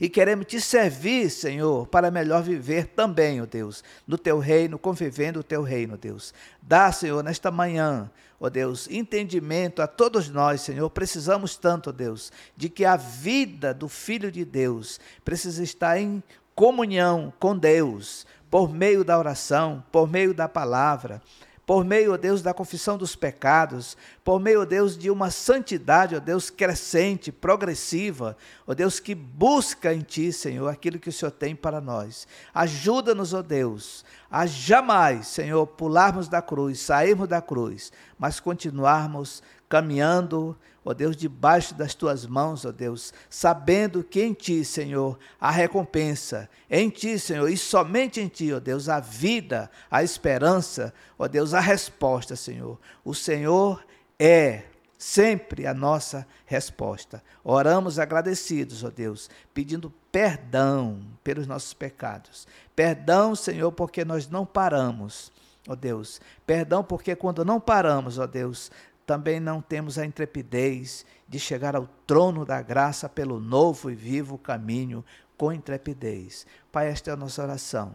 E 0.00 0.08
queremos 0.08 0.46
te 0.46 0.60
servir, 0.60 1.30
Senhor, 1.30 1.86
para 1.86 2.10
melhor 2.10 2.42
viver 2.42 2.86
também, 2.88 3.40
ó 3.40 3.46
Deus, 3.46 3.82
no 4.06 4.18
teu 4.18 4.38
reino, 4.38 4.78
convivendo 4.78 5.40
o 5.40 5.44
teu 5.44 5.62
reino, 5.62 5.96
Deus. 5.96 6.34
Dá, 6.60 6.90
Senhor, 6.92 7.22
nesta 7.22 7.50
manhã, 7.50 8.10
ó 8.40 8.48
Deus, 8.48 8.88
entendimento 8.90 9.82
a 9.82 9.86
todos 9.86 10.28
nós, 10.28 10.60
Senhor. 10.60 10.88
Precisamos 10.90 11.56
tanto, 11.56 11.90
ó 11.90 11.92
Deus, 11.92 12.32
de 12.56 12.68
que 12.68 12.84
a 12.84 12.96
vida 12.96 13.72
do 13.72 13.88
Filho 13.88 14.30
de 14.30 14.44
Deus 14.44 15.00
precisa 15.24 15.62
estar 15.62 15.98
em 15.98 16.22
comunhão 16.54 17.32
com 17.38 17.56
Deus, 17.56 18.26
por 18.50 18.72
meio 18.72 19.02
da 19.04 19.18
oração, 19.18 19.84
por 19.90 20.08
meio 20.08 20.32
da 20.32 20.48
palavra 20.48 21.20
por 21.66 21.84
meio, 21.84 22.12
ó 22.12 22.16
Deus, 22.16 22.42
da 22.42 22.52
confissão 22.52 22.98
dos 22.98 23.16
pecados, 23.16 23.96
por 24.22 24.38
meio, 24.38 24.62
ó 24.62 24.64
Deus, 24.64 24.98
de 24.98 25.10
uma 25.10 25.30
santidade, 25.30 26.14
ó 26.14 26.20
Deus, 26.20 26.50
crescente, 26.50 27.32
progressiva, 27.32 28.36
ó 28.66 28.74
Deus, 28.74 29.00
que 29.00 29.14
busca 29.14 29.94
em 29.94 30.00
Ti, 30.00 30.32
Senhor, 30.32 30.68
aquilo 30.68 30.98
que 30.98 31.08
o 31.08 31.12
Senhor 31.12 31.30
tem 31.30 31.56
para 31.56 31.80
nós. 31.80 32.28
Ajuda-nos, 32.52 33.32
ó 33.32 33.40
Deus, 33.40 34.04
a 34.30 34.46
jamais, 34.46 35.28
Senhor, 35.28 35.66
pularmos 35.66 36.28
da 36.28 36.42
cruz, 36.42 36.80
sairmos 36.80 37.28
da 37.28 37.40
cruz, 37.40 37.92
mas 38.18 38.40
continuarmos 38.40 39.42
caminhando, 39.74 40.56
ó 40.84 40.94
Deus, 40.94 41.16
debaixo 41.16 41.74
das 41.74 41.96
tuas 41.96 42.24
mãos, 42.24 42.64
ó 42.64 42.70
Deus, 42.70 43.12
sabendo 43.28 44.04
que 44.04 44.22
em 44.22 44.32
ti, 44.32 44.64
Senhor, 44.64 45.18
a 45.40 45.50
recompensa, 45.50 46.48
em 46.70 46.88
ti, 46.88 47.18
Senhor, 47.18 47.48
e 47.48 47.56
somente 47.56 48.20
em 48.20 48.28
ti, 48.28 48.52
ó 48.52 48.60
Deus, 48.60 48.88
a 48.88 49.00
vida, 49.00 49.68
a 49.90 50.00
esperança, 50.04 50.94
ó 51.18 51.26
Deus, 51.26 51.54
a 51.54 51.58
resposta, 51.58 52.36
Senhor. 52.36 52.78
O 53.04 53.16
Senhor 53.16 53.84
é 54.16 54.62
sempre 54.96 55.66
a 55.66 55.74
nossa 55.74 56.24
resposta. 56.46 57.20
Oramos 57.42 57.98
agradecidos, 57.98 58.84
ó 58.84 58.90
Deus, 58.90 59.28
pedindo 59.52 59.92
perdão 60.12 61.00
pelos 61.24 61.48
nossos 61.48 61.74
pecados. 61.74 62.46
Perdão, 62.76 63.34
Senhor, 63.34 63.72
porque 63.72 64.04
nós 64.04 64.28
não 64.28 64.46
paramos, 64.46 65.32
ó 65.66 65.74
Deus. 65.74 66.20
Perdão 66.46 66.84
porque 66.84 67.16
quando 67.16 67.44
não 67.44 67.58
paramos, 67.58 68.20
ó 68.20 68.26
Deus, 68.28 68.70
também 69.06 69.38
não 69.38 69.60
temos 69.60 69.98
a 69.98 70.06
intrepidez 70.06 71.04
de 71.28 71.38
chegar 71.38 71.76
ao 71.76 71.86
trono 72.06 72.44
da 72.44 72.60
graça 72.62 73.08
pelo 73.08 73.38
novo 73.38 73.90
e 73.90 73.94
vivo 73.94 74.38
caminho 74.38 75.04
com 75.36 75.52
intrepidez. 75.52 76.46
Pai, 76.70 76.88
esta 76.88 77.10
é 77.10 77.14
a 77.14 77.16
nossa 77.16 77.42
oração. 77.42 77.94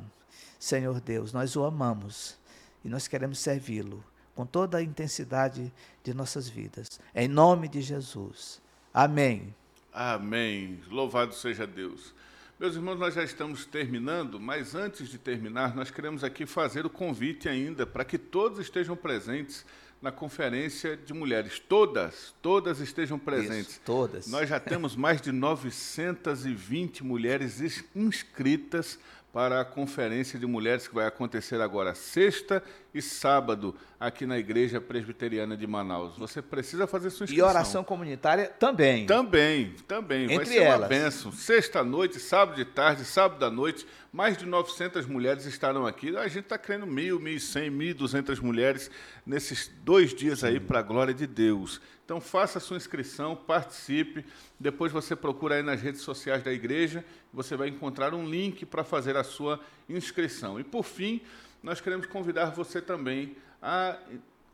Senhor 0.59 0.99
Deus, 0.99 1.33
nós 1.33 1.55
o 1.55 1.63
amamos 1.63 2.37
e 2.83 2.89
nós 2.89 3.07
queremos 3.07 3.39
servi-lo 3.39 4.03
com 4.35 4.45
toda 4.45 4.77
a 4.77 4.83
intensidade 4.83 5.73
de 6.03 6.13
nossas 6.13 6.47
vidas. 6.47 6.99
Em 7.13 7.27
nome 7.27 7.67
de 7.67 7.81
Jesus. 7.81 8.61
Amém. 8.93 9.53
Amém. 9.91 10.79
Louvado 10.89 11.33
seja 11.33 11.65
Deus. 11.65 12.13
Meus 12.59 12.75
irmãos, 12.75 12.99
nós 12.99 13.13
já 13.13 13.23
estamos 13.23 13.65
terminando, 13.65 14.37
mas 14.37 14.75
antes 14.75 15.07
de 15.07 15.17
terminar, 15.17 15.73
nós 15.73 15.89
queremos 15.89 16.25
aqui 16.25 16.45
fazer 16.45 16.85
o 16.85 16.89
convite 16.89 17.47
ainda 17.47 17.87
para 17.87 18.03
que 18.03 18.17
todos 18.17 18.59
estejam 18.59 18.97
presentes 18.97 19.65
na 20.01 20.11
conferência 20.11 20.95
de 20.95 21.13
mulheres. 21.13 21.59
Todas, 21.59 22.33
todas 22.41 22.79
estejam 22.79 23.19
presentes. 23.19 23.71
Isso, 23.71 23.81
todas. 23.85 24.27
Nós 24.27 24.47
já 24.49 24.59
temos 24.59 24.95
mais 24.95 25.21
de 25.21 25.31
920 25.31 27.03
mulheres 27.03 27.83
inscritas 27.95 28.97
para 29.33 29.61
a 29.61 29.65
conferência 29.65 30.39
de 30.39 30.45
mulheres 30.45 30.87
que 30.87 30.95
vai 30.95 31.05
acontecer 31.05 31.61
agora 31.61 31.93
sexta 31.93 32.63
e 32.93 33.01
sábado 33.01 33.75
aqui 33.99 34.25
na 34.25 34.37
Igreja 34.37 34.81
Presbiteriana 34.81 35.55
de 35.55 35.67
Manaus. 35.67 36.17
Você 36.17 36.41
precisa 36.41 36.87
fazer 36.87 37.09
sua 37.09 37.25
inscrição. 37.25 37.47
E 37.47 37.49
oração 37.49 37.83
comunitária 37.83 38.47
também. 38.47 39.05
Também, 39.05 39.75
também. 39.87 40.23
Entre 40.23 40.35
vai 40.35 40.45
ser 40.45 40.61
elas. 40.61 40.79
uma 40.79 40.87
bênção. 40.87 41.31
Sexta 41.31 41.83
noite, 41.83 42.19
sábado 42.19 42.55
de 42.55 42.65
tarde, 42.65 43.05
sábado 43.05 43.43
à 43.45 43.51
noite, 43.51 43.85
mais 44.11 44.37
de 44.37 44.45
900 44.45 45.05
mulheres 45.05 45.45
estarão 45.45 45.85
aqui. 45.85 46.15
A 46.15 46.27
gente 46.27 46.45
está 46.45 46.57
querendo 46.57 46.87
mil, 46.87 47.19
mil 47.19 47.35
e 47.35 47.39
cem, 47.39 47.69
mil 47.69 47.93
duzentas 47.93 48.39
mulheres 48.39 48.89
nesses 49.25 49.71
dois 49.83 50.13
dias 50.13 50.43
aí 50.43 50.59
para 50.59 50.79
a 50.79 50.83
glória 50.83 51.13
de 51.13 51.27
Deus. 51.27 51.79
Então 52.09 52.19
faça 52.19 52.57
a 52.57 52.61
sua 52.61 52.75
inscrição, 52.75 53.35
participe. 53.35 54.25
Depois 54.59 54.91
você 54.91 55.15
procura 55.15 55.55
aí 55.55 55.61
nas 55.61 55.79
redes 55.79 56.01
sociais 56.01 56.41
da 56.41 56.51
igreja, 56.51 57.05
você 57.31 57.55
vai 57.55 57.67
encontrar 57.67 58.15
um 58.15 58.27
link 58.27 58.65
para 58.65 58.83
fazer 58.83 59.15
a 59.15 59.23
sua 59.23 59.59
inscrição. 59.87 60.59
E 60.59 60.63
por 60.63 60.83
fim, 60.83 61.21
nós 61.61 61.81
queremos 61.81 62.05
convidar 62.07 62.47
você 62.51 62.81
também 62.81 63.35
a 63.61 63.97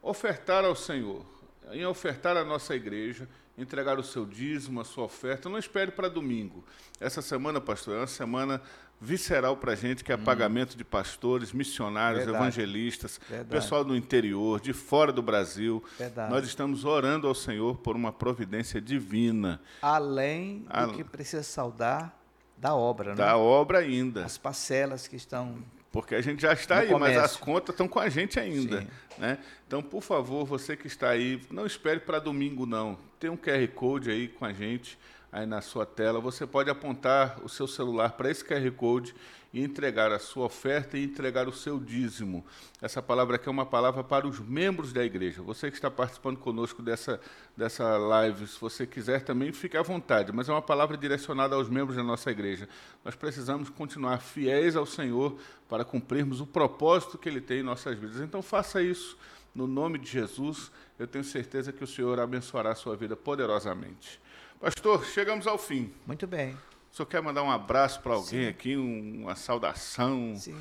ofertar 0.01 0.66
ao 0.66 0.76
Senhor, 0.76 1.26
em 1.72 1.86
ofertar 1.86 2.38
à 2.38 2.43
nossa 2.43 2.76
igreja, 2.76 3.28
entregar 3.58 3.97
o 3.97 4.03
seu 4.03 4.26
dízimo, 4.26 4.82
a 4.82 4.86
sua 4.86 5.06
oferta. 5.06 5.47
Não 5.49 5.58
espere 5.58 5.91
para 5.91 6.10
domingo. 6.10 6.64
Essa 6.99 7.22
semana, 7.22 7.62
pastor, 7.62 7.95
é 7.95 7.99
uma 8.01 8.08
semana 8.08 8.62
visceral 8.99 9.58
para 9.58 9.74
a 9.74 9.76
gente, 9.76 10.03
que 10.03 10.12
é 10.12 10.18
pagamento 10.18 10.76
de 10.78 10.84
pastores, 10.84 11.51
missionários, 11.53 12.24
Verdade. 12.24 12.43
evangelistas, 12.43 13.20
Verdade. 13.30 13.49
pessoal 13.49 13.84
do 13.84 13.95
interior, 13.95 14.60
de 14.60 14.74
fora 14.74 15.12
do 15.12 15.22
Brasil. 15.22 15.84
Verdade. 15.97 16.32
Nós 16.32 16.45
estamos 16.45 16.86
orando 16.86 17.28
ao 17.28 17.36
Senhor 17.36 17.78
por 17.78 17.95
uma 17.95 18.12
providência 18.12 18.80
divina 18.82 19.62
Além 19.82 20.60
do 20.60 20.68
Al- 20.70 20.93
que 20.93 21.03
precisa 21.03 21.43
saudar 21.43 22.18
da 22.58 22.74
obra, 22.76 23.10
né? 23.10 23.16
da 23.16 23.38
obra 23.38 23.80
ainda. 23.80 24.24
As 24.26 24.38
parcelas 24.38 25.08
que 25.08 25.16
estão 25.18 25.58
Porque 25.96 26.14
a 26.14 26.20
gente 26.20 26.41
já 26.41 26.52
está 26.52 26.76
No 26.76 26.82
aí, 26.82 26.88
mas 26.89 27.00
comércio. 27.00 27.22
as 27.22 27.38
contas 27.38 27.74
estão 27.74 27.88
com 27.88 28.00
a 28.02 28.10
gente 28.10 28.38
ainda. 28.38 28.82
Sim. 28.82 28.88
Né? 29.18 29.38
Então, 29.66 29.82
por 29.82 30.02
favor, 30.04 30.43
você 30.46 30.76
que 30.76 30.88
está 30.88 31.08
aí, 31.12 31.41
não 31.50 31.66
espere 31.66 32.02
para 32.02 32.20
domingo, 32.20 32.66
não. 32.66 32.98
Tem 33.18 33.30
um 33.30 33.38
QR 33.38 33.66
Code 33.74 34.12
aí 34.12 34.28
com 34.28 34.43
a 34.43 34.52
gente, 34.52 35.00
aí 35.32 35.46
na 35.46 35.62
sua 35.62 35.86
tela. 35.86 36.20
Você 36.20 36.46
pode 36.46 36.70
apontar 36.70 37.39
o 37.41 37.48
seu 37.48 37.66
celular 37.66 38.12
para 38.12 38.30
esse 38.30 38.43
QR 38.43 38.70
Code 38.72 39.16
entregar 39.64 40.12
a 40.12 40.20
sua 40.20 40.45
oferta 40.45 40.97
e 40.97 41.03
entregar 41.03 41.47
o 41.47 41.53
seu 41.53 41.80
dízimo. 41.80 42.45
Essa 42.82 43.01
palavra 43.01 43.38
aqui 43.38 43.47
é 43.47 43.51
uma 43.51 43.66
palavra 43.66 44.03
para 44.03 44.28
os 44.28 44.39
membros 44.39 44.91
da 44.91 45.03
igreja. 45.03 45.41
Você 45.41 45.70
que 45.70 45.78
está 45.78 45.89
participando 45.89 46.38
conosco 46.38 46.82
dessa, 46.82 47.22
dessa 47.56 47.97
live, 47.97 48.47
se 48.47 48.60
você 48.60 48.86
quiser 48.86 49.22
também, 49.24 49.51
fique 49.53 49.78
à 49.78 49.82
vontade, 49.82 50.32
mas 50.32 50.49
é 50.49 50.51
uma 50.51 50.62
palavra 50.62 50.97
direcionada 50.97 51.56
aos 51.56 51.70
membros 51.70 51.95
da 51.95 52.03
nossa 52.03 52.30
igreja. 52.30 52.68
Nós 53.03 53.16
precisamos 53.16 53.70
continuar 53.70 54.20
fiéis 54.20 54.76
ao 54.76 54.86
Senhor 54.86 55.38
para 55.70 55.86
cumprirmos 55.86 56.41
o 56.41 56.45
propósito 56.45 57.18
que 57.18 57.30
Ele 57.30 57.41
tem 57.41 57.60
em 57.60 57.64
nossas 57.64 57.97
vidas. 57.97 58.20
Então 58.20 58.41
faça 58.41 58.82
isso 58.82 59.18
no 59.53 59.66
nome 59.66 59.97
de 59.97 60.10
Jesus. 60.10 60.70
Eu 60.99 61.08
tenho 61.08 61.24
certeza 61.24 61.72
que 61.72 61.84
o 61.84 61.88
Senhor 61.88 62.20
abençoará 62.20 62.72
a 62.72 62.76
sua 62.76 62.95
vida 62.95 63.16
poderosamente. 63.16 64.20
Pastor, 64.60 65.06
chegamos 65.06 65.47
ao 65.47 65.58
fim. 65.58 65.93
muito 66.06 66.28
bem. 66.28 66.58
O 66.96 66.98
senhor 66.98 67.08
quer 67.08 67.22
mandar 67.22 67.43
um 67.43 67.52
abraço 67.52 68.00
para 68.00 68.14
alguém 68.14 68.48
aqui, 68.48 68.78
um- 68.78 69.24
uma 69.24 69.36
saudação, 69.36 70.34
Sim. 70.38 70.56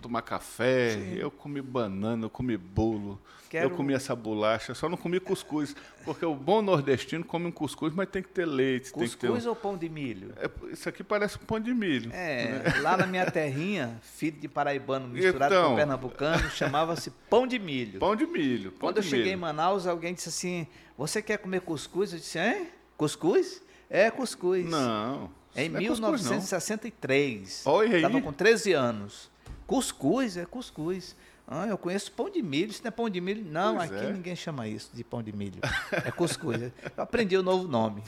tomar 0.00 0.22
café, 0.22 0.92
Sim. 0.92 1.14
eu 1.18 1.30
comi 1.30 1.60
banana, 1.60 2.24
eu 2.24 2.30
comi 2.30 2.56
bolo, 2.56 3.20
Quero... 3.50 3.66
eu 3.66 3.70
comi 3.76 3.92
essa 3.92 4.16
bolacha, 4.16 4.72
só 4.72 4.88
não 4.88 4.96
comi 4.96 5.20
cuscuz, 5.20 5.76
porque 6.06 6.24
o 6.24 6.34
bom 6.34 6.62
nordestino 6.62 7.22
come 7.22 7.48
um 7.48 7.52
cuscuz, 7.52 7.92
mas 7.92 8.08
tem 8.08 8.22
que 8.22 8.30
ter 8.30 8.46
leite. 8.46 8.84
Cuscuz 8.92 9.10
tem 9.10 9.30
que 9.30 9.40
ter 9.42 9.46
um... 9.46 9.50
ou 9.50 9.54
pão 9.54 9.76
de 9.76 9.90
milho? 9.90 10.32
É, 10.38 10.48
isso 10.72 10.88
aqui 10.88 11.04
parece 11.04 11.36
um 11.36 11.44
pão 11.44 11.60
de 11.60 11.74
milho. 11.74 12.10
É, 12.14 12.44
né? 12.46 12.80
lá 12.80 12.96
na 12.96 13.06
minha 13.06 13.30
terrinha, 13.30 14.00
filho 14.00 14.40
de 14.40 14.48
paraibano 14.48 15.06
misturado 15.06 15.54
então... 15.54 15.68
com 15.72 15.76
pernambucano, 15.76 16.48
chamava-se 16.48 17.10
pão 17.28 17.46
de 17.46 17.58
milho. 17.58 18.00
Pão 18.00 18.16
de 18.16 18.24
milho. 18.26 18.72
Pão 18.72 18.88
Quando 18.88 18.94
de 18.94 19.00
eu 19.00 19.10
cheguei 19.10 19.24
milho. 19.26 19.34
em 19.34 19.40
Manaus, 19.40 19.86
alguém 19.86 20.14
disse 20.14 20.30
assim, 20.30 20.66
você 20.96 21.20
quer 21.20 21.36
comer 21.36 21.60
cuscuz? 21.60 22.10
Eu 22.14 22.18
disse, 22.18 22.38
é? 22.38 22.68
Cuscuz? 22.96 23.62
É 23.90 24.10
cuscuz. 24.10 24.64
Não. 24.64 25.41
Em 25.54 25.68
1963. 25.68 27.64
É 27.64 27.68
Olha 27.68 27.96
aí. 27.96 27.96
Estava 27.96 28.20
com 28.20 28.32
13 28.32 28.72
anos. 28.72 29.30
Cuscuz, 29.66 30.36
é 30.36 30.44
cuscuz. 30.44 31.16
Ah, 31.46 31.66
eu 31.66 31.76
conheço 31.76 32.10
pão 32.12 32.30
de 32.30 32.42
milho, 32.42 32.70
isso 32.70 32.82
não 32.82 32.88
é 32.88 32.90
pão 32.90 33.10
de 33.10 33.20
milho. 33.20 33.44
Não, 33.44 33.76
pois 33.76 33.90
aqui 33.90 34.04
é. 34.04 34.12
ninguém 34.12 34.34
chama 34.34 34.66
isso 34.66 34.90
de 34.94 35.04
pão 35.04 35.22
de 35.22 35.32
milho. 35.32 35.60
É 35.90 36.10
cuscuz. 36.10 36.62
eu 36.62 36.72
aprendi 36.96 37.36
o 37.36 37.40
um 37.40 37.42
novo 37.42 37.68
nome. 37.68 38.02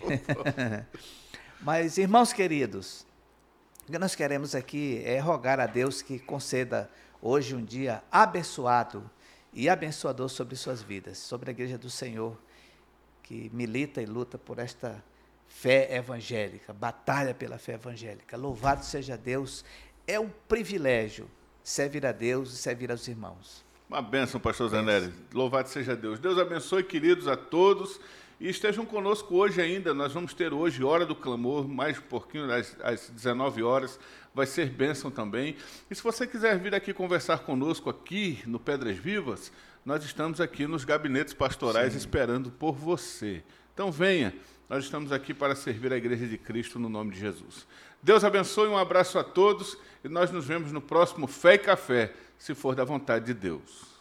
Mas, 1.60 1.98
irmãos 1.98 2.32
queridos, 2.32 3.06
o 3.86 3.92
que 3.92 3.98
nós 3.98 4.14
queremos 4.14 4.54
aqui 4.54 5.02
é 5.04 5.18
rogar 5.18 5.60
a 5.60 5.66
Deus 5.66 6.00
que 6.00 6.18
conceda 6.18 6.90
hoje 7.20 7.54
um 7.54 7.64
dia 7.64 8.02
abençoado 8.10 9.10
e 9.52 9.68
abençoador 9.68 10.28
sobre 10.28 10.56
suas 10.56 10.82
vidas, 10.82 11.18
sobre 11.18 11.50
a 11.50 11.52
igreja 11.52 11.76
do 11.76 11.90
Senhor, 11.90 12.36
que 13.22 13.50
milita 13.52 14.00
e 14.02 14.06
luta 14.06 14.38
por 14.38 14.58
esta 14.58 15.02
fé 15.54 15.94
evangélica, 15.94 16.72
batalha 16.72 17.32
pela 17.32 17.58
fé 17.58 17.74
evangélica. 17.74 18.36
Louvado 18.36 18.84
seja 18.84 19.16
Deus, 19.16 19.64
é 20.06 20.18
um 20.18 20.28
privilégio 20.48 21.30
servir 21.62 22.04
a 22.04 22.12
Deus 22.12 22.52
e 22.52 22.56
servir 22.56 22.90
aos 22.90 23.06
irmãos. 23.06 23.64
Uma 23.88 24.02
bênção, 24.02 24.40
pastor 24.40 24.68
Zanelli. 24.68 25.14
Louvado 25.32 25.68
seja 25.68 25.94
Deus. 25.94 26.18
Deus 26.18 26.38
abençoe, 26.38 26.82
queridos, 26.82 27.28
a 27.28 27.36
todos. 27.36 28.00
E 28.40 28.48
estejam 28.48 28.84
conosco 28.84 29.36
hoje 29.36 29.60
ainda. 29.62 29.94
Nós 29.94 30.12
vamos 30.12 30.34
ter 30.34 30.52
hoje 30.52 30.82
Hora 30.82 31.06
do 31.06 31.14
Clamor, 31.14 31.68
mais 31.68 31.98
um 31.98 32.02
pouquinho, 32.02 32.52
às, 32.52 32.76
às 32.82 33.08
19 33.08 33.62
horas. 33.62 33.98
Vai 34.34 34.46
ser 34.46 34.68
bênção 34.68 35.08
também. 35.08 35.56
E 35.88 35.94
se 35.94 36.02
você 36.02 36.26
quiser 36.26 36.58
vir 36.58 36.74
aqui 36.74 36.92
conversar 36.92 37.38
conosco, 37.38 37.88
aqui 37.88 38.42
no 38.44 38.58
Pedras 38.58 38.98
Vivas, 38.98 39.52
nós 39.86 40.04
estamos 40.04 40.40
aqui 40.40 40.66
nos 40.66 40.84
gabinetes 40.84 41.32
pastorais 41.32 41.92
Sim. 41.92 41.98
esperando 42.00 42.50
por 42.50 42.74
você. 42.74 43.44
Então 43.72 43.92
venha. 43.92 44.34
Nós 44.74 44.86
estamos 44.86 45.12
aqui 45.12 45.32
para 45.32 45.54
servir 45.54 45.92
a 45.92 45.96
Igreja 45.96 46.26
de 46.26 46.36
Cristo 46.36 46.80
no 46.80 46.88
nome 46.88 47.12
de 47.12 47.20
Jesus. 47.20 47.64
Deus 48.02 48.24
abençoe, 48.24 48.66
um 48.66 48.76
abraço 48.76 49.16
a 49.20 49.22
todos 49.22 49.78
e 50.02 50.08
nós 50.08 50.32
nos 50.32 50.46
vemos 50.46 50.72
no 50.72 50.80
próximo 50.80 51.28
Fé 51.28 51.54
e 51.54 51.58
Café, 51.58 52.12
se 52.36 52.56
for 52.56 52.74
da 52.74 52.82
vontade 52.82 53.26
de 53.26 53.34
Deus. 53.34 53.93